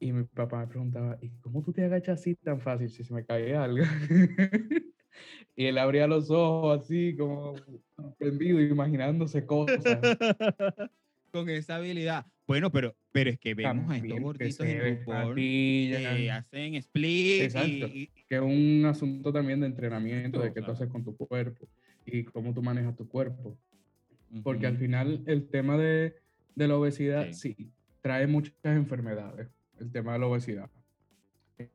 Y 0.00 0.12
mi 0.12 0.24
papá 0.24 0.60
me 0.60 0.66
preguntaba, 0.66 1.18
¿y 1.22 1.30
cómo 1.40 1.62
tú 1.62 1.72
te 1.72 1.84
agachas 1.84 2.20
así 2.20 2.34
tan 2.34 2.60
fácil 2.60 2.90
si 2.90 3.04
se 3.04 3.14
me 3.14 3.24
cae 3.24 3.54
algo? 3.54 3.84
y 5.56 5.66
él 5.66 5.78
abría 5.78 6.06
los 6.06 6.30
ojos 6.30 6.80
así, 6.80 7.16
como 7.16 7.54
sorprendido, 7.96 8.60
imaginándose 8.60 9.46
cosas. 9.46 10.00
Con 11.32 11.48
esa 11.48 11.76
habilidad. 11.76 12.26
Bueno, 12.46 12.70
pero, 12.70 12.94
pero 13.12 13.30
es 13.30 13.38
que 13.38 13.54
vemos 13.54 13.90
a 13.90 13.96
estos 13.96 14.08
También 14.08 14.18
que 14.20 14.24
gorditos 14.24 14.66
se 14.66 14.72
en 14.72 14.98
RuPaul 14.98 15.34
que 15.36 16.30
hacen 16.30 16.74
split 16.74 17.40
Exacto. 17.42 17.86
y, 17.86 18.02
y- 18.02 18.10
que 18.28 18.36
es 18.36 18.42
un 18.42 18.84
asunto 18.86 19.32
también 19.32 19.60
de 19.60 19.66
entrenamiento, 19.66 20.40
de 20.40 20.48
qué 20.48 20.54
tú 20.54 20.58
claro. 20.60 20.72
haces 20.72 20.88
con 20.88 21.04
tu 21.04 21.16
cuerpo 21.16 21.68
y 22.04 22.24
cómo 22.24 22.52
tú 22.54 22.62
manejas 22.62 22.96
tu 22.96 23.06
cuerpo. 23.08 23.58
Porque 24.42 24.66
al 24.66 24.74
Ujú. 24.74 24.82
final 24.82 25.22
el 25.26 25.48
tema 25.48 25.76
de, 25.76 26.14
de 26.54 26.68
la 26.68 26.76
obesidad 26.76 27.30
Sí. 27.32 27.54
sí. 27.58 27.72
trae 28.00 28.26
muchas 28.26 28.54
enfermedades, 28.64 29.48
el 29.78 29.90
tema 29.92 30.12
de 30.14 30.18
la 30.18 30.26
obesidad. 30.26 30.70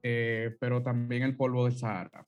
Eh, 0.04 0.56
pero 0.60 0.84
también 0.84 1.24
el 1.24 1.36
polvo 1.38 1.66
del 1.66 1.74
Sahara. 1.78 2.26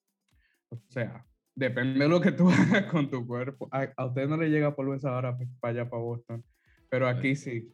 O 0.69 0.79
sea, 0.87 1.25
depende 1.55 1.99
de 1.99 2.07
lo 2.07 2.21
que 2.21 2.31
tú 2.31 2.47
hagas 2.49 2.85
con 2.85 3.09
tu 3.09 3.25
cuerpo. 3.27 3.67
A, 3.71 3.89
a 3.97 4.05
usted 4.05 4.27
no 4.27 4.37
le 4.37 4.49
llega 4.49 4.75
polvo 4.75 4.91
del 4.93 5.01
Sahara 5.01 5.35
pues, 5.35 5.49
para 5.59 5.71
allá, 5.81 5.89
para 5.89 6.01
Boston, 6.01 6.43
pero 6.89 7.07
aquí 7.07 7.35
sí. 7.35 7.71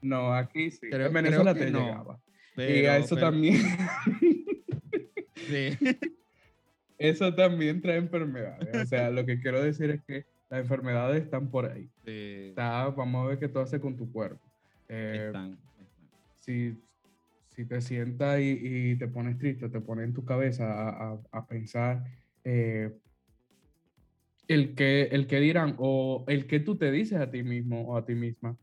No, 0.00 0.32
aquí 0.34 0.70
sí. 0.70 0.88
Creo- 0.90 1.06
en 1.08 1.12
Venezuela 1.14 1.54
creo 1.54 1.66
te 1.66 1.70
no. 1.72 1.80
llegaba. 1.80 2.20
y 2.56 2.84
a 2.86 2.98
eso 2.98 3.14
pero- 3.16 3.26
también, 3.30 3.56
sí. 5.34 5.76
eso 6.98 7.34
también 7.34 7.80
trae 7.80 7.96
enfermedades. 7.96 8.74
O 8.82 8.86
sea, 8.86 9.10
lo 9.10 9.24
que 9.26 9.40
quiero 9.40 9.62
decir 9.62 9.90
es 9.90 10.02
que 10.04 10.26
las 10.54 10.62
enfermedades 10.62 11.22
están 11.24 11.50
por 11.50 11.66
ahí. 11.66 11.90
Sí, 12.04 12.48
Está- 12.50 12.88
vamos 12.90 13.24
a 13.24 13.28
ver 13.28 13.38
qué 13.38 13.48
tú 13.48 13.58
haces 13.58 13.80
con 13.80 13.96
tu 13.96 14.10
cuerpo. 14.12 14.40
Eh, 14.88 15.24
están, 15.26 15.52
están. 15.52 15.88
si, 16.36 16.80
si 17.48 17.64
te 17.64 17.80
sientas 17.80 18.40
y, 18.40 18.58
y 18.92 18.96
te 18.96 19.08
pones 19.08 19.36
triste, 19.38 19.68
te 19.68 19.80
pones 19.80 20.06
en 20.06 20.14
tu 20.14 20.24
cabeza 20.24 20.72
a, 20.72 21.12
a- 21.14 21.20
a 21.32 21.46
pensar 21.46 22.04
eh, 22.44 22.92
el, 24.46 24.74
que, 24.76 25.04
el 25.04 25.26
que 25.26 25.40
dirán 25.40 25.74
o 25.78 26.24
el 26.28 26.46
que 26.46 26.60
tú 26.60 26.76
te 26.76 26.92
dices 26.92 27.18
a 27.18 27.30
ti 27.30 27.42
mismo 27.42 27.82
o 27.88 27.96
a 27.96 28.04
ti 28.04 28.14
misma, 28.14 28.56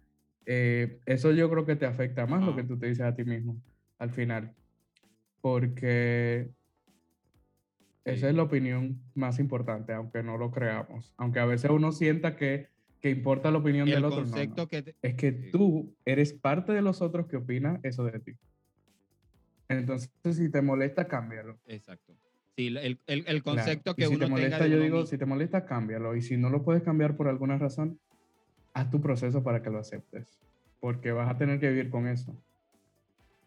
eh, 0.46 1.00
eso 1.06 1.32
yo 1.34 1.50
creo 1.50 1.66
que 1.66 1.76
te 1.76 1.86
afecta 1.86 2.26
más 2.26 2.42
lo 2.42 2.52
Ajá. 2.52 2.62
que 2.62 2.68
tú 2.68 2.78
te 2.80 2.88
dices 2.88 3.04
a 3.06 3.16
ti 3.16 3.26
mismo 3.26 3.62
al 4.00 4.12
final. 4.12 4.56
Porque 5.42 6.52
esa 8.06 8.30
es 8.30 8.36
la 8.36 8.44
opinión 8.44 9.02
más 9.16 9.40
importante, 9.40 9.94
aunque 9.94 10.24
no 10.24 10.38
lo 10.38 10.52
creamos. 10.52 11.14
Aunque 11.18 11.40
a 11.40 11.46
veces 11.46 11.70
uno 11.72 11.92
sienta 11.92 12.36
que 12.36 12.70
que 13.00 13.10
importa 13.10 13.50
la 13.50 13.58
opinión 13.58 13.88
el 13.88 13.96
del 13.96 14.06
otro. 14.06 14.18
no, 14.24 14.30
concepto 14.30 14.62
no. 14.62 14.68
que... 14.68 14.82
te- 14.84 14.96
Es 15.02 15.16
que 15.16 15.32
Sí. 15.32 15.52
tú 15.52 15.96
eres 16.06 16.34
parte 16.34 16.72
de 16.72 16.84
los 16.84 17.02
otros 17.02 17.26
que 17.28 17.36
opinan 17.38 17.80
eso 17.82 18.04
de 18.04 18.20
ti. 18.20 18.34
Entonces, 19.70 20.12
si 20.24 20.52
te 20.52 20.62
molesta, 20.62 21.08
cámbialo. 21.08 21.58
Exacto. 21.66 22.14
Sí, 22.56 22.68
el, 22.68 22.78
el, 22.78 23.00
el 23.08 23.24
Claro. 23.26 23.44
concepto 23.44 23.92
Y 23.92 23.96
que 23.96 24.08
si 24.08 24.16
uno 24.16 24.26
te 24.26 24.30
molesta, 24.32 24.58
tenga 24.60 24.70
yo 24.70 24.80
digo, 24.84 24.98
mismo. 24.98 25.08
si 25.08 25.18
te 25.18 25.26
molesta, 25.26 25.66
cámbialo. 25.66 26.16
Y 26.16 26.22
si 26.22 26.38
no 26.38 26.50
lo 26.50 26.64
puedes 26.64 26.84
cambiar 26.84 27.16
por 27.16 27.28
alguna 27.28 27.58
razón, 27.58 28.00
haz 28.74 28.90
tu 28.92 29.02
proceso 29.02 29.42
para 29.44 29.64
que 29.64 29.70
lo 29.70 29.80
aceptes. 29.80 30.40
Porque 30.80 31.12
vas 31.12 31.30
a 31.34 31.38
tener 31.38 31.60
que 31.60 31.70
vivir 31.70 31.90
con 31.90 32.08
eso. 32.08 32.36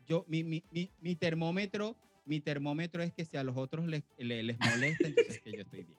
yo, 0.07 0.25
mi, 0.29 0.43
mi, 0.45 0.65
mi, 0.73 0.91
mi 1.01 1.15
termómetro, 1.17 1.97
mi 2.25 2.41
termómetro 2.41 3.03
es 3.03 3.13
que 3.13 3.25
si 3.25 3.37
a 3.37 3.45
los 3.45 3.57
otros 3.57 3.87
les, 3.87 4.05
le- 4.17 4.43
les 4.43 4.59
molesta, 4.61 5.07
entonces 5.09 5.37
es 5.37 5.43
que 5.43 5.55
yo 5.55 5.63
estoy 5.63 5.85
bien. 5.85 5.99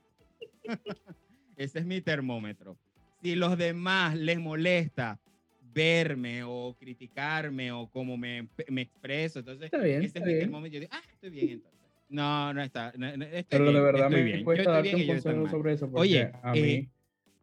Ese 1.56 1.80
es 1.80 1.86
mi 1.86 2.02
termómetro. 2.02 2.80
Si 3.22 3.36
los 3.36 3.58
demás 3.58 4.16
les 4.18 4.40
molesta 4.40 5.20
verme 5.60 6.44
o 6.44 6.76
criticarme 6.80 7.72
o 7.72 7.90
cómo 7.90 8.18
me, 8.18 8.50
me 8.70 8.82
expreso, 8.82 9.40
entonces 9.40 9.66
Está 9.66 9.80
bien, 9.80 10.04
ese 10.04 10.08
está 10.08 10.20
es 10.20 10.26
mi 10.26 10.32
bien. 10.32 10.40
termómetro. 10.42 10.74
Yo 10.74 10.80
digo, 10.82 10.92
ah, 10.94 11.02
estoy 11.14 11.30
bien 11.30 11.50
entonces. 11.50 11.80
No, 12.08 12.54
no 12.54 12.62
está. 12.62 12.94
no- 12.98 13.08
estoy 13.08 13.44
Pero 13.50 13.66
de 13.66 13.72
bien, 13.72 13.84
verdad 13.84 14.10
estoy 14.10 14.24
me 14.24 14.26
bien. 14.26 14.44
Cuesta 14.44 14.72
darte 14.72 14.96
un 14.96 15.08
consejo 15.08 15.50
sobre 15.50 15.74
eso. 15.74 15.90
Porque 15.92 16.02
Oye, 16.02 16.32
a 16.44 16.56
eh, 16.56 16.62
mí 16.62 16.92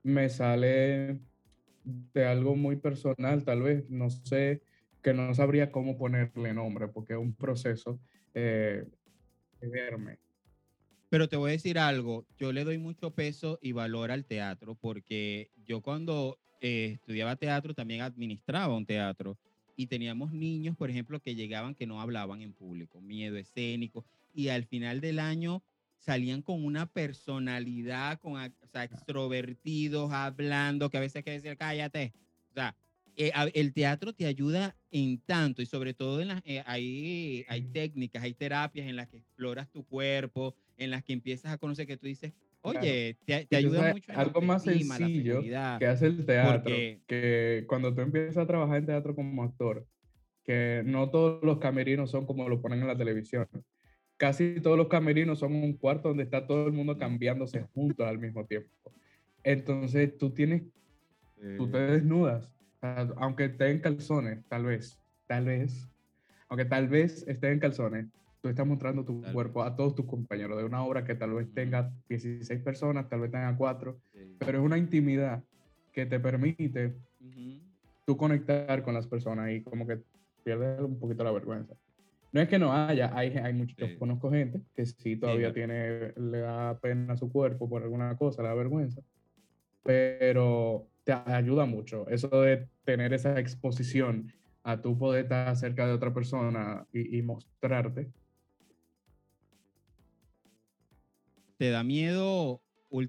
me 0.04 0.28
sale 0.28 1.20
de 1.84 2.24
algo 2.24 2.54
muy 2.54 2.76
personal, 2.76 3.44
tal 3.44 3.62
vez. 3.62 3.88
No 3.90 4.10
sé, 4.10 4.62
que 5.02 5.14
no 5.14 5.34
sabría 5.34 5.72
cómo 5.72 5.96
ponerle 5.98 6.54
nombre, 6.54 6.88
porque 6.88 7.14
es 7.14 7.18
un 7.18 7.34
proceso 7.34 8.00
eh, 8.34 8.84
de 9.60 9.68
verme. 9.68 10.18
Pero 11.08 11.28
te 11.28 11.36
voy 11.36 11.50
a 11.50 11.52
decir 11.52 11.78
algo, 11.78 12.26
yo 12.38 12.52
le 12.52 12.64
doy 12.64 12.78
mucho 12.78 13.10
peso 13.10 13.58
y 13.60 13.72
valor 13.72 14.10
al 14.10 14.24
teatro 14.24 14.74
porque 14.74 15.50
yo 15.66 15.82
cuando 15.82 16.38
eh, 16.60 16.92
estudiaba 16.94 17.36
teatro 17.36 17.74
también 17.74 18.00
administraba 18.00 18.74
un 18.74 18.86
teatro 18.86 19.36
y 19.76 19.88
teníamos 19.88 20.32
niños, 20.32 20.76
por 20.76 20.90
ejemplo, 20.90 21.20
que 21.20 21.34
llegaban 21.34 21.74
que 21.74 21.86
no 21.86 22.00
hablaban 22.00 22.40
en 22.40 22.52
público, 22.52 23.00
miedo 23.00 23.36
escénico 23.36 24.04
y 24.32 24.48
al 24.48 24.64
final 24.64 25.00
del 25.00 25.18
año 25.18 25.62
salían 25.98 26.42
con 26.42 26.64
una 26.64 26.86
personalidad, 26.86 28.18
con, 28.18 28.34
o 28.34 28.66
sea, 28.72 28.84
extrovertidos, 28.84 30.12
hablando, 30.12 30.90
que 30.90 30.96
a 30.96 31.00
veces 31.00 31.16
hay 31.16 31.22
que 31.22 31.30
decir, 31.32 31.56
cállate. 31.56 32.12
O 32.50 32.54
sea, 32.54 32.76
eh, 33.16 33.32
el 33.54 33.72
teatro 33.72 34.12
te 34.12 34.26
ayuda 34.26 34.76
en 34.90 35.20
tanto 35.22 35.62
y 35.62 35.66
sobre 35.66 35.94
todo 35.94 36.20
en 36.20 36.28
las, 36.28 36.42
eh, 36.44 36.62
hay, 36.66 37.44
hay 37.48 37.62
técnicas, 37.72 38.22
hay 38.22 38.34
terapias 38.34 38.86
en 38.86 38.96
las 38.96 39.08
que 39.08 39.18
exploras 39.18 39.70
tu 39.70 39.84
cuerpo, 39.84 40.54
en 40.76 40.90
las 40.90 41.02
que 41.04 41.12
empiezas 41.12 41.52
a 41.52 41.58
conocer 41.58 41.86
que 41.86 41.96
tú 41.96 42.06
dices, 42.06 42.32
Claro. 42.62 42.78
oye, 42.80 43.18
te, 43.24 43.46
te 43.46 43.46
tú 43.46 43.56
ayuda 43.56 43.80
sabes, 43.80 43.94
mucho 43.94 44.12
en 44.12 44.18
algo 44.18 44.40
más 44.40 44.62
autoestima, 44.62 44.98
la 44.98 45.06
sencillo 45.06 45.40
que 45.78 45.86
hace 45.86 46.06
el 46.06 46.26
teatro, 46.26 46.62
porque- 46.70 47.00
que 47.06 47.64
cuando 47.68 47.94
tú 47.94 48.00
empiezas 48.02 48.38
a 48.38 48.46
trabajar 48.46 48.76
en 48.78 48.86
teatro 48.86 49.14
como 49.14 49.42
actor, 49.42 49.86
que 50.44 50.82
no 50.84 51.10
todos 51.10 51.42
los 51.44 51.58
camerinos 51.58 52.10
son 52.10 52.26
como 52.26 52.48
lo 52.48 52.60
ponen 52.62 52.80
en 52.80 52.88
la 52.88 52.96
televisión. 52.96 53.48
Casi 54.16 54.60
todos 54.60 54.76
los 54.76 54.88
camerinos 54.88 55.40
son 55.40 55.54
un 55.54 55.76
cuarto 55.76 56.08
donde 56.08 56.24
está 56.24 56.46
todo 56.46 56.66
el 56.68 56.72
mundo 56.72 56.96
cambiándose 56.98 57.62
juntos 57.74 58.06
al 58.06 58.18
mismo 58.18 58.46
tiempo. 58.46 58.70
Entonces 59.44 60.16
tú 60.18 60.30
tienes, 60.32 60.62
tú 61.56 61.70
te 61.70 61.78
desnudas, 61.78 62.50
aunque 62.82 63.44
esté 63.46 63.70
en 63.70 63.80
calzones, 63.80 64.44
tal 64.48 64.64
vez, 64.64 65.00
tal 65.26 65.44
vez, 65.46 65.88
aunque 66.48 66.64
tal 66.64 66.88
vez 66.88 67.26
esté 67.28 67.52
en 67.52 67.60
calzones, 67.60 68.06
tú 68.40 68.48
estás 68.48 68.66
mostrando 68.66 69.04
tu 69.04 69.20
Tal 69.20 69.32
cuerpo 69.32 69.62
a 69.62 69.76
todos 69.76 69.94
tus 69.94 70.06
compañeros 70.06 70.58
de 70.58 70.64
una 70.64 70.84
obra 70.84 71.04
que 71.04 71.14
tal 71.14 71.32
vez 71.32 71.52
tenga 71.54 71.92
16 72.08 72.60
personas, 72.62 73.08
tal 73.08 73.20
vez 73.20 73.30
tenga 73.30 73.56
4, 73.56 74.00
Sí. 74.12 74.36
pero 74.38 74.58
es 74.58 74.64
una 74.64 74.78
intimidad 74.78 75.44
que 75.92 76.06
te 76.06 76.18
permite 76.18 76.96
Ujú. 77.20 77.60
tú 78.04 78.16
conectar 78.16 78.82
con 78.82 78.94
las 78.94 79.06
personas 79.06 79.50
y 79.52 79.62
como 79.62 79.86
que 79.86 80.02
pierdes 80.44 80.80
un 80.80 80.98
poquito 80.98 81.22
la 81.22 81.30
vergüenza. 81.30 81.74
No 82.32 82.40
es 82.40 82.48
que 82.48 82.58
no 82.58 82.72
haya, 82.72 83.16
hay, 83.16 83.28
hay 83.36 83.52
muchos, 83.52 83.76
Sí. 83.90 83.96
conozco 83.98 84.30
gente 84.30 84.62
que 84.74 84.86
sí 84.86 85.16
todavía 85.16 85.48
no. 85.48 85.54
tiene, 85.54 86.12
le 86.16 86.38
da 86.40 86.80
pena 86.80 87.12
a 87.12 87.16
su 87.16 87.30
cuerpo 87.30 87.68
por 87.68 87.82
alguna 87.82 88.16
cosa, 88.16 88.42
le 88.42 88.48
da 88.48 88.54
vergüenza, 88.54 89.02
pero 89.84 90.91
te 91.04 91.12
ayuda 91.12 91.66
mucho 91.66 92.08
eso 92.08 92.28
de 92.28 92.68
tener 92.84 93.12
esa 93.12 93.38
exposición 93.38 94.32
a 94.62 94.80
tu 94.80 94.96
poder 94.96 95.24
estar 95.24 95.56
cerca 95.56 95.86
de 95.86 95.92
otra 95.92 96.14
persona 96.14 96.86
y, 96.92 97.18
y 97.18 97.22
mostrarte. 97.22 98.10
¿Te 101.58 101.70
da 101.70 101.82
miedo? 101.82 102.62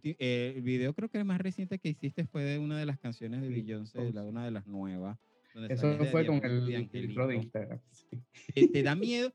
eh, 0.03 0.53
el 0.55 0.61
video 0.61 0.93
creo 0.93 1.09
que 1.09 1.17
el 1.17 1.25
más 1.25 1.41
reciente 1.41 1.79
que 1.79 1.89
hiciste 1.89 2.25
fue 2.25 2.43
de 2.43 2.59
una 2.59 2.77
de 2.77 2.85
las 2.85 2.99
canciones 2.99 3.41
de 3.41 3.49
Beyoncé, 3.49 3.99
Pose. 3.99 4.13
la, 4.13 4.23
una 4.23 4.45
de 4.45 4.51
las 4.51 4.65
nuevas. 4.65 5.17
Eso 5.69 5.89
de 5.89 6.05
fue 6.05 6.25
con 6.25 6.43
el 6.43 6.89
filtro 6.89 7.27
de. 7.27 7.35
Instagram. 7.35 7.79
sí. 7.91 8.23
¿Te, 8.53 8.67
te 8.69 8.83
da 8.83 8.95
miedo? 8.95 9.31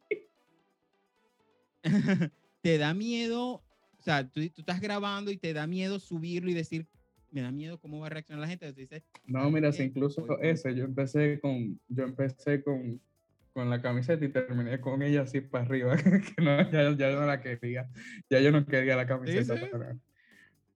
¿Te 2.63 2.79
da 2.79 2.95
miedo? 2.95 3.63
O 3.99 4.03
sea, 4.03 4.29
tú, 4.29 4.41
tú 4.51 4.63
estás 4.63 4.81
grabando 4.81 5.31
y 5.31 5.37
te 5.37 5.53
da 5.53 5.67
miedo 5.67 6.01
subirlo 6.01 6.51
y 6.51 6.55
decir, 6.55 6.87
me 7.31 7.43
da 7.43 7.51
miedo 7.53 7.79
cómo 7.79 8.01
va 8.01 8.07
a 8.07 8.11
reaccionar 8.11 8.41
la 8.43 8.49
gente. 8.49 8.67
Entonces 8.67 8.89
dices, 8.91 9.09
No, 9.25 9.51
mira, 9.51 9.73
si 9.73 9.85
incluso 9.85 10.25
voy 10.27 10.37
ese, 10.43 10.75
yo 10.75 10.85
empecé 10.85 11.41
con, 11.41 11.81
yo 11.89 12.05
empecé 12.05 12.63
con, 12.63 13.01
con 13.53 13.71
la 13.71 13.81
camiseta 13.83 14.25
y 14.25 14.29
terminé 14.33 14.81
con 14.81 15.03
ella 15.03 15.23
así 15.23 15.41
para 15.41 15.65
arriba, 15.65 15.97
que 16.37 16.43
no, 16.43 16.71
ya, 16.71 16.97
ya 16.97 17.11
yo 17.11 17.21
no 17.21 17.27
la 17.27 17.41
quería, 17.41 17.89
ya 18.31 18.41
yo 18.41 18.51
no 18.53 18.65
quería 18.67 18.97
la 18.97 19.07
camiseta. 19.07 19.55
sí? 19.55 19.61
para 19.61 19.79
nada. 19.79 19.99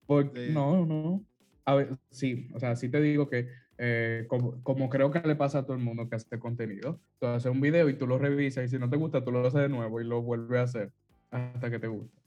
Porque, 0.06 0.46
Sí. 0.48 0.52
no, 0.52 0.84
no, 0.86 1.24
a 1.64 1.74
ver, 1.74 1.96
sí, 2.10 2.48
o 2.54 2.60
sea, 2.60 2.76
sí 2.76 2.88
te 2.90 3.00
digo 3.00 3.28
que, 3.28 3.48
eh, 3.78 4.26
como, 4.28 4.62
como 4.62 4.88
creo 4.88 5.10
que 5.10 5.20
le 5.20 5.36
pasa 5.36 5.60
a 5.60 5.64
todo 5.66 5.76
el 5.76 5.82
mundo 5.82 6.08
que 6.08 6.16
hace 6.16 6.38
contenido, 6.38 7.00
tú 7.18 7.26
haces 7.26 7.50
un 7.50 7.60
video 7.60 7.88
y 7.88 7.96
tú 7.98 8.06
lo 8.06 8.18
revisas 8.18 8.64
y 8.64 8.68
si 8.68 8.78
no 8.78 8.90
te 8.90 8.96
gusta, 8.96 9.24
tú 9.24 9.32
lo 9.32 9.40
haces 9.46 9.60
de 9.62 9.68
nuevo 9.68 10.00
y 10.00 10.04
lo 10.04 10.22
vuelves 10.22 10.58
a 10.60 10.62
hacer 10.64 10.92
hasta 11.30 11.70
que 11.70 11.78
te 11.78 11.86
guste. 11.88 12.21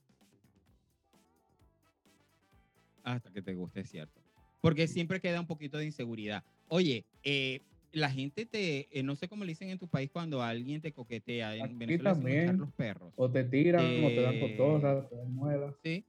Hasta 3.06 3.32
que 3.32 3.42
te 3.42 3.54
guste, 3.54 3.82
es 3.82 3.90
cierto. 3.90 4.22
Porque 4.62 4.88
siempre 4.88 5.22
queda 5.22 5.40
un 5.40 5.48
poquito 5.48 5.78
de 5.78 5.86
inseguridad. 5.86 6.44
Oye, 6.68 7.06
eh, 7.24 7.62
la 7.92 8.10
gente 8.10 8.46
te, 8.46 8.88
eh, 8.92 9.04
no 9.04 9.16
sé 9.16 9.30
cómo 9.30 9.44
le 9.46 9.52
dicen 9.52 9.70
en 9.70 9.78
tu 9.78 9.88
país 9.88 10.10
cuando 10.12 10.42
alguien 10.42 10.82
te 10.82 10.92
coquetea. 10.92 11.56
En 11.56 11.62
Aquí 11.64 11.74
Venezuela 11.76 12.14
también. 12.14 12.58
los 12.58 12.74
perros. 12.74 13.14
O 13.16 13.30
te 13.30 13.44
tiran, 13.44 14.04
o 14.04 14.10
te 14.12 14.22
dan 14.22 14.36
Eh, 14.36 14.40
cotorras, 14.40 15.10
te 15.10 15.16
dan 15.16 15.34
muelas. 15.34 15.76
¿Sí? 15.84 16.04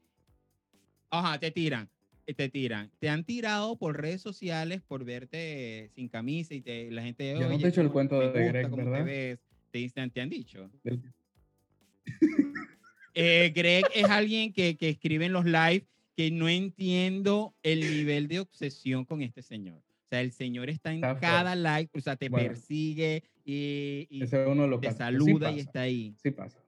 Ajá, 1.10 1.38
te 1.38 1.50
tiran. 1.50 1.88
eh, 2.26 2.34
Te 2.34 2.48
tiran. 2.48 2.90
Te 2.98 3.08
han 3.10 3.24
tirado 3.24 3.76
por 3.76 4.00
redes 4.00 4.20
sociales 4.22 4.80
por 4.82 5.04
verte 5.04 5.90
sin 5.94 6.08
camisa 6.08 6.54
y 6.54 6.62
te, 6.62 6.90
la 6.90 7.02
gente. 7.02 7.34
Yo 7.38 7.40
no 7.48 7.54
"Oye, 7.54 7.58
te 7.58 7.66
he 7.66 7.68
hecho 7.70 7.82
el 7.82 7.90
cuento 7.92 8.18
de 8.18 8.26
gusta 8.28 8.40
Greg, 8.48 8.70
¿verdad? 8.74 8.98
te 8.98 9.02
ves. 9.04 9.38
Te, 9.70 9.78
dicen- 9.78 10.10
te 10.10 10.20
han 10.22 10.30
dicho. 10.30 10.70
Eh, 13.14 13.52
Greg 13.54 13.84
es 13.94 14.08
alguien 14.10 14.52
que, 14.52 14.76
que 14.76 14.88
escribe 14.90 15.26
en 15.26 15.32
los 15.32 15.44
live 15.44 15.86
que 16.16 16.30
no 16.30 16.48
entiendo 16.48 17.54
el 17.62 17.86
nivel 17.86 18.26
de 18.26 18.40
obsesión 18.40 19.04
con 19.04 19.20
este 19.20 19.42
señor. 19.42 19.78
O 19.78 20.08
sea, 20.08 20.22
el 20.22 20.32
señor 20.32 20.70
está 20.70 20.92
en 20.92 21.04
Está 21.04 21.20
cada 21.20 21.54
live, 21.54 21.90
o 21.92 22.00
sea, 22.00 22.16
te 22.16 22.28
Bueno. 22.30 22.48
persigue 22.48 23.22
y, 23.44 24.08
uno 24.46 24.80
te 24.80 24.90
sí 24.90 24.96
saluda 24.96 25.52
y 25.52 25.60
está 25.60 25.82
ahí. 25.82 26.14
sí 26.22 26.30
pasa. 26.30 26.64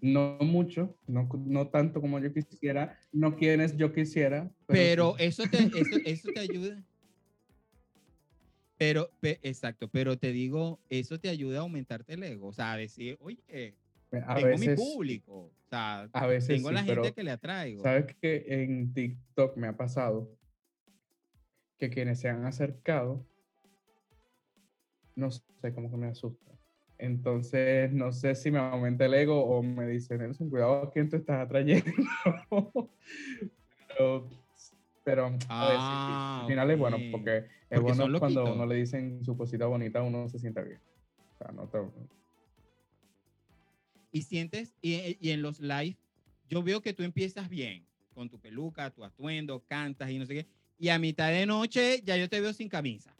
No 0.00 0.38
mucho, 0.40 0.96
no, 1.06 1.28
no 1.44 1.68
tanto 1.68 2.00
como 2.00 2.18
yo 2.20 2.32
quisiera, 2.32 2.98
no 3.12 3.36
quienes 3.36 3.76
yo 3.76 3.92
quisiera. 3.92 4.50
Pero 4.66 5.16
sí. 5.18 5.24
eso, 5.24 5.42
te, 5.46 5.58
eso, 5.78 5.96
eso 6.04 6.30
te 6.32 6.40
ayuda. 6.40 6.82
Pero, 8.78 9.10
pe- 9.20 9.40
exacto, 9.42 9.88
pero 9.90 10.16
te 10.16 10.32
digo, 10.32 10.80
eso 10.88 11.18
te 11.18 11.28
ayuda 11.28 11.58
a 11.58 11.62
aumentarte 11.62 12.14
el 12.14 12.22
ego. 12.22 12.46
O 12.48 12.52
sea, 12.52 12.72
a 12.72 12.76
decir, 12.78 13.18
oye, 13.20 13.76
a 14.26 14.34
tengo 14.34 14.48
veces, 14.48 14.78
mi 14.78 14.84
público. 14.84 15.32
O 15.34 15.52
sea, 15.68 16.08
a 16.12 16.26
veces 16.26 16.56
tengo 16.56 16.68
sí, 16.68 16.74
la 16.74 16.82
gente 16.82 17.12
que 17.12 17.22
le 17.22 17.30
atraigo. 17.30 17.82
sabes 17.82 18.14
que 18.20 18.44
en 18.48 18.92
TikTok 18.92 19.56
me 19.56 19.68
ha 19.68 19.76
pasado 19.76 20.36
que 21.78 21.90
quienes 21.90 22.20
se 22.20 22.28
han 22.28 22.44
acercado, 22.44 23.24
no 25.16 25.30
sé, 25.30 25.42
como 25.74 25.90
que 25.90 25.96
me 25.96 26.08
asusta. 26.08 26.52
Entonces, 26.98 27.90
no 27.92 28.12
sé 28.12 28.34
si 28.34 28.50
me 28.50 28.58
aumenta 28.58 29.06
el 29.06 29.14
ego 29.14 29.42
o 29.42 29.62
me 29.62 29.86
dice, 29.86 30.18
Nelson, 30.18 30.50
cuidado 30.50 30.82
a 30.82 30.90
quién 30.90 31.08
tú 31.08 31.16
estás 31.16 31.40
atrayendo. 31.40 31.90
pero, 33.88 34.28
pero, 35.02 35.26
Ah, 35.48 36.40
al 36.40 36.46
final 36.46 36.70
es 36.70 36.78
bueno 36.78 36.98
porque 37.10 37.38
es 37.38 37.44
Porque 37.80 37.80
bueno 37.80 38.18
cuando 38.18 38.52
uno 38.52 38.66
le 38.66 38.74
dicen 38.74 39.24
su 39.24 39.34
cosita 39.36 39.64
bonita, 39.66 40.02
uno 40.02 40.28
se 40.28 40.38
siente 40.38 40.62
bien. 40.62 40.80
O 41.34 41.38
sea, 41.38 41.52
no 41.52 41.66
te- 41.68 41.78
y 44.12 44.22
sientes, 44.22 44.74
y, 44.82 45.16
y 45.20 45.30
en 45.30 45.42
los 45.42 45.60
live, 45.60 45.96
yo 46.48 46.62
veo 46.62 46.80
que 46.82 46.92
tú 46.92 47.02
empiezas 47.02 47.48
bien, 47.48 47.86
con 48.14 48.28
tu 48.28 48.38
peluca, 48.40 48.90
tu 48.90 49.04
atuendo, 49.04 49.62
cantas 49.66 50.10
y 50.10 50.18
no 50.18 50.26
sé 50.26 50.34
qué, 50.34 50.46
y 50.78 50.88
a 50.88 50.98
mitad 50.98 51.30
de 51.30 51.46
noche 51.46 52.02
ya 52.04 52.16
yo 52.16 52.28
te 52.28 52.40
veo 52.40 52.52
sin 52.52 52.68
camisa. 52.68 53.14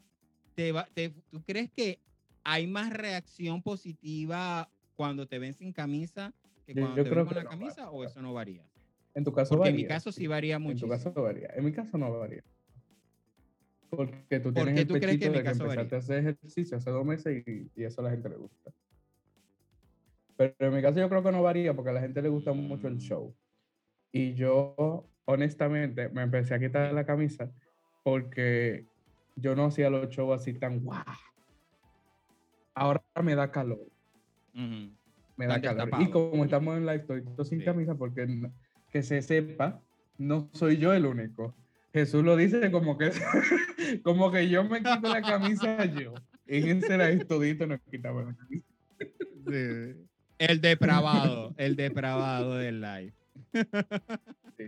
Te 0.54 0.72
va- 0.72 0.88
te- 0.92 1.10
¿Tú 1.30 1.42
crees 1.44 1.70
que 1.70 1.98
hay 2.42 2.66
más 2.66 2.92
reacción 2.92 3.62
positiva 3.62 4.68
cuando 4.96 5.26
te 5.26 5.38
ven 5.38 5.54
sin 5.54 5.72
camisa 5.72 6.32
que 6.66 6.74
Yo- 6.74 6.80
cuando 6.80 6.96
yo 6.96 7.04
te 7.04 7.10
creo 7.10 7.24
ven 7.24 7.26
con 7.26 7.36
la 7.36 7.44
no, 7.44 7.50
camisa 7.50 7.90
o 7.90 8.04
eso 8.04 8.20
no 8.20 8.32
varía? 8.34 8.64
En 9.14 9.24
tu 9.24 9.32
caso 9.32 9.50
Porque 9.56 9.68
en 9.70 9.76
mi 9.76 9.82
varía. 9.82 9.96
caso 9.96 10.12
sí 10.12 10.26
varía 10.26 10.56
En 10.56 10.76
tu 10.76 10.88
caso 10.88 11.12
varía. 11.12 11.50
En 11.54 11.64
mi 11.64 11.72
caso 11.72 11.98
no 11.98 12.10
varía. 12.18 12.42
Porque 13.90 14.38
tú 14.38 14.52
¿Por 14.52 14.54
tienes 14.54 14.74
qué 14.74 14.80
el 14.82 14.86
tú 14.86 14.94
crees 14.94 15.18
que 15.18 15.26
pechito 15.26 15.26
en 15.26 15.32
mi 15.32 15.38
de 15.38 15.42
que 15.42 15.48
empezaste 15.50 15.66
varía? 15.78 15.96
a 15.96 15.98
hacer 15.98 16.18
ejercicio 16.18 16.76
hace 16.76 16.90
dos 16.90 17.04
meses 17.04 17.42
y, 17.46 17.70
y 17.74 17.84
eso 17.84 18.00
a 18.00 18.04
la 18.04 18.10
gente 18.10 18.28
le 18.28 18.36
gusta. 18.36 18.72
Pero 20.40 20.54
en 20.58 20.74
mi 20.74 20.80
caso 20.80 20.98
yo 20.98 21.08
creo 21.10 21.22
que 21.22 21.32
no 21.32 21.42
varía 21.42 21.74
porque 21.74 21.90
a 21.90 21.92
la 21.92 22.00
gente 22.00 22.22
le 22.22 22.30
gusta 22.30 22.54
mucho 22.54 22.88
el 22.88 22.96
show. 22.96 23.36
Y 24.10 24.32
yo, 24.32 25.06
honestamente, 25.26 26.08
me 26.08 26.22
empecé 26.22 26.54
a 26.54 26.58
quitar 26.58 26.90
la 26.94 27.04
camisa 27.04 27.52
porque 28.02 28.86
yo 29.36 29.54
no 29.54 29.66
hacía 29.66 29.90
los 29.90 30.08
shows 30.08 30.40
así 30.40 30.54
tan 30.54 30.80
guau. 30.80 31.04
Ahora 32.74 33.02
me 33.22 33.34
da 33.34 33.50
calor, 33.52 33.86
Ujú. 34.54 34.96
me 35.36 35.46
da 35.46 35.60
calor. 35.60 35.90
Y 36.00 36.08
como 36.10 36.42
estamos 36.44 36.78
en 36.78 36.86
live, 36.86 37.04
estoy 37.18 37.44
sin 37.44 37.58
Sí. 37.58 37.64
camisa 37.66 37.94
porque 37.94 38.26
que 38.90 39.02
se 39.02 39.20
sepa, 39.20 39.82
no 40.16 40.48
soy 40.54 40.78
yo 40.78 40.94
el 40.94 41.04
único. 41.04 41.54
Jesús 41.92 42.24
lo 42.24 42.34
dice 42.34 42.70
como 42.70 42.96
que, 42.96 43.10
como 44.04 44.32
que 44.32 44.48
yo 44.48 44.64
me 44.64 44.82
quito 44.82 45.06
la 45.06 45.20
camisa 45.20 45.84
yo. 45.84 46.14
En 46.46 46.78
ese 46.78 46.96
live 46.96 47.26
todito 47.26 47.66
nos 47.66 47.82
quitaba 47.82 48.22
la 48.22 48.34
camisa. 48.34 48.66
El 50.40 50.60
depravado, 50.62 51.54
el 51.58 51.76
depravado 51.76 52.54
del 52.56 52.80
live. 52.80 53.12
Sí. 54.56 54.64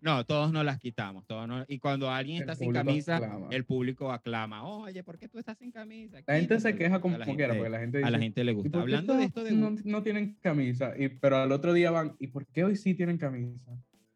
No, 0.00 0.24
todos 0.26 0.50
nos 0.52 0.64
las 0.64 0.80
quitamos. 0.80 1.24
Todos 1.26 1.46
nos- 1.46 1.64
y 1.68 1.78
cuando 1.78 2.10
alguien 2.10 2.38
El 2.38 2.42
está 2.42 2.54
sin 2.56 2.72
camisa, 2.72 3.16
aclama. 3.18 3.46
el 3.50 3.64
público 3.64 4.10
aclama. 4.10 4.64
Oye, 4.66 5.04
¿por 5.04 5.18
qué 5.18 5.28
tú 5.28 5.38
estás 5.38 5.58
sin 5.58 5.70
camisa? 5.70 6.18
La 6.26 6.34
gente 6.36 6.54
se 6.58 6.68
Quítatelo". 6.70 6.78
queja 6.78 7.00
como 7.00 7.18
la 7.18 7.24
quiera, 7.26 7.40
gente- 7.54 7.56
porque 7.58 7.70
la 7.70 7.78
gente 7.78 7.98
A 7.98 8.10
la 8.10 8.18
dice, 8.18 8.22
gente 8.24 8.44
le 8.44 8.52
"¿Y 8.52 8.54
gusta. 8.56 8.80
Hablando 8.80 9.14
de 9.14 9.24
esto 9.24 9.44
de 9.44 9.52
no, 9.52 9.76
no 9.84 10.02
tienen 10.02 10.34
camisa, 10.40 10.94
y, 10.98 11.08
pero 11.08 11.36
al 11.36 11.52
otro 11.52 11.72
día 11.72 11.90
van, 11.92 12.16
¿y 12.18 12.26
por 12.28 12.46
qué 12.46 12.64
hoy 12.64 12.74
sí 12.74 12.94
tienen 12.94 13.18
camisa? 13.18 13.70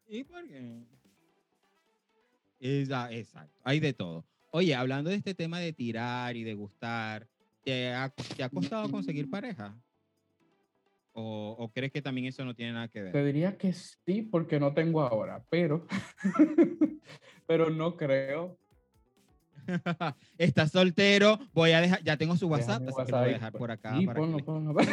¿Y 0.09 0.23
por 0.25 0.45
qué? 0.47 0.83
Esa- 2.59 3.11
exacto. 3.13 3.61
Hay 3.63 3.79
de 3.79 3.93
todo. 3.93 4.25
Oye, 4.51 4.73
hablando 4.75 5.09
de 5.11 5.15
este 5.17 5.35
tema 5.35 5.59
de 5.59 5.73
tirar 5.73 6.35
y 6.35 6.43
de 6.43 6.53
gustar, 6.55 7.27
¿te 7.63 7.93
ha, 7.93 8.09
te 8.35 8.43
ha 8.43 8.49
costado 8.49 8.89
conseguir 8.89 9.29
pareja? 9.29 9.75
¿O, 11.19 11.55
o 11.57 11.71
crees 11.71 11.91
que 11.91 11.99
también 12.03 12.27
eso 12.27 12.45
no 12.45 12.53
tiene 12.53 12.73
nada 12.73 12.87
que 12.89 13.01
ver? 13.01 13.11
Te 13.11 13.25
diría 13.25 13.57
que 13.57 13.73
sí, 13.73 14.21
porque 14.21 14.59
no 14.59 14.75
tengo 14.75 15.01
ahora, 15.01 15.43
pero, 15.49 15.87
pero 17.47 17.71
no 17.71 17.97
creo. 17.97 18.59
Estás 20.37 20.71
soltero, 20.71 21.39
voy 21.53 21.71
a 21.71 21.81
dejar, 21.81 22.03
ya 22.03 22.17
tengo 22.17 22.37
su 22.37 22.47
WhatsApp, 22.47 22.83
así 22.83 22.85
que 22.85 22.91
lo 22.91 22.97
WhatsApp 22.97 23.19
voy 23.21 23.29
a 23.29 23.33
dejar 23.33 23.51
por 23.53 23.71
acá. 23.71 23.97
Y 23.99 24.05
para 24.05 24.19
que 24.19 24.21
ponlo, 24.21 24.37
le- 24.37 24.43
ponlo. 24.43 24.73
No. 24.73 24.83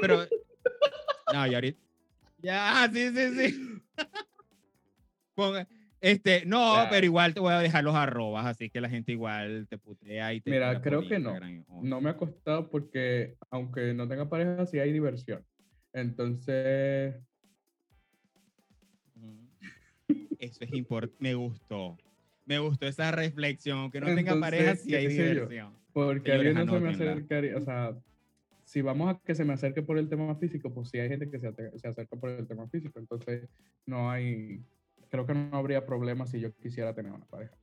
Pero, 0.00 0.22
no, 1.34 1.46
y 1.46 1.54
ahorita. 1.54 1.82
Ya, 2.38 2.90
sí, 2.90 3.10
sí, 3.10 3.34
sí. 3.50 3.82
Ponga- 5.36 5.68
este, 6.04 6.44
no, 6.46 6.74
Claro. 6.74 6.88
pero 6.90 7.06
igual 7.06 7.32
te 7.34 7.40
voy 7.40 7.52
a 7.52 7.58
dejar 7.60 7.82
los 7.84 7.94
arrobas, 7.94 8.46
así 8.46 8.68
que 8.70 8.80
la 8.80 8.88
gente 8.90 9.12
igual 9.12 9.66
te 9.68 9.78
putea 9.78 10.34
y 10.34 10.40
te. 10.40 10.50
Mira, 10.50 10.80
creo 10.82 11.06
que 11.08 11.18
no. 11.18 11.34
No 11.82 12.00
me 12.00 12.10
ha 12.10 12.16
costado 12.16 12.68
porque, 12.70 13.36
aunque 13.50 13.94
no 13.94 14.06
tenga 14.06 14.28
pareja, 14.28 14.66
sí 14.66 14.78
hay 14.78 14.92
diversión. 14.92 15.44
Entonces. 15.92 17.14
Eso 20.38 20.64
es 20.64 20.72
importante. 20.74 21.16
Me 21.20 21.34
gustó. 21.34 21.96
Me 22.44 22.58
gustó 22.58 22.86
esa 22.86 23.10
reflexión. 23.10 23.78
Aunque 23.78 24.00
no 24.00 24.14
tenga 24.14 24.38
pareja, 24.38 24.76
sí 24.76 24.94
hay 24.94 25.04
yo. 25.04 25.24
diversión. 25.24 25.72
porque 25.92 26.32
Señores, 26.32 26.56
alguien 26.56 26.66
no 26.66 26.72
se 26.74 26.80
me 26.80 26.90
acercaría, 26.90 27.56
o 27.56 27.60
sea, 27.62 27.96
si 28.64 28.82
vamos 28.82 29.08
a 29.14 29.18
que 29.24 29.34
se 29.34 29.44
me 29.44 29.54
acerque 29.54 29.80
por 29.82 29.96
el 29.96 30.08
tema 30.08 30.34
físico, 30.36 30.72
pues 30.74 30.88
sí 30.90 30.98
hay 30.98 31.08
gente 31.08 31.30
que 31.30 31.38
se, 31.38 31.52
se 31.78 31.88
acerca 31.88 32.16
por 32.16 32.30
el 32.30 32.46
tema 32.46 32.68
físico. 32.68 32.98
Entonces, 32.98 33.48
no 33.86 34.10
hay, 34.10 34.60
creo 35.14 35.26
que 35.26 35.34
no 35.34 35.56
habría 35.56 35.86
problema 35.86 36.26
si 36.26 36.40
yo 36.40 36.52
quisiera 36.56 36.92
tener 36.92 37.12
una 37.12 37.24
pareja. 37.26 37.54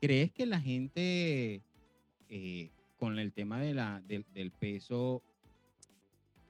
¿Crees 0.00 0.30
que 0.30 0.46
la 0.46 0.60
gente 0.60 1.60
eh, 2.28 2.70
con 2.96 3.18
el 3.18 3.32
tema 3.32 3.60
de 3.60 3.74
la, 3.74 4.00
del, 4.06 4.24
del 4.32 4.52
peso 4.52 5.24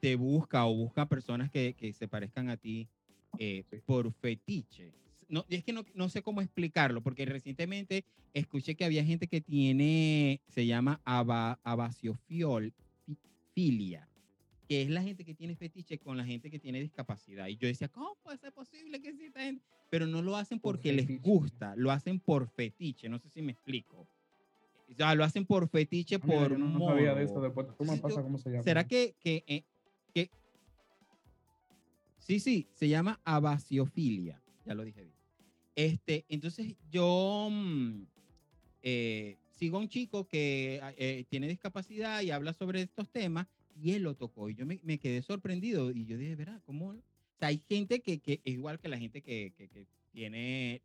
te 0.01 0.17
busca 0.17 0.67
o 0.67 0.75
busca 0.75 1.09
personas 1.09 1.51
que, 1.51 1.73
que 1.73 1.95
se 1.95 2.07
parezcan 2.09 2.51
a 2.51 2.59
ti 2.59 2.91
eh, 3.39 3.65
Sí. 3.71 3.79
por 3.87 4.13
fetiche? 4.13 4.93
No, 5.31 5.47
es 5.49 5.65
que 5.65 5.73
no, 5.73 5.83
no 5.95 6.11
sé 6.11 6.21
cómo 6.21 6.43
explicarlo, 6.43 7.01
porque 7.01 7.25
recientemente 7.25 8.05
escuché 8.35 8.75
que 8.75 8.85
había 8.85 9.03
gente 9.03 9.29
que 9.29 9.41
tiene, 9.41 10.43
se 10.47 10.67
llama 10.67 11.01
aba, 11.05 11.59
que 14.69 14.83
es 14.83 14.91
la 14.91 15.03
gente 15.03 15.25
que 15.25 15.35
tiene 15.35 15.55
fetiche 15.55 15.99
con 15.99 16.17
la 16.17 16.25
gente 16.25 16.51
que 16.51 16.59
tiene 16.59 16.81
discapacidad. 16.81 17.47
Y 17.49 17.57
yo 17.57 17.69
decía, 17.69 17.89
¿cómo 17.89 18.17
puede 18.23 18.39
ser 18.39 18.53
posible 18.53 19.01
que 19.01 19.09
exista 19.11 19.41
gente? 19.41 19.65
Pero 19.91 20.07
no 20.07 20.23
lo 20.23 20.37
hacen 20.37 20.59
Por 20.59 20.77
porque 20.77 20.93
les 20.93 21.23
gusta, 21.23 21.75
lo 21.77 21.91
hacen 21.93 22.19
por 22.19 22.49
fetiche. 22.49 23.09
No 23.09 23.19
sé 23.19 23.29
si 23.29 23.43
me 23.43 23.53
explico. 23.53 24.09
O 24.91 24.95
sea, 24.95 25.15
lo 25.15 25.25
hacen 25.25 25.47
por 25.47 25.69
fetiche, 25.69 26.19
por 26.19 26.59
no 26.59 26.79
sabía 26.81 27.15
de 27.15 27.25
eso, 27.25 27.41
después 27.41 27.67
yo- 27.69 27.77
cómo 27.77 28.39
se 28.39 28.51
llama. 28.51 28.63
¿Será 28.63 28.87
que, 28.87 29.15
que, 29.21 29.45
eh, 29.47 29.63
que- 30.13 30.31
Sí, 32.19 32.41
sí, 32.41 32.67
se 32.73 32.89
llama 32.89 33.21
abaciofilia. 33.25 34.43
Ya 34.65 34.75
lo 34.75 34.85
dije 34.85 35.03
bien. 35.03 35.15
Este, 35.77 36.25
entonces 36.29 36.75
yo 36.91 37.49
mm, 37.51 38.03
eh, 38.83 39.37
sigo 39.51 39.77
a 39.77 39.81
un 39.81 39.89
chico 39.89 40.27
que 40.27 40.81
eh, 40.97 41.25
tiene 41.29 41.47
discapacidad 41.49 42.23
y 42.23 42.31
habla 42.31 42.53
sobre 42.53 42.83
estos 42.83 43.09
temas 43.11 43.47
y 43.79 43.93
él 43.93 44.03
lo 44.03 44.15
tocó 44.15 44.49
y 44.51 44.55
yo 44.55 44.65
me, 44.67 44.81
me 44.83 44.99
quedé 44.99 45.23
sorprendido 45.23 45.91
y 45.91 46.05
yo 46.07 46.17
dije, 46.17 46.35
¿verdad? 46.37 46.61
¿Cómo? 46.65 46.89
O 46.91 47.39
sea, 47.39 47.49
hay 47.49 47.59
gente 47.59 48.01
que, 48.01 48.19
que 48.21 48.41
es 48.45 48.55
igual 48.55 48.79
que 48.79 48.89
la 48.89 48.99
gente 48.99 49.21
que, 49.23 49.53
que- 49.57 49.69
que 49.69 49.87
tiene, 50.13 50.81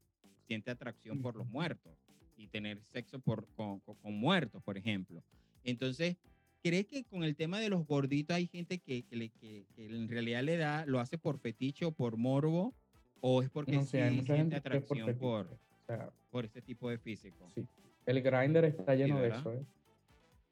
siente 0.47 0.71
atracción 0.71 1.21
por 1.21 1.35
los 1.35 1.47
muertos 1.47 1.93
y 2.37 2.47
tener 2.47 2.81
sexo 2.83 3.19
por, 3.19 3.47
con, 3.55 3.79
con- 3.81 3.95
con 3.95 4.13
muertos, 4.13 4.61
por 4.63 4.77
ejemplo. 4.77 5.23
Entonces, 5.63 6.17
¿crees 6.61 6.85
que 6.87 7.03
con 7.05 7.23
el 7.23 7.35
tema 7.35 7.59
de 7.59 7.69
los 7.69 7.85
gorditos 7.87 8.35
hay 8.35 8.47
gente 8.47 8.79
que, 8.79 9.03
que 9.03 9.29
que- 9.29 9.65
que 9.75 9.85
en 9.85 10.09
realidad 10.09 10.43
le 10.43 10.57
da, 10.57 10.85
lo 10.85 10.99
hace 10.99 11.17
por 11.17 11.39
fetiche 11.39 11.85
o 11.85 11.91
por 11.93 12.17
morbo? 12.17 12.73
¿O 13.21 13.41
es 13.41 13.49
porque 13.49 13.73
No 13.73 13.83
sí 13.83 13.97
hay 13.97 14.15
mucha 14.15 14.35
gente 14.35 14.59
por 14.59 14.73
atracción 14.75 15.17
por, 15.17 15.45
fetiche. 15.47 15.61
O 15.83 15.85
sea, 15.85 16.11
por 16.31 16.45
ese 16.45 16.61
tipo 16.61 16.89
de 16.89 16.97
físico? 16.97 17.49
sí. 17.53 17.65
El 18.05 18.21
grinder 18.23 18.65
está 18.65 18.95
lleno 18.95 19.21
de 19.21 19.29
eso, 19.29 19.53
¿eh? 19.53 19.63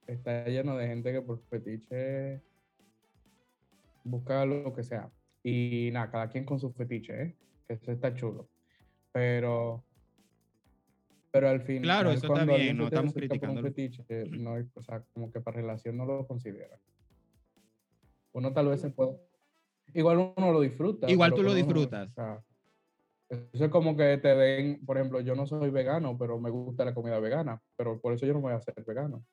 Está 0.09 0.45
lleno 0.45 0.75
de 0.75 0.87
gente 0.87 1.11
que 1.11 1.21
por 1.21 1.39
fetiche 1.49 2.41
busca 4.03 4.43
lo 4.45 4.73
que 4.73 4.83
sea. 4.83 5.11
Y 5.43 5.89
nada, 5.93 6.09
cada 6.09 6.29
quien 6.29 6.45
con 6.45 6.59
su 6.59 6.71
fetiche, 6.71 7.21
¿eh? 7.21 7.37
Que 7.67 7.75
eso 7.75 7.91
está 7.91 8.13
chulo. 8.15 8.49
Pero. 9.11 9.85
Pero 11.31 11.47
al 11.47 11.61
final. 11.61 11.83
Claro, 11.83 12.09
eso 12.09 12.15
está 12.17 12.27
cuando 12.27 12.53
alguien 12.53 12.69
bien, 12.69 12.77
no 12.77 12.85
estamos 12.85 13.13
fetiche, 13.13 14.27
no 14.31 14.55
o 14.73 14.81
sea, 14.81 15.03
como 15.13 15.31
que 15.31 15.41
para 15.41 15.57
relación 15.57 15.95
no 15.95 16.05
lo 16.05 16.25
considera. 16.25 16.79
Uno 18.31 18.51
tal 18.51 18.69
vez 18.69 18.81
se 18.81 18.89
puede. 18.89 19.15
Igual 19.93 20.33
uno 20.35 20.51
lo 20.51 20.61
disfruta. 20.61 21.09
Igual 21.09 21.31
tú 21.31 21.43
lo 21.43 21.51
uno- 21.51 21.55
disfrutas. 21.55 22.09
o 22.09 22.13
sea, 22.13 22.43
eso 23.29 23.65
es 23.65 23.71
como 23.71 23.95
que 23.95 24.17
te 24.17 24.35
den, 24.35 24.83
por 24.85 24.97
ejemplo, 24.97 25.19
yo 25.21 25.35
no 25.35 25.45
soy 25.45 25.69
vegano, 25.69 26.17
pero 26.17 26.39
me 26.39 26.49
gusta 26.49 26.83
la 26.83 26.95
comida 26.95 27.19
vegana, 27.19 27.61
pero 27.75 27.99
por 28.01 28.13
eso 28.13 28.25
yo 28.25 28.33
no 28.33 28.39
me 28.39 28.43
voy 28.43 28.53
a 28.53 28.57
hacer 28.57 28.73
vegano. 28.85 29.23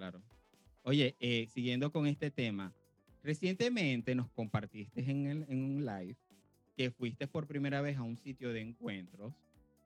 Claro. 0.00 0.22
Oye, 0.82 1.14
eh, 1.20 1.46
siguiendo 1.50 1.92
con 1.92 2.06
este 2.06 2.30
tema, 2.30 2.72
recientemente 3.22 4.14
nos 4.14 4.30
compartiste 4.30 5.02
en, 5.10 5.26
el- 5.26 5.44
en 5.50 5.62
un 5.62 5.84
live 5.84 6.16
que 6.74 6.90
fuiste 6.90 7.26
por 7.28 7.46
primera 7.46 7.82
vez 7.82 7.98
a 7.98 8.02
un 8.02 8.16
sitio 8.16 8.50
de 8.54 8.62
encuentros. 8.62 9.34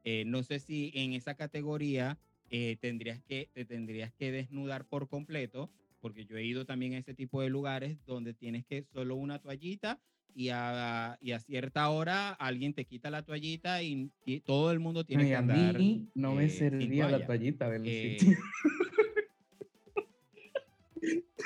Eh, 0.04 0.22
no 0.24 0.44
sé 0.44 0.60
si 0.60 0.92
en 0.94 1.14
esa 1.14 1.34
categoría 1.34 2.16
eh, 2.48 2.76
tendrías 2.80 3.20
que, 3.24 3.48
te 3.52 3.64
tendrías 3.64 4.12
que 4.12 4.30
desnudar 4.30 4.84
por 4.84 5.08
completo, 5.08 5.68
porque 6.00 6.26
yo 6.26 6.36
he 6.36 6.44
ido 6.44 6.64
también 6.64 6.94
a 6.94 6.98
ese 6.98 7.12
tipo 7.14 7.42
de 7.42 7.48
lugares 7.48 7.98
donde 8.06 8.34
tienes 8.34 8.64
que 8.64 8.84
solo 8.84 9.16
una 9.16 9.40
toallita 9.40 9.98
y 10.32 10.50
a, 10.50 11.18
y 11.20 11.32
a 11.32 11.40
cierta 11.40 11.88
hora 11.90 12.28
alguien 12.30 12.72
te 12.72 12.84
quita 12.84 13.10
la 13.10 13.24
toallita 13.24 13.82
y, 13.82 14.12
y 14.24 14.38
todo 14.42 14.70
el 14.70 14.78
mundo 14.78 15.02
tiene 15.02 15.24
y 15.24 15.28
que 15.30 15.34
a 15.34 15.40
andar. 15.40 15.76
mí 15.76 16.06
no 16.14 16.34
me 16.36 16.44
eh, 16.44 16.50
servía 16.50 17.10
la 17.10 17.26
toallita 17.26 17.68
del 17.68 17.82
Eh, 17.84 18.16
sitio. 18.20 18.36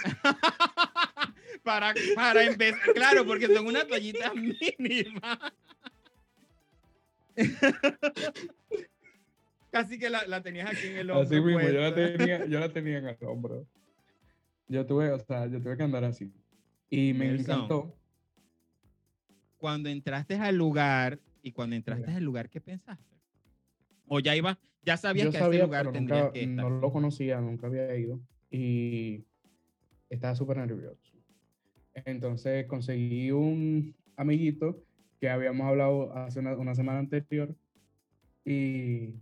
para, 1.62 1.94
para 2.14 2.44
empezar, 2.44 2.92
claro, 2.94 3.26
porque 3.26 3.46
son 3.46 3.66
unas 3.66 3.86
toallitas 3.86 4.32
mínimas. 4.78 5.38
Casi 9.70 9.98
que 9.98 10.08
la, 10.10 10.26
la 10.26 10.42
tenías 10.42 10.70
aquí 10.70 10.86
en 10.86 10.96
el 10.98 11.10
hombro. 11.10 11.26
Así 11.26 11.40
mismo, 11.40 11.60
yo 11.60 11.80
la, 11.80 11.94
tenía, 11.94 12.46
yo 12.46 12.58
la 12.58 12.72
tenía 12.72 12.98
en 12.98 13.08
el 13.08 13.16
hombro. 13.20 13.66
Yo 14.66 14.86
tuve, 14.86 15.10
o 15.10 15.18
sea, 15.18 15.46
yo 15.46 15.60
tuve 15.60 15.76
que 15.76 15.82
andar 15.82 16.04
así. 16.04 16.32
Y 16.90 17.12
me 17.12 17.26
Nelson, 17.28 17.54
encantó. 17.54 17.94
Cuando 19.58 19.88
entraste 19.88 20.36
al 20.36 20.56
lugar 20.56 21.18
y 21.42 21.52
cuando 21.52 21.76
entraste 21.76 22.06
Mira. 22.06 22.16
al 22.18 22.24
lugar, 22.24 22.48
¿qué 22.48 22.60
pensaste? 22.60 23.04
O 24.06 24.20
ya 24.20 24.34
ibas, 24.34 24.56
ya 24.82 24.96
sabías 24.96 25.26
Yo 25.26 25.32
que 25.32 25.38
a 25.38 25.48
ese 25.48 25.58
lugar 25.62 25.92
tendrías 25.92 26.20
nunca, 26.24 26.32
que 26.32 26.40
estar. 26.40 26.56
no 26.56 26.70
lo 26.70 26.90
conocía, 26.92 27.40
nunca 27.40 27.66
había 27.66 27.94
ido. 27.96 28.20
Y 28.50 29.24
estaba 30.10 30.34
súper 30.34 30.58
nervioso. 30.58 31.12
Entonces 31.94 32.66
conseguí 32.66 33.30
un 33.30 33.94
amiguito 34.16 34.82
que 35.20 35.28
habíamos 35.28 35.66
hablado 35.66 36.14
hace 36.16 36.40
una, 36.40 36.56
una 36.56 36.74
semana 36.74 37.00
anterior. 37.00 37.54
Y, 38.44 39.14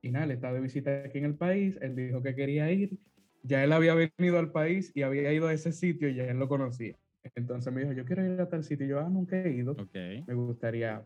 y 0.00 0.10
nada, 0.10 0.24
él 0.24 0.32
estaba 0.32 0.54
de 0.54 0.60
visita 0.60 1.04
aquí 1.04 1.18
en 1.18 1.24
el 1.26 1.34
país, 1.34 1.78
él 1.80 1.94
dijo 1.94 2.22
que 2.22 2.34
quería 2.34 2.70
ir, 2.72 2.98
ya 3.42 3.62
él 3.62 3.72
había 3.72 3.94
venido 3.94 4.38
al 4.38 4.50
país 4.50 4.90
y 4.94 5.02
había 5.02 5.32
ido 5.32 5.46
a 5.48 5.52
ese 5.52 5.72
sitio 5.72 6.08
y 6.08 6.14
ya 6.14 6.24
él 6.24 6.38
lo 6.38 6.48
conocía. 6.48 6.96
Entonces 7.36 7.72
me 7.72 7.82
dijo, 7.82 7.92
yo 7.92 8.04
quiero 8.04 8.24
ir 8.24 8.40
a 8.40 8.48
tal 8.48 8.64
sitio, 8.64 8.86
y 8.86 8.88
yo, 8.88 9.00
ah, 9.00 9.08
nunca 9.08 9.40
he 9.40 9.52
ido, 9.52 9.76
me 9.94 10.34
gustaría 10.34 11.04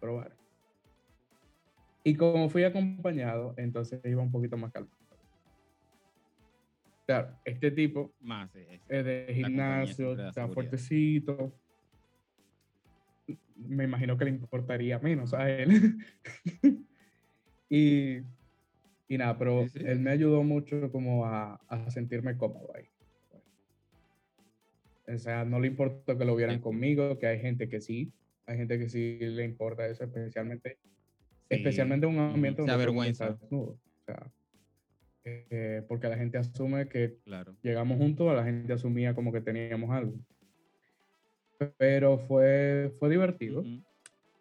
probar. 0.00 0.34
Y 2.02 2.16
como 2.16 2.48
fui 2.50 2.64
acompañado, 2.64 3.54
entonces 3.56 4.00
iba 4.04 4.20
un 4.20 4.32
poquito 4.32 4.56
más 4.56 4.72
calmado. 4.72 5.03
Claro, 7.06 7.38
este 7.44 7.70
tipo 7.70 8.14
Más. 8.20 8.54
eh, 8.56 8.80
es 8.88 9.04
de 9.04 9.26
gimnasio, 9.34 10.12
está 10.28 10.48
fuertecito. 10.48 11.54
Me 13.56 13.84
imagino 13.84 14.16
que 14.18 14.24
le 14.24 14.30
importaría 14.30 14.98
menos 14.98 15.32
a 15.34 15.48
él. 15.50 15.98
y, 17.70 18.18
y 19.08 19.18
nada, 19.18 19.38
pero 19.38 19.64
Sí, 19.68 19.78
sí. 19.80 19.84
él 19.86 20.00
me 20.00 20.10
ayudó 20.10 20.42
mucho 20.42 20.90
como 20.90 21.26
a, 21.26 21.54
a 21.68 21.90
sentirme 21.90 22.36
cómodo 22.36 22.70
ahí. 22.74 22.86
O 25.06 25.18
sea, 25.18 25.44
no 25.44 25.60
le 25.60 25.66
importó 25.68 26.16
que 26.16 26.24
lo 26.24 26.34
vieran 26.34 26.56
Sí. 26.56 26.62
conmigo, 26.62 27.18
que 27.18 27.26
hay 27.26 27.38
gente 27.38 27.68
que 27.68 27.80
sí, 27.82 28.14
hay 28.46 28.56
gente 28.56 28.78
que 28.78 28.88
sí 28.88 29.18
le 29.20 29.44
importa 29.44 29.86
eso, 29.86 30.04
especialmente, 30.04 30.78
especialmente 31.50 32.06
en 32.06 32.14
un 32.14 32.20
ambiente 32.20 32.62
se 32.62 32.62
donde 32.62 32.72
avergüenza. 32.72 33.28
está 33.28 33.38
desnudo. 33.38 33.72
O 33.72 34.04
sea, 34.06 34.32
eh, 35.24 35.82
porque 35.88 36.08
la 36.08 36.16
gente 36.16 36.38
asume 36.38 36.88
que 36.88 37.18
Claro. 37.24 37.56
llegamos 37.62 37.98
juntos, 37.98 38.34
la 38.34 38.44
gente 38.44 38.72
asumía 38.72 39.14
como 39.14 39.32
que 39.32 39.40
teníamos 39.40 39.90
algo. 39.90 40.14
Pero 41.78 42.18
fue, 42.18 42.92
fue 42.98 43.08
divertido. 43.10 43.60
Ujú. 43.60 43.82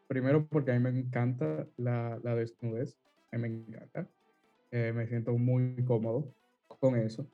Primero 0.08 0.46
porque 0.48 0.72
a 0.72 0.80
mí 0.80 0.80
me 0.92 1.00
encanta 1.00 1.68
la, 1.78 2.20
la 2.24 2.36
desnudez. 2.36 2.98
A 3.32 3.38
mí 3.38 3.42
me 3.42 3.48
encanta. 3.48 4.08
Eh, 4.72 4.92
me 4.94 5.08
siento 5.08 5.34
muy 5.38 5.76
cómodo 5.86 6.34
con 6.68 6.98
eso. 6.98 7.28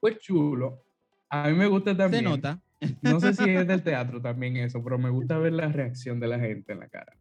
Fue 0.00 0.18
chulo. 0.18 0.84
A 1.30 1.48
mí 1.48 1.54
me 1.56 1.66
gusta 1.66 1.92
Se 1.92 1.96
también. 1.96 2.24
nota. 2.24 2.60
No 3.02 3.18
sé 3.20 3.32
si 3.32 3.48
es 3.48 3.66
del 3.66 3.82
teatro 3.84 4.20
también 4.20 4.56
eso, 4.58 4.82
pero 4.84 4.98
me 4.98 5.08
gusta 5.10 5.38
ver 5.38 5.52
la 5.54 5.68
reacción 5.68 6.20
de 6.20 6.28
la 6.28 6.38
gente 6.38 6.72
en 6.72 6.80
la 6.80 6.88
cara. 6.88 7.16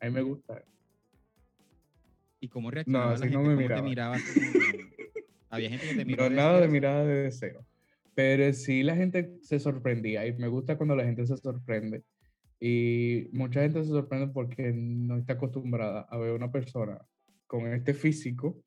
A 0.00 0.06
mí 0.06 0.12
me 0.12 0.22
gusta. 0.22 0.62
¿Y 2.40 2.48
cómo 2.48 2.70
reaccionaba 2.70 3.12
así 3.12 3.24
la 3.24 3.30
no 3.30 3.44
gente? 3.44 3.48
me 3.48 3.68
¿Cómo 3.68 3.88
miraba. 3.88 4.16
te 4.16 4.40
miraba? 4.40 4.90
Había 5.50 5.70
gente 5.70 5.88
que 5.88 5.94
te 5.94 6.04
miró. 6.04 6.30
No, 6.30 6.36
nada 6.36 6.60
de 6.60 6.68
mirada 6.68 7.04
de 7.04 7.22
deseo. 7.24 7.66
Pero 8.14 8.52
sí 8.52 8.82
la 8.82 8.96
gente 8.96 9.38
se 9.42 9.58
sorprendía 9.58 10.26
y 10.26 10.32
me 10.36 10.48
gusta 10.48 10.76
cuando 10.76 10.96
la 10.96 11.04
gente 11.04 11.26
se 11.26 11.36
sorprende. 11.36 12.02
Y 12.58 13.28
mucha 13.32 13.62
gente 13.62 13.82
se 13.82 13.88
sorprende 13.88 14.28
porque 14.28 14.72
no 14.74 15.16
está 15.16 15.34
acostumbrada 15.34 16.02
a 16.02 16.18
ver 16.18 16.32
una 16.32 16.50
persona 16.52 16.98
con 17.46 17.66
este 17.72 17.94
físico 17.94 18.62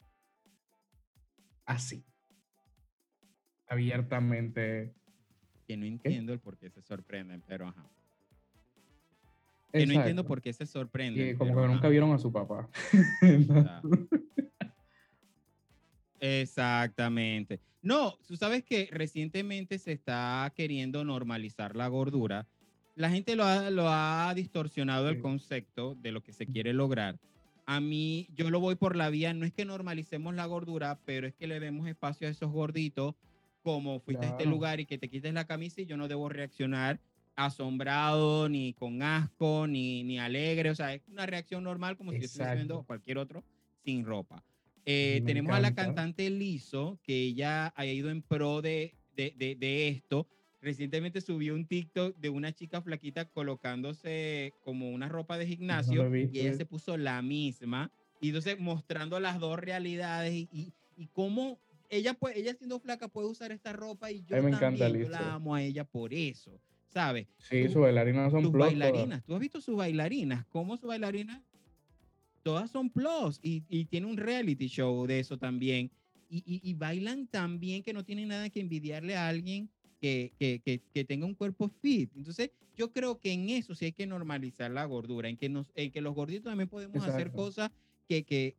así. 1.65 2.05
Abiertamente. 3.67 4.93
Que 5.67 5.77
no 5.77 5.85
entiendo 5.85 6.33
el 6.33 6.39
por 6.39 6.57
qué 6.57 6.69
se 6.69 6.81
sorprenden, 6.81 7.41
pero 7.47 7.67
ajá. 7.67 7.89
Que 9.73 9.87
no 9.87 9.93
entiendo 9.93 10.21
Exacto. 10.21 10.27
por 10.27 10.41
qué 10.41 10.53
se 10.53 10.65
sorprenden. 10.67 11.29
Y 11.29 11.33
como 11.35 11.55
que 11.59 11.67
nunca 11.67 11.89
vieron 11.89 12.13
a 12.13 12.19
su 12.19 12.31
papá. 12.31 12.69
Exactamente. 16.19 17.59
No, 17.81 18.17
tú 18.27 18.37
sabes 18.37 18.63
que 18.63 18.87
recientemente 18.91 19.77
se 19.79 19.91
está 19.91 20.51
queriendo 20.55 21.03
normalizar 21.03 21.75
la 21.75 21.87
gordura. 21.87 22.47
La 22.95 23.09
gente 23.09 23.35
lo 23.35 23.43
ha, 23.43 23.69
lo 23.71 23.89
ha 23.89 24.31
distorsionado 24.35 25.09
el 25.09 25.15
Sí. 25.17 25.21
concepto 25.21 25.95
de 25.95 26.11
lo 26.11 26.21
que 26.21 26.31
se 26.31 26.45
quiere 26.45 26.71
lograr. 26.73 27.17
A 27.65 27.79
mí, 27.81 28.27
yo 28.35 28.49
lo 28.51 28.59
voy 28.59 28.75
por 28.75 28.95
la 28.95 29.09
vía, 29.09 29.33
no 29.33 29.45
es 29.45 29.53
que 29.53 29.65
normalicemos 29.65 30.35
la 30.35 30.45
gordura, 30.45 30.99
pero 31.05 31.27
es 31.27 31.33
que 31.33 31.47
le 31.47 31.59
demos 31.59 31.87
espacio 31.87 32.27
a 32.27 32.31
esos 32.31 32.51
gorditos, 32.51 33.15
como 33.63 33.99
fuiste 33.99 34.25
a 34.25 34.29
este 34.29 34.43
Claro. 34.43 34.51
lugar 34.51 34.79
y 34.81 34.85
que 34.85 34.97
te 34.97 35.09
quites 35.09 35.33
la 35.33 35.45
camisa 35.47 35.81
y 35.81 35.85
yo 35.85 35.97
no 35.97 36.07
debo 36.07 36.29
reaccionar 36.29 36.99
asombrado, 37.35 38.49
ni 38.49 38.73
con 38.73 39.01
asco, 39.01 39.67
ni, 39.67 40.03
ni 40.03 40.19
alegre. 40.19 40.69
O 40.69 40.75
sea, 40.75 40.93
es 40.93 41.01
una 41.07 41.25
reacción 41.25 41.63
normal 41.63 41.97
como 41.97 42.11
si 42.11 42.19
yo 42.19 42.25
estuviese 42.25 42.55
viendo 42.55 42.75
Exacto. 42.75 42.87
cualquier 42.87 43.17
otro 43.17 43.43
sin 43.83 44.05
ropa. 44.05 44.43
Eh, 44.85 45.21
tenemos 45.25 45.53
a 45.53 45.59
la 45.59 45.69
encanta. 45.69 45.85
cantante 45.85 46.29
Lizo, 46.29 46.99
que 47.03 47.15
ella 47.15 47.73
ha 47.75 47.85
ido 47.85 48.09
en 48.09 48.21
pro 48.21 48.61
de, 48.61 48.93
de, 49.15 49.33
de, 49.37 49.55
de 49.55 49.87
esto. 49.87 50.27
Recientemente 50.61 51.19
subió 51.21 51.55
un 51.55 51.65
TikTok 51.65 52.17
de 52.17 52.29
una 52.29 52.53
chica 52.53 52.81
flaquita 52.81 53.25
colocándose 53.25 54.53
como 54.63 54.91
una 54.91 55.09
ropa 55.09 55.37
de 55.37 55.47
gimnasio 55.47 56.15
y 56.15 56.39
ella 56.39 56.53
se 56.53 56.65
puso 56.65 56.97
la 56.97 57.21
misma. 57.21 57.91
Y 58.21 58.27
entonces 58.29 58.57
mostrando 58.59 59.19
las 59.19 59.39
dos 59.39 59.59
realidades 59.59 60.33
y, 60.33 60.47
y, 60.51 60.73
y 60.95 61.07
cómo 61.07 61.59
ella, 61.89 62.13
puede, 62.13 62.39
ella 62.39 62.53
siendo 62.53 62.79
flaca 62.79 63.07
puede 63.07 63.27
usar 63.27 63.51
esta 63.51 63.73
ropa 63.73 64.09
y 64.11 64.23
yo 64.23 64.37
encanta 64.37 64.59
también, 64.59 65.03
yo 65.03 65.09
la 65.09 65.33
amo 65.33 65.53
a 65.53 65.61
ella 65.61 65.83
por 65.83 66.13
eso, 66.13 66.59
¿sabes? 66.93 67.27
Sí, 67.39 67.63
sus 67.69 67.81
bailarinas 67.81 68.31
son 68.31 68.43
sus 68.43 68.51
plus 68.51 68.59
todas. 68.65 68.79
bailarinas. 68.79 69.23
¿Tú 69.25 69.33
has 69.33 69.39
visto 69.39 69.59
sus 69.61 69.75
bailarinas? 69.75 70.45
¿Cómo 70.47 70.77
sus 70.77 70.87
bailarinas? 70.87 71.41
Todas 72.43 72.69
son 72.71 72.89
plus 72.89 73.39
y, 73.41 73.63
y 73.69 73.85
tiene 73.85 74.07
un 74.07 74.17
reality 74.17 74.67
show 74.67 75.05
de 75.07 75.19
eso 75.19 75.37
también. 75.37 75.89
Y, 76.29 76.37
y- 76.45 76.61
y 76.69 76.73
bailan 76.73 77.27
tan 77.27 77.59
bien 77.59 77.83
que 77.83 77.93
no 77.93 78.03
tienen 78.03 78.27
nada 78.29 78.49
que 78.49 78.59
envidiarle 78.59 79.15
a 79.15 79.27
alguien 79.27 79.69
que, 80.01 80.33
que, 80.37 80.61
que, 80.63 80.81
que 80.93 81.05
tenga 81.05 81.25
un 81.25 81.35
cuerpo 81.35 81.69
fit. 81.69 82.11
Entonces, 82.15 82.51
yo 82.75 82.91
creo 82.91 83.19
que 83.19 83.31
en 83.31 83.49
eso 83.49 83.75
sí 83.75 83.85
hay 83.85 83.91
que 83.93 84.07
normalizar 84.07 84.69
la 84.71 84.83
gordura, 84.85 85.29
en 85.29 85.37
que, 85.37 85.47
nos, 85.47 85.71
en 85.75 85.91
que 85.91 86.01
los 86.01 86.13
gorditos 86.15 86.45
también 86.45 86.67
podemos 86.67 87.03
hacer 87.03 87.27
Exacto. 87.27 87.35
cosas 87.37 87.71
que, 88.09 88.23
que, 88.23 88.55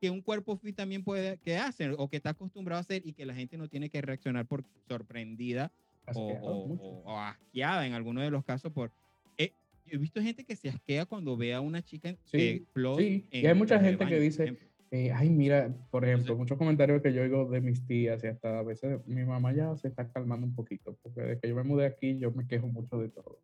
que 0.00 0.10
un 0.10 0.22
cuerpo 0.22 0.56
fit 0.56 0.74
también 0.74 1.04
puede 1.04 1.36
que 1.38 1.56
hacen 1.58 1.94
o 1.98 2.08
que 2.08 2.16
está 2.16 2.30
acostumbrado 2.30 2.78
a 2.78 2.80
hacer 2.80 3.02
y 3.06 3.12
que 3.12 3.26
la 3.26 3.34
gente 3.34 3.58
no 3.58 3.68
tiene 3.68 3.90
que 3.90 4.00
reaccionar 4.00 4.46
por 4.46 4.64
sorprendida 4.88 5.70
o, 6.14 6.32
o- 6.32 7.02
o- 7.04 7.18
asqueada 7.18 7.86
en 7.86 7.92
algunos 7.94 8.22
de 8.24 8.30
los 8.30 8.44
casos 8.44 8.72
por... 8.72 8.92
eh, 9.36 9.52
yo 9.84 9.96
he 9.96 9.98
visto 9.98 10.20
gente 10.22 10.44
que 10.44 10.56
se 10.56 10.68
asquea 10.68 11.06
cuando 11.06 11.36
ve 11.36 11.54
a 11.54 11.60
una 11.60 11.82
chica 11.82 12.08
en- 12.10 12.18
Sí, 12.24 12.38
eh, 12.38 12.64
plus 12.72 12.98
sí, 12.98 13.28
y 13.30 13.46
hay 13.46 13.54
mucha 13.54 13.78
gente 13.80 13.98
que 13.98 14.04
baño, 14.04 14.16
por 14.16 14.22
dice. 14.22 14.56
Eh, 14.90 15.12
ay, 15.12 15.28
mira, 15.28 15.70
por 15.90 16.04
ejemplo, 16.06 16.34
muchos 16.34 16.56
comentarios 16.56 17.02
que 17.02 17.12
yo 17.12 17.20
oigo 17.20 17.50
de 17.50 17.60
mis 17.60 17.86
tías 17.86 18.24
y 18.24 18.28
hasta 18.28 18.58
a 18.58 18.62
veces 18.62 19.06
mi 19.06 19.22
mamá 19.22 19.52
ya 19.52 19.76
se 19.76 19.88
está 19.88 20.10
calmando 20.10 20.46
un 20.46 20.54
poquito, 20.54 20.96
porque 21.02 21.20
desde 21.20 21.40
que 21.40 21.48
yo 21.48 21.54
me 21.56 21.62
mudé 21.62 21.84
aquí 21.84 22.18
yo 22.18 22.30
me 22.32 22.46
quejo 22.46 22.68
mucho 22.68 22.96
de 22.98 23.10
todo. 23.10 23.38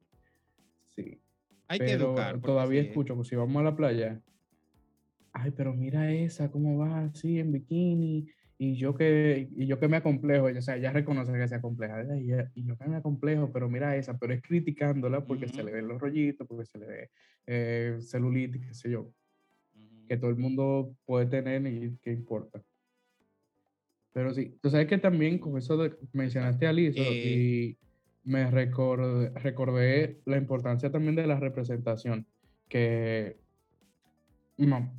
Sí, 0.89 1.21
Hay 1.69 1.79
que 1.81 1.85
pero 1.85 2.05
educar. 2.13 2.33
porque 2.37 2.47
todavía 2.47 2.81
sí, 2.83 2.89
escucho 2.89 3.19
que 3.19 3.25
si 3.25 3.37
vamos 3.37 3.61
a 3.61 3.65
la 3.65 3.77
playa, 3.77 4.23
ay, 5.33 5.51
pero 5.51 5.75
mira 5.75 6.11
esa, 6.13 6.51
cómo 6.51 6.79
va 6.79 7.01
así 7.05 7.39
en 7.39 7.53
bikini, 7.53 8.27
y 8.59 8.77
yo 8.77 8.95
que, 8.95 9.49
y 9.57 9.67
yo 9.67 9.79
que 9.81 9.89
me 9.89 9.97
acomplejo, 9.99 10.47
o 10.47 10.63
sea, 10.63 10.77
ella 10.77 10.93
reconoce 10.93 11.33
que 11.33 11.49
se 11.49 11.57
acompleja, 11.57 11.97
"Ay, 12.11 12.31
ella- 12.31 12.51
y 12.55 12.65
yo 12.65 12.77
que 12.79 12.89
me 12.89 12.97
acomplejo, 12.97 13.53
pero 13.53 13.69
mira 13.69 13.97
esa, 13.97 14.19
pero 14.19 14.33
es 14.35 14.43
criticándola 14.43 15.25
porque 15.27 15.49
se 15.49 15.57
Ujú. 15.57 15.67
le 15.67 15.73
ven 15.73 15.89
los 15.89 16.01
rollitos, 16.01 16.47
porque 16.47 16.65
se 16.67 16.79
le 16.79 16.87
ve 16.87 17.11
eh, 17.47 17.97
celulitis, 18.01 18.67
qué 18.67 18.75
sé 18.75 18.91
yo 18.91 19.13
Ujú. 19.75 20.07
que 20.09 20.17
todo 20.17 20.31
el 20.31 20.37
mundo 20.37 20.97
puede 21.05 21.27
tener 21.27 21.67
y 21.67 21.99
qué 22.01 22.13
importa. 22.13 22.63
Pero 24.13 24.33
sí, 24.33 24.59
tú 24.63 24.71
sabes 24.71 24.87
que 24.87 24.99
también 24.99 25.39
con 25.39 25.59
eso 25.59 25.77
de, 25.77 25.97
mencionaste 26.13 26.67
a 26.67 26.73
Lizo 26.73 27.03
Eh, 27.03 27.77
y 28.25 28.31
me 28.31 28.49
recordé, 28.51 29.31
recordé 29.41 30.21
la 30.25 30.37
importancia 30.39 30.91
también 30.91 31.17
de 31.17 31.27
la 31.27 31.41
representación, 31.41 32.27
que 32.69 33.37
no, 34.57 34.97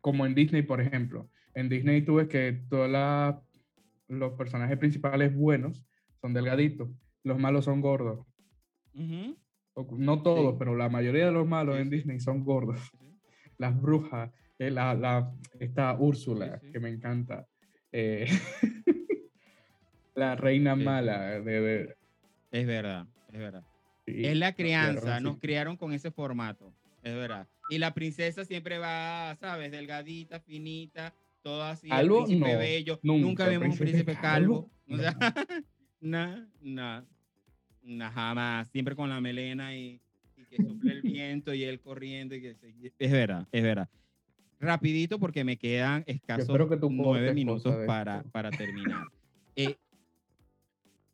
como 0.00 0.24
en 0.26 0.34
Disney, 0.34 0.62
por 0.62 0.80
ejemplo, 0.80 1.30
en 1.56 1.68
Disney 1.70 2.02
tú 2.02 2.16
ves 2.16 2.28
que 2.28 2.52
todos 2.68 2.88
los 4.08 4.32
personajes 4.34 4.78
principales 4.78 5.34
buenos 5.34 5.84
son 6.20 6.32
delgaditos, 6.34 6.88
los 7.24 7.38
malos 7.38 7.64
son 7.64 7.80
gordos. 7.80 8.24
O- 9.74 9.86
No 9.98 10.22
todos, 10.22 10.52
Sí. 10.52 10.56
pero 10.58 10.76
la 10.76 10.88
mayoría 10.88 11.26
de 11.26 11.32
los 11.32 11.46
malos 11.46 11.76
Sí, 11.76 11.82
en. 11.82 11.90
Disney 11.90 12.20
son 12.20 12.44
gordos 12.44 12.78
Sí, 12.90 13.18
las 13.58 13.80
brujas, 13.80 14.30
eh, 14.58 14.70
la, 14.70 14.94
la, 14.94 15.32
esta 15.58 15.94
Úrsula, 15.98 16.60
que 16.72 16.78
me 16.78 16.88
encanta, 16.90 17.46
eh, 17.92 18.26
la 20.14 20.36
reina 20.36 20.76
mala, 20.76 21.40
de, 21.40 21.60
de- 21.60 21.96
Es 22.50 22.66
verdad, 22.66 23.06
es 23.32 23.38
verdad. 23.38 23.64
Es 24.06 24.36
la 24.36 24.52
crianza, 24.54 25.20
nos 25.20 25.38
criaron 25.38 25.76
con 25.76 25.92
ese 25.92 26.10
formato, 26.10 26.72
es 27.02 27.14
verdad. 27.14 27.48
Y 27.68 27.78
la 27.78 27.92
princesa 27.94 28.44
siempre 28.44 28.78
va, 28.78 29.34
¿sabes? 29.40 29.72
Delgadita, 29.72 30.38
finita, 30.40 31.12
todo 31.46 31.62
así. 31.62 31.86
el 31.86 31.90
Calvo, 31.90 32.24
príncipe 32.24 32.52
no, 32.52 32.58
bello. 32.58 33.00
nunca, 33.04 33.26
Nunca 33.26 33.46
vemos 33.46 33.68
un 33.68 33.78
príncipe 33.78 34.14
calvo. 34.14 34.68
calvo, 34.68 34.70
O 34.90 34.96
sea, 34.96 35.16
no, 36.00 36.48
no, 36.60 37.06
no, 37.82 38.10
jamás. 38.10 38.68
Siempre 38.68 38.96
con 38.96 39.08
la 39.08 39.20
melena 39.20 39.76
y, 39.76 40.00
y 40.36 40.44
que 40.50 40.56
sople 40.56 40.90
el 40.90 41.02
viento 41.02 41.54
y 41.54 41.62
él 41.62 41.78
corriendo. 41.80 42.34
Y 42.34 42.42
que 42.42 42.54
se- 42.56 42.92
es 42.98 43.12
verdad, 43.12 43.46
es 43.52 43.62
verdad. 43.62 43.88
Rapidito 44.58 45.20
porque 45.20 45.44
me 45.44 45.56
quedan 45.56 46.02
escasos 46.08 46.48
que 46.68 46.78
nueve 46.90 47.32
minutos 47.32 47.76
para, 47.86 48.24
para 48.24 48.50
terminar. 48.50 49.06
Eh, 49.54 49.76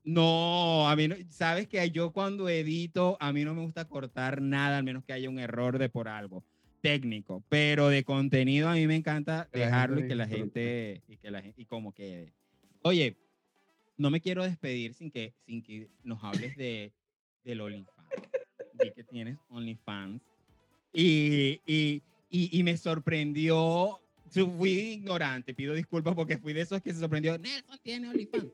No, 0.04 0.88
a 0.88 0.96
mí 0.96 1.08
no, 1.08 1.14
sabes 1.28 1.68
que 1.68 1.90
yo 1.90 2.10
cuando 2.12 2.48
edito, 2.48 3.16
a 3.20 3.32
mí 3.32 3.44
no 3.44 3.54
me 3.54 3.62
gusta 3.62 3.84
cortar 3.84 4.40
nada, 4.40 4.78
al 4.78 4.84
menos 4.84 5.04
que 5.04 5.12
haya 5.12 5.28
un 5.28 5.38
error 5.38 5.78
de 5.78 5.88
por 5.90 6.08
algo 6.08 6.42
técnico, 6.82 7.42
pero 7.48 7.88
de 7.88 8.04
contenido 8.04 8.68
a 8.68 8.74
mí 8.74 8.86
me 8.86 8.96
encanta 8.96 9.48
dejarlo 9.52 10.00
y 10.00 10.08
que 10.08 10.14
la 10.14 10.26
gente 10.26 11.00
y 11.08 11.16
que 11.16 11.30
la 11.30 11.40
gente 11.40 11.62
y 11.62 11.64
como 11.64 11.94
que 11.94 12.32
oye, 12.82 13.16
no 13.96 14.10
me 14.10 14.20
quiero 14.20 14.42
despedir 14.42 14.92
sin 14.92 15.10
que 15.10 15.32
sin 15.46 15.62
que 15.62 15.88
nos 16.02 16.22
hables 16.22 16.56
de 16.56 16.92
del 17.44 17.60
OnlyFans. 17.60 18.08
Vi 18.74 18.90
que 18.90 19.04
tienes 19.04 19.38
OnlyFans 19.48 20.20
y, 20.92 21.60
y, 21.66 22.02
y, 22.28 22.58
y 22.58 22.62
me 22.62 22.76
sorprendió. 22.76 23.98
Fui 24.30 24.70
ignorante, 24.70 25.52
pido 25.54 25.74
disculpas 25.74 26.14
porque 26.14 26.38
fui 26.38 26.52
de 26.52 26.62
esos 26.62 26.80
que 26.80 26.92
se 26.92 27.00
sorprendió. 27.00 27.38
Nelson 27.38 27.78
tiene 27.82 28.08
OnlyFans. 28.08 28.52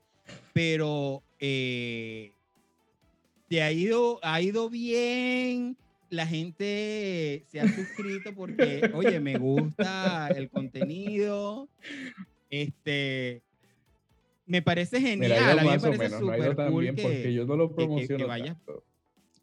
Pero 0.52 1.22
eh, 1.38 2.32
te 3.48 3.62
ha 3.62 3.72
ido, 3.72 4.18
ha 4.22 4.42
ido 4.42 4.68
bien. 4.68 5.76
La 6.10 6.26
gente 6.26 7.44
se 7.48 7.60
ha 7.60 7.68
suscrito 7.68 8.34
porque, 8.34 8.90
oye, 8.94 9.20
me 9.20 9.36
gusta 9.38 10.28
el 10.28 10.48
contenido. 10.48 11.68
Este, 12.50 13.42
me 14.46 14.62
parece 14.62 15.00
genial. 15.00 15.32
A 15.58 15.62
mí 15.62 15.68
me 15.70 15.78
parece 15.78 16.08
no 16.08 16.18
súper 16.20 16.56
tan 16.56 16.72
cool 16.72 16.94
que, 16.94 17.02
porque 17.02 17.34
yo 17.34 17.44
no 17.46 17.56
lo 17.56 17.68
que- 17.68 17.74
que- 17.76 17.80
que 17.82 17.86
promociono 17.86 18.26
tanto. 18.54 18.84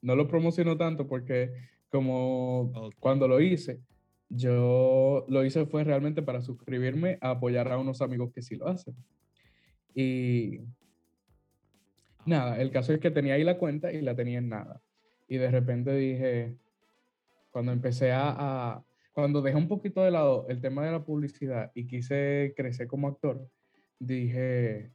No 0.01 0.16
lo 0.16 0.28
promociono 0.28 0.78
tanto 0.78 1.07
porque 1.07 1.51
como 1.89 2.72
cuando 2.99 3.28
lo 3.28 3.39
hice, 3.41 3.80
yo 4.30 5.26
lo 5.30 5.45
hice 5.45 5.66
fue 5.68 5.84
realmente 5.84 6.22
para 6.24 6.41
suscribirme 6.41 7.18
a 7.22 7.30
apoyar 7.32 7.72
a 7.72 7.78
unos 7.78 8.01
amigos 8.01 8.32
que 8.34 8.41
sí 8.41 8.55
lo 8.55 8.68
hacen. 8.68 8.95
Y 9.93 10.61
nada, 12.26 12.59
el 12.59 12.72
caso 12.72 12.91
es 12.93 12.99
que 12.99 13.11
tenía 13.11 13.36
ahí 13.36 13.43
la 13.43 13.57
cuenta 13.57 13.91
y 13.93 14.01
la 14.01 14.16
tenía 14.16 14.39
en 14.39 14.49
nada. 14.49 14.82
Y 15.28 15.38
de 15.38 15.49
repente 15.51 15.95
dije, 15.95 16.55
cuando 17.51 17.71
empecé 17.71 18.11
a, 18.11 18.30
a- 18.38 18.84
cuando 19.13 19.41
dejé 19.41 19.57
un 19.57 19.67
poquito 19.69 20.03
de 20.03 20.11
lado 20.11 20.45
el 20.49 20.59
tema 20.59 20.86
de 20.86 20.91
la 20.91 21.03
publicidad 21.05 21.71
y 21.73 21.88
quise 21.88 22.53
crecer 22.55 22.88
como 22.88 23.07
actor, 23.07 23.49
dije, 23.97 24.91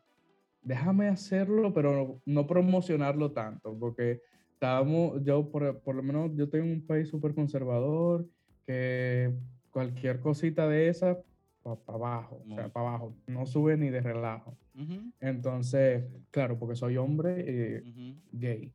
déjame 0.62 1.08
hacerlo, 1.08 1.72
pero 1.72 2.20
no 2.26 2.46
promocionarlo 2.46 3.32
tanto, 3.32 3.78
porque 3.78 4.20
estábamos, 4.52 5.22
yo 5.24 5.50
por, 5.50 5.80
por 5.80 5.94
lo 5.94 6.02
menos, 6.02 6.32
yo 6.36 6.50
tengo 6.50 6.66
un 6.66 6.86
país 6.86 7.08
súper 7.08 7.34
conservador, 7.34 8.26
que 8.66 9.32
cualquier 9.70 10.20
cosita 10.20 10.68
de 10.68 10.88
esa, 10.88 11.18
para 11.62 11.78
abajo, 11.86 12.42
o 12.46 12.54
sea, 12.54 12.68
para 12.68 12.88
abajo, 12.88 13.16
no 13.26 13.46
sube 13.46 13.76
ni 13.78 13.88
de 13.88 14.00
relajo. 14.02 14.54
Ujú, 14.74 15.10
Entonces, 15.20 16.04
Sí. 16.12 16.24
claro, 16.30 16.58
porque 16.58 16.74
soy 16.76 16.98
hombre 16.98 17.34
eh, 17.38 17.82
ujú. 17.86 18.20
gay. 18.32 18.72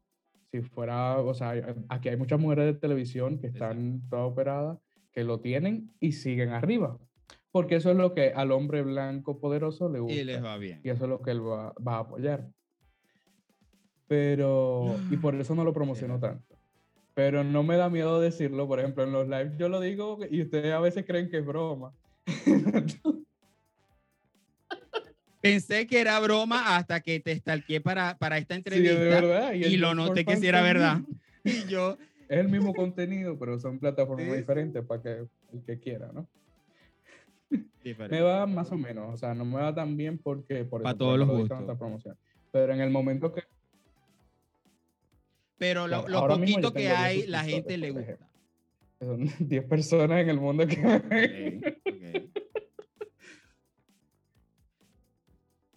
Si 0.55 0.61
fuera, 0.61 1.19
o 1.19 1.33
sea, 1.33 1.53
aquí 1.89 2.07
hay 2.07 2.15
muchas 2.15 2.39
mujeres 2.39 2.65
de 2.65 2.79
televisión 2.79 3.39
que 3.39 3.47
Exacto. 3.47 3.73
están 3.73 4.01
todas 4.09 4.31
operadas, 4.31 4.77
que 5.11 5.25
lo 5.25 5.41
tienen 5.41 5.91
y 5.99 6.13
siguen 6.13 6.51
arriba. 6.51 6.97
Porque 7.51 7.75
eso 7.75 7.91
es 7.91 7.97
lo 7.97 8.13
que 8.13 8.31
al 8.31 8.53
hombre 8.53 8.81
blanco 8.83 9.37
poderoso 9.41 9.89
le 9.89 9.99
gusta. 9.99 10.15
Y 10.17 10.23
les 10.23 10.41
va 10.41 10.57
bien. 10.57 10.79
Y 10.81 10.89
eso 10.89 11.03
es 11.03 11.09
lo 11.09 11.21
que 11.21 11.31
él 11.31 11.45
va, 11.45 11.73
va 11.85 11.97
a 11.97 11.99
apoyar. 11.99 12.47
Pero, 14.07 14.95
y 15.11 15.17
por 15.17 15.35
eso 15.35 15.55
no 15.55 15.65
lo 15.65 15.73
promociono 15.73 16.21
tanto. 16.21 16.55
Pero 17.13 17.43
no 17.43 17.63
me 17.63 17.75
da 17.75 17.89
miedo 17.89 18.21
decirlo, 18.21 18.65
por 18.65 18.79
ejemplo, 18.79 19.03
en 19.03 19.11
los 19.11 19.27
lives 19.27 19.57
yo 19.57 19.67
lo 19.67 19.81
digo 19.81 20.19
y 20.29 20.41
ustedes 20.41 20.71
a 20.71 20.79
veces 20.79 21.05
creen 21.05 21.29
que 21.29 21.39
es 21.39 21.45
broma. 21.45 21.93
Pensé 25.45 25.85
que 25.85 26.01
era 26.01 26.19
broma 26.19 26.75
hasta 26.75 27.01
que 27.01 27.19
te 27.19 27.35
stalkeé 27.35 27.79
para, 27.79 28.17
para 28.17 28.39
esta 28.39 28.55
Sí, 28.55 28.59
entrevista 28.59 28.99
de 28.99 29.09
verdad. 29.09 29.53
y, 29.53 29.77
lo 29.77 29.93
noté 29.93 30.25
que 30.25 30.37
sí 30.37 30.47
era 30.47 30.63
verdad. 30.63 30.97
Y 31.43 31.69
yo, 31.69 31.99
Es 32.27 32.39
el 32.39 32.49
mismo 32.49 32.73
contenido, 32.73 33.37
pero 33.37 33.59
son 33.59 33.77
plataformas 33.77 34.31
Sí, 34.31 34.37
diferentes 34.37 34.83
para 34.83 35.03
que 35.03 35.09
el 35.53 35.63
que 35.63 35.79
quiera, 35.79 36.09
¿no? 36.11 36.27
diferente. 37.83 38.15
Me 38.15 38.21
va 38.23 38.47
más 38.47 38.71
o 38.71 38.75
menos, 38.75 39.13
o 39.13 39.17
sea, 39.17 39.35
no 39.35 39.45
me 39.45 39.61
va 39.61 39.75
tan 39.75 39.95
bien 39.95 40.17
porque 40.17 40.65
por 40.65 40.81
Pa' 40.81 40.89
eso, 40.89 40.97
todos 40.97 41.19
los 41.19 41.27
gustos. 41.29 41.77
promoción. 41.77 42.17
Pero 42.51 42.73
en 42.73 42.81
el 42.81 42.89
momento 42.89 43.31
que 43.31 43.43
pero 45.59 45.87
lo, 45.87 46.05
claro, 46.05 46.39
poquito 46.39 46.73
que 46.73 46.89
hay, 46.89 47.27
la 47.27 47.43
gente 47.43 47.77
le 47.77 47.91
gusta. 47.91 48.17
son 48.99 49.29
10 49.39 49.63
personas 49.65 50.21
en 50.21 50.29
el 50.29 50.39
mundo 50.39 50.65
que 50.65 50.79
Ok, 50.83 51.05
ok. 51.85 52.34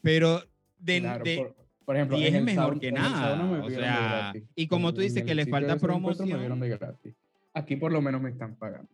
Pero 0.03 0.43
de, 0.79 1.01
Claro, 1.01 1.25
de- 1.25 1.37
por, 1.37 1.57
por 1.85 1.97
ejemplo, 1.97 2.17
10 2.19 2.31
en 2.31 2.37
es 2.37 2.43
mejor 2.45 2.79
que 2.81 2.93
nada, 2.93 3.37
me 3.45 3.59
o 3.61 3.71
sea, 3.71 4.33
y 4.55 4.67
como 4.69 4.93
tú 4.93 5.01
dices 5.01 5.25
que 5.25 5.35
le 5.35 5.47
falta 5.47 5.75
Me 5.75 5.81
promoción. 5.81 6.39
vieron 6.39 6.61
de 6.61 6.69
gratis. 6.69 7.15
Aquí 7.55 7.77
por 7.77 7.91
lo 7.93 8.01
menos 8.03 8.21
me 8.21 8.31
están 8.31 8.55
pagando. 8.57 8.91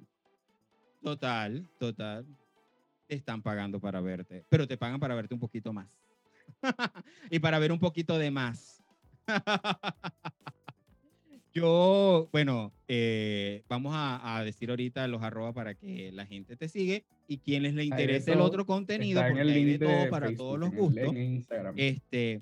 total, 1.03 1.69
total, 1.79 2.25
te 3.07 3.15
están 3.17 3.43
pagando 3.43 3.81
para 3.81 4.01
verte, 4.01 4.45
pero 4.49 4.67
te 4.67 4.77
pagan 4.79 4.99
para 5.01 5.15
verte 5.15 5.35
un 5.35 5.41
poquito 5.41 5.73
más. 5.73 5.89
y 7.31 7.39
para 7.39 7.59
ver 7.59 7.73
un 7.73 7.79
poquito 7.79 8.17
de 8.19 8.31
más. 8.31 8.83
Yo, 11.53 12.29
bueno, 12.33 12.73
eh, 12.89 13.63
vamos 13.69 13.95
a, 13.95 14.37
a 14.39 14.45
decir 14.45 14.71
ahorita 14.71 15.07
los 15.07 15.23
arroba 15.23 15.53
para 15.53 15.75
que 15.75 16.11
la 16.13 16.27
gente 16.27 16.57
te 16.57 16.69
sigue 16.69 17.05
y 17.27 17.39
quienes 17.39 17.75
le 17.75 17.85
interese 17.85 18.33
el 18.33 18.39
todo. 18.39 18.47
otro 18.47 18.67
contenido, 18.67 19.23
porque 19.23 19.41
el 19.41 19.49
hay 19.49 19.55
de 19.55 19.61
link 19.61 19.81
de 19.81 19.87
todo 19.87 20.11
para 20.11 20.27
Facebook, 20.27 20.47
todos 20.47 20.59
los 20.59 20.71
gustos, 20.73 21.15
este, 21.77 22.41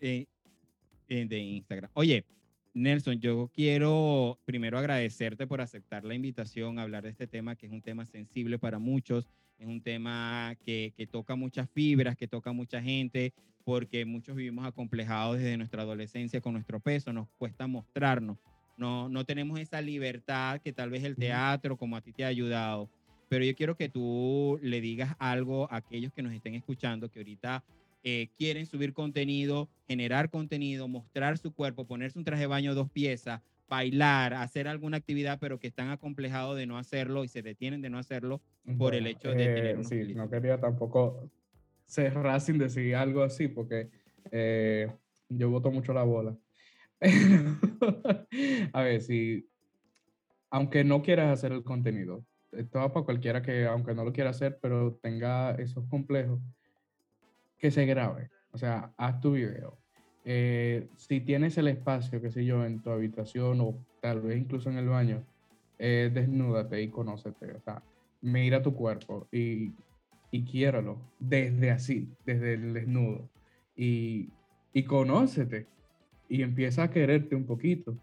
eh, 0.00 0.26
eh, 1.08 1.26
de 1.26 1.38
Instagram. 1.38 1.90
Oye, 1.94 2.24
Nelson, 2.72 3.20
yo 3.20 3.50
quiero 3.54 4.38
primero 4.44 4.78
agradecerte 4.78 5.46
por 5.46 5.60
aceptar 5.60 6.04
la 6.04 6.14
invitación 6.14 6.78
a 6.78 6.82
hablar 6.82 7.04
de 7.04 7.10
este 7.10 7.26
tema, 7.26 7.54
que 7.56 7.66
es 7.66 7.72
un 7.72 7.82
tema 7.82 8.06
sensible 8.06 8.58
para 8.58 8.78
muchos, 8.78 9.28
es 9.58 9.66
un 9.66 9.80
tema 9.80 10.56
que, 10.64 10.92
que 10.96 11.06
toca 11.06 11.36
muchas 11.36 11.68
fibras, 11.70 12.16
que 12.16 12.26
toca 12.26 12.52
mucha 12.52 12.82
gente, 12.82 13.32
porque 13.64 14.04
muchos 14.04 14.36
vivimos 14.36 14.66
acomplejados 14.66 15.38
desde 15.38 15.56
nuestra 15.56 15.82
adolescencia 15.82 16.40
con 16.40 16.54
nuestro 16.54 16.80
peso, 16.80 17.12
nos 17.12 17.28
cuesta 17.38 17.66
mostrarnos, 17.66 18.38
no, 18.76 19.08
no 19.08 19.24
tenemos 19.24 19.58
esa 19.60 19.80
libertad 19.80 20.60
que 20.60 20.72
tal 20.72 20.90
vez 20.90 21.04
el 21.04 21.16
teatro, 21.16 21.76
como 21.76 21.96
a 21.96 22.00
ti 22.00 22.12
te 22.12 22.24
ha 22.24 22.28
ayudado. 22.28 22.90
Pero 23.34 23.46
yo 23.46 23.56
quiero 23.56 23.74
que 23.74 23.88
tú 23.88 24.60
le 24.62 24.80
digas 24.80 25.16
algo 25.18 25.66
a 25.72 25.78
aquellos 25.78 26.12
que 26.12 26.22
nos 26.22 26.32
estén 26.32 26.54
escuchando, 26.54 27.10
que 27.10 27.18
ahorita 27.18 27.64
eh, 28.04 28.28
quieren 28.38 28.64
subir 28.64 28.92
contenido, 28.92 29.68
generar 29.88 30.30
contenido, 30.30 30.86
mostrar 30.86 31.36
su 31.36 31.52
cuerpo, 31.52 31.84
ponerse 31.84 32.16
un 32.16 32.24
traje 32.24 32.42
de 32.42 32.46
baño 32.46 32.76
dos 32.76 32.88
piezas, 32.88 33.40
bailar, 33.68 34.34
hacer 34.34 34.68
alguna 34.68 34.98
actividad, 34.98 35.40
pero 35.40 35.58
que 35.58 35.66
están 35.66 35.90
acomplejados 35.90 36.56
de 36.56 36.66
no 36.66 36.78
hacerlo 36.78 37.24
y 37.24 37.28
se 37.28 37.42
detienen 37.42 37.82
de 37.82 37.90
no 37.90 37.98
hacerlo. 37.98 38.40
por 38.78 38.94
el 38.94 39.08
hecho 39.08 39.30
de 39.30 39.48
tener 39.48 39.78
unos 39.78 39.88
Sí, 39.88 40.14
no 40.14 40.30
quería 40.30 40.60
tampoco 40.60 41.28
cerrar 41.86 42.40
sin 42.40 42.56
decir 42.56 42.94
algo 42.94 43.24
así, 43.24 43.48
porque 43.48 43.90
eh, 44.30 44.92
yo 45.28 45.50
voto 45.50 45.72
mucho 45.72 45.92
la 45.92 46.04
bola. 46.04 46.38
a 48.72 48.82
ver, 48.82 49.00
si, 49.00 49.48
aunque 50.50 50.84
no 50.84 51.02
quieras 51.02 51.36
hacer 51.36 51.50
el 51.50 51.64
contenido, 51.64 52.24
esto 52.56 52.78
va 52.78 52.92
para 52.92 53.04
cualquiera 53.04 53.42
que, 53.42 53.66
aunque 53.66 53.94
no 53.94 54.04
lo 54.04 54.12
quiera 54.12 54.30
hacer, 54.30 54.58
pero 54.60 54.94
tenga 55.02 55.52
esos 55.52 55.84
complejos, 55.88 56.40
que 57.58 57.70
se 57.70 57.86
grabe. 57.86 58.30
O 58.52 58.58
sea, 58.58 58.92
haz 58.96 59.20
tu 59.20 59.32
video. 59.32 59.78
Eh, 60.24 60.88
si 60.96 61.20
tienes 61.20 61.58
el 61.58 61.68
espacio, 61.68 62.20
qué 62.20 62.30
sé 62.30 62.44
yo, 62.44 62.64
en 62.64 62.80
tu 62.80 62.90
habitación 62.90 63.60
o 63.60 63.84
tal 64.00 64.22
vez 64.22 64.38
incluso 64.38 64.70
en 64.70 64.78
el 64.78 64.88
baño, 64.88 65.24
eh, 65.78 66.10
desnúdate 66.12 66.80
y 66.80 66.88
conócete. 66.88 67.52
O 67.52 67.60
sea, 67.60 67.82
mira 68.20 68.62
tu 68.62 68.74
cuerpo 68.74 69.28
y, 69.30 69.72
y 70.30 70.44
quiéralo 70.44 70.98
desde 71.18 71.70
así, 71.70 72.08
desde 72.24 72.54
el 72.54 72.72
desnudo. 72.72 73.28
Y, 73.76 74.30
y 74.72 74.84
conócete 74.84 75.66
y 76.28 76.42
empieza 76.42 76.84
a 76.84 76.90
quererte 76.90 77.34
un 77.34 77.44
poquito. 77.44 77.96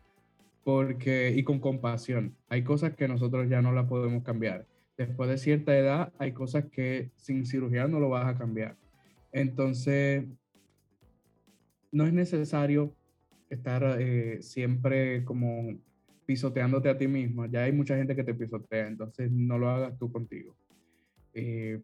Porque, 0.64 1.34
y 1.36 1.44
con 1.44 1.60
compasión, 1.60 2.36
hay 2.48 2.64
cosas 2.64 2.96
que 2.96 3.08
nosotros 3.08 3.50
ya 3.50 3.62
no 3.62 3.72
las 3.72 3.88
podemos 3.88 4.24
cambiar. 4.24 4.68
Después 4.98 5.30
de 5.30 5.38
cierta 5.38 5.76
edad, 5.78 6.14
hay 6.20 6.34
cosas 6.34 6.66
que 6.66 7.12
sin 7.16 7.46
cirugía 7.46 7.88
no 7.88 8.00
lo 8.00 8.10
vas 8.10 8.28
a 8.28 8.38
cambiar. 8.38 8.78
Entonces, 9.32 10.26
no 11.92 12.06
es 12.06 12.14
necesario 12.14 12.96
estar 13.50 13.98
eh, 14.00 14.42
siempre 14.42 15.26
como 15.26 15.78
pisoteándote 16.26 16.90
a 16.90 16.98
ti 16.98 17.08
mismo. 17.08 17.46
Ya 17.46 17.64
hay 17.64 17.72
mucha 17.72 17.98
gente 17.98 18.16
que 18.16 18.24
te 18.24 18.34
pisotea, 18.34 18.88
entonces 18.88 19.32
no 19.32 19.58
lo 19.58 19.70
hagas 19.70 19.98
tú 19.98 20.12
contigo. 20.12 20.56
Eh, 21.34 21.82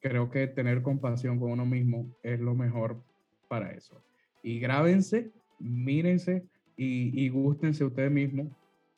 creo 0.00 0.30
que 0.30 0.46
tener 0.46 0.82
compasión 0.82 1.38
con 1.38 1.50
uno 1.50 1.66
mismo 1.66 2.14
es 2.22 2.38
lo 2.40 2.54
mejor 2.54 3.02
para 3.48 3.72
eso. 3.72 4.02
Y 4.42 4.60
grábense, 4.60 5.30
mírense 5.58 6.44
y, 6.82 7.24
y 7.26 7.28
gústense 7.28 7.84
ustedes 7.84 8.10
mismos 8.10 8.48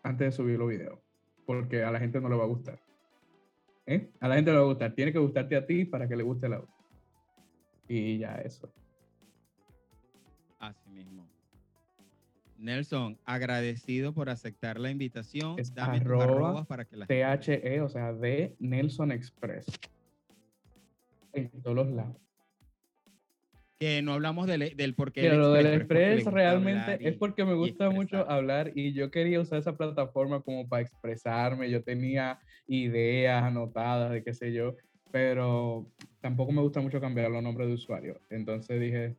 antes 0.04 0.28
de 0.28 0.32
subir 0.32 0.56
los 0.56 0.68
videos, 0.68 1.00
porque 1.44 1.82
a 1.82 1.90
la 1.90 1.98
gente 1.98 2.20
no 2.20 2.28
le 2.28 2.36
va 2.36 2.44
a 2.44 2.46
gustar. 2.46 2.80
¿Eh? 3.86 4.08
A 4.20 4.28
la 4.28 4.36
gente 4.36 4.52
le 4.52 4.58
va 4.58 4.62
a 4.62 4.66
gustar. 4.66 4.94
Tiene 4.94 5.12
que 5.12 5.18
gustarte 5.18 5.56
a 5.56 5.66
ti 5.66 5.84
para 5.84 6.06
que 6.06 6.14
le 6.14 6.22
guste 6.22 6.48
la 6.48 6.60
otra. 6.60 6.72
Y 7.88 8.18
ya 8.18 8.36
eso. 8.36 8.72
Así 10.60 10.88
mismo. 10.90 11.26
Nelson, 12.56 13.18
agradecido 13.24 14.14
por 14.14 14.30
aceptar 14.30 14.78
la 14.78 14.88
invitación. 14.90 15.58
Es 15.58 15.74
Dame 15.74 15.96
arroba 15.96 16.62
para 16.64 16.84
que 16.84 16.96
la 16.96 17.06
gente- 17.06 17.58
THE, 17.58 17.80
o 17.80 17.88
sea, 17.88 18.12
de 18.12 18.54
Nelson 18.60 19.10
Express. 19.10 19.66
En 21.32 21.50
todos 21.62 21.74
los 21.74 21.90
lados. 21.90 22.16
Que 23.82 24.00
no 24.00 24.12
hablamos 24.12 24.46
del, 24.46 24.76
del 24.76 24.94
por 24.94 25.10
qué. 25.10 25.22
Pero 25.22 25.38
lo 25.38 25.52
del 25.54 25.66
Express 25.66 26.24
realmente 26.26 26.98
es 27.00 27.16
porque 27.16 27.44
me 27.44 27.54
gusta 27.54 27.90
mucho 27.90 28.30
hablar 28.30 28.70
y 28.76 28.92
yo 28.92 29.10
quería 29.10 29.40
usar 29.40 29.58
esa 29.58 29.76
plataforma 29.76 30.40
como 30.40 30.68
para 30.68 30.82
expresarme. 30.82 31.68
Yo 31.68 31.82
tenía 31.82 32.38
ideas 32.68 33.42
anotadas 33.42 34.12
de 34.12 34.22
qué 34.22 34.34
sé 34.34 34.52
yo, 34.52 34.76
pero 35.10 35.84
tampoco 36.20 36.52
me 36.52 36.62
gusta 36.62 36.80
mucho 36.80 37.00
cambiar 37.00 37.28
los 37.32 37.42
nombres 37.42 37.66
de 37.66 37.74
usuario. 37.74 38.20
Entonces 38.30 38.80
dije, 38.80 39.16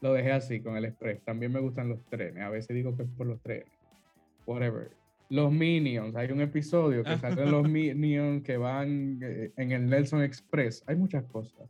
lo 0.00 0.14
dejé 0.14 0.32
así 0.32 0.60
con 0.60 0.78
el 0.78 0.86
Express. 0.86 1.22
También 1.22 1.52
me 1.52 1.60
gustan 1.60 1.90
los 1.90 2.02
trenes. 2.06 2.42
A 2.42 2.48
veces 2.48 2.74
digo 2.74 2.96
que 2.96 3.02
es 3.02 3.10
por 3.10 3.26
los 3.26 3.42
trenes. 3.42 3.68
Whatever. 4.46 4.88
Los 5.28 5.52
Minions. 5.52 6.16
Hay 6.16 6.32
un 6.32 6.40
episodio 6.40 7.04
que 7.04 7.18
salen 7.18 7.50
los 7.50 7.68
Minions 7.68 8.42
que 8.42 8.56
van 8.56 9.20
eh, 9.22 9.52
en 9.58 9.72
el 9.72 9.84
Nelson 9.84 10.22
Express. 10.22 10.82
Hay 10.86 10.96
muchas 10.96 11.24
cosas. 11.24 11.68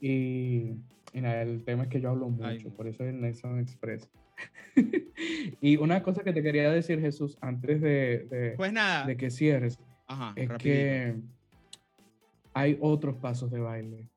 Y, 0.00 0.76
nada, 1.14 1.42
el 1.42 1.64
tema 1.64 1.84
es 1.84 1.88
que 1.88 2.00
yo 2.00 2.10
hablo 2.10 2.28
mucho, 2.28 2.46
Ay. 2.46 2.58
por 2.76 2.86
eso 2.86 3.02
es 3.04 3.10
el 3.14 3.20
Nelson 3.20 3.58
Express. 3.58 4.08
y 5.60 5.76
una 5.76 6.02
cosa 6.02 6.22
que 6.22 6.32
te 6.32 6.42
quería 6.42 6.70
decir, 6.70 7.00
Jesús, 7.00 7.36
antes 7.40 7.80
de, 7.80 8.26
de- 8.30 8.54
Pues 8.56 8.72
nada. 8.72 9.04
de 9.06 9.16
que 9.16 9.30
cierres, 9.30 9.78
Ajá, 10.06 10.32
es 10.36 10.48
rapidito. 10.48 10.58
que 10.62 11.14
hay 12.54 12.78
otros 12.80 13.16
pasos 13.16 13.50
de 13.50 13.60
baile. 13.60 14.08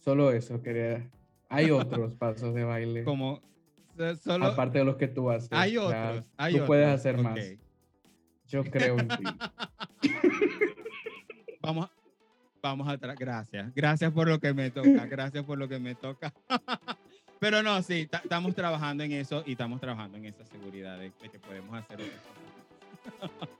Solo 0.00 0.30
eso 0.32 0.62
quería. 0.62 1.08
Hay 1.48 1.70
otros 1.70 2.14
pasos 2.18 2.54
de 2.54 2.64
baile. 2.64 3.04
Como 3.04 3.40
so- 3.96 4.16
solo 4.16 4.46
Aparte 4.46 4.78
de 4.78 4.84
los 4.84 4.96
que 4.96 5.08
tú 5.08 5.30
haces. 5.30 5.48
hay 5.52 5.76
o 5.76 5.88
sea, 5.88 6.10
otros, 6.10 6.24
hay 6.36 6.58
tú 6.58 6.66
puedes 6.66 6.86
otros, 6.86 7.00
hacer 7.00 7.18
más. 7.18 7.38
ok. 7.38 7.58
Yo 8.48 8.64
creo 8.64 8.98
en 8.98 9.08
ti. 9.08 9.24
Vamos, 11.62 11.88
vamos 12.68 12.88
atrás. 12.88 13.16
Gracias. 13.18 13.72
Gracias 13.74 14.12
por 14.12 14.28
lo 14.28 14.38
que 14.40 14.52
me 14.54 14.70
toca. 14.70 15.06
Gracias 15.10 15.44
por 15.44 15.58
lo 15.58 15.68
que 15.68 15.78
me 15.78 15.94
toca. 15.94 16.32
Pero 17.38 17.62
no, 17.62 17.82
sí, 17.82 18.06
ta- 18.06 18.22
estamos 18.24 18.54
trabajando 18.54 19.02
en 19.04 19.12
eso 19.12 19.42
y 19.46 19.52
estamos 19.52 19.80
trabajando 19.80 20.16
en 20.18 20.24
esa 20.26 20.44
seguridad 20.46 20.98
de, 20.98 21.12
de 21.22 21.28
que 21.30 21.38
podemos 21.38 21.74
hacer 21.76 22.00
otras 22.00 22.20
cosas. 23.20 23.48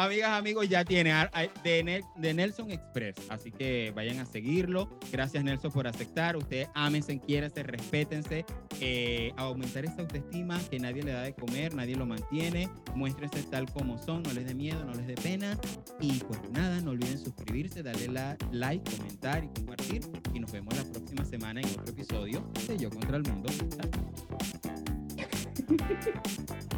Amigas, 0.00 0.30
amigos, 0.30 0.68
ya 0.68 0.84
tiene 0.84 1.10
de, 1.64 1.84
Nel- 1.84 2.04
de 2.16 2.32
Nelson 2.32 2.70
Express. 2.70 3.16
Así 3.30 3.50
que 3.50 3.92
vayan 3.96 4.20
a 4.20 4.26
seguirlo. 4.26 4.88
Gracias, 5.10 5.42
Nelson, 5.42 5.72
por 5.72 5.88
aceptar. 5.88 6.36
Ustedes 6.36 6.68
ámense, 6.74 7.18
quiéranse, 7.18 7.64
respétense. 7.64 8.44
eh, 8.80 9.32
aumentar 9.36 9.84
esa 9.84 10.02
autoestima 10.02 10.56
que 10.70 10.78
nadie 10.78 11.02
le 11.02 11.10
da 11.10 11.22
de 11.22 11.34
comer, 11.34 11.74
nadie 11.74 11.96
lo 11.96 12.06
mantiene. 12.06 12.68
Muéstrense 12.94 13.42
tal 13.50 13.68
como 13.72 13.98
son, 13.98 14.22
no 14.22 14.32
les 14.34 14.46
dé 14.46 14.54
miedo, 14.54 14.84
no 14.84 14.92
les 14.94 15.08
dé 15.08 15.14
pena. 15.14 15.58
Y 16.00 16.20
pues 16.20 16.38
nada, 16.52 16.80
no 16.80 16.92
olviden 16.92 17.18
suscribirse, 17.18 17.82
darle 17.82 18.06
la, 18.06 18.36
like, 18.52 18.88
comentar 18.96 19.42
y 19.42 19.48
compartir. 19.48 20.02
Y 20.32 20.38
nos 20.38 20.52
vemos 20.52 20.76
la 20.76 20.84
próxima 20.84 21.24
semana 21.24 21.60
en 21.60 21.66
otro 21.70 21.92
episodio 21.92 22.48
de 22.68 22.78
Yo 22.78 22.88
contra 22.88 23.16
el 23.16 23.24
Mundo. 23.24 23.50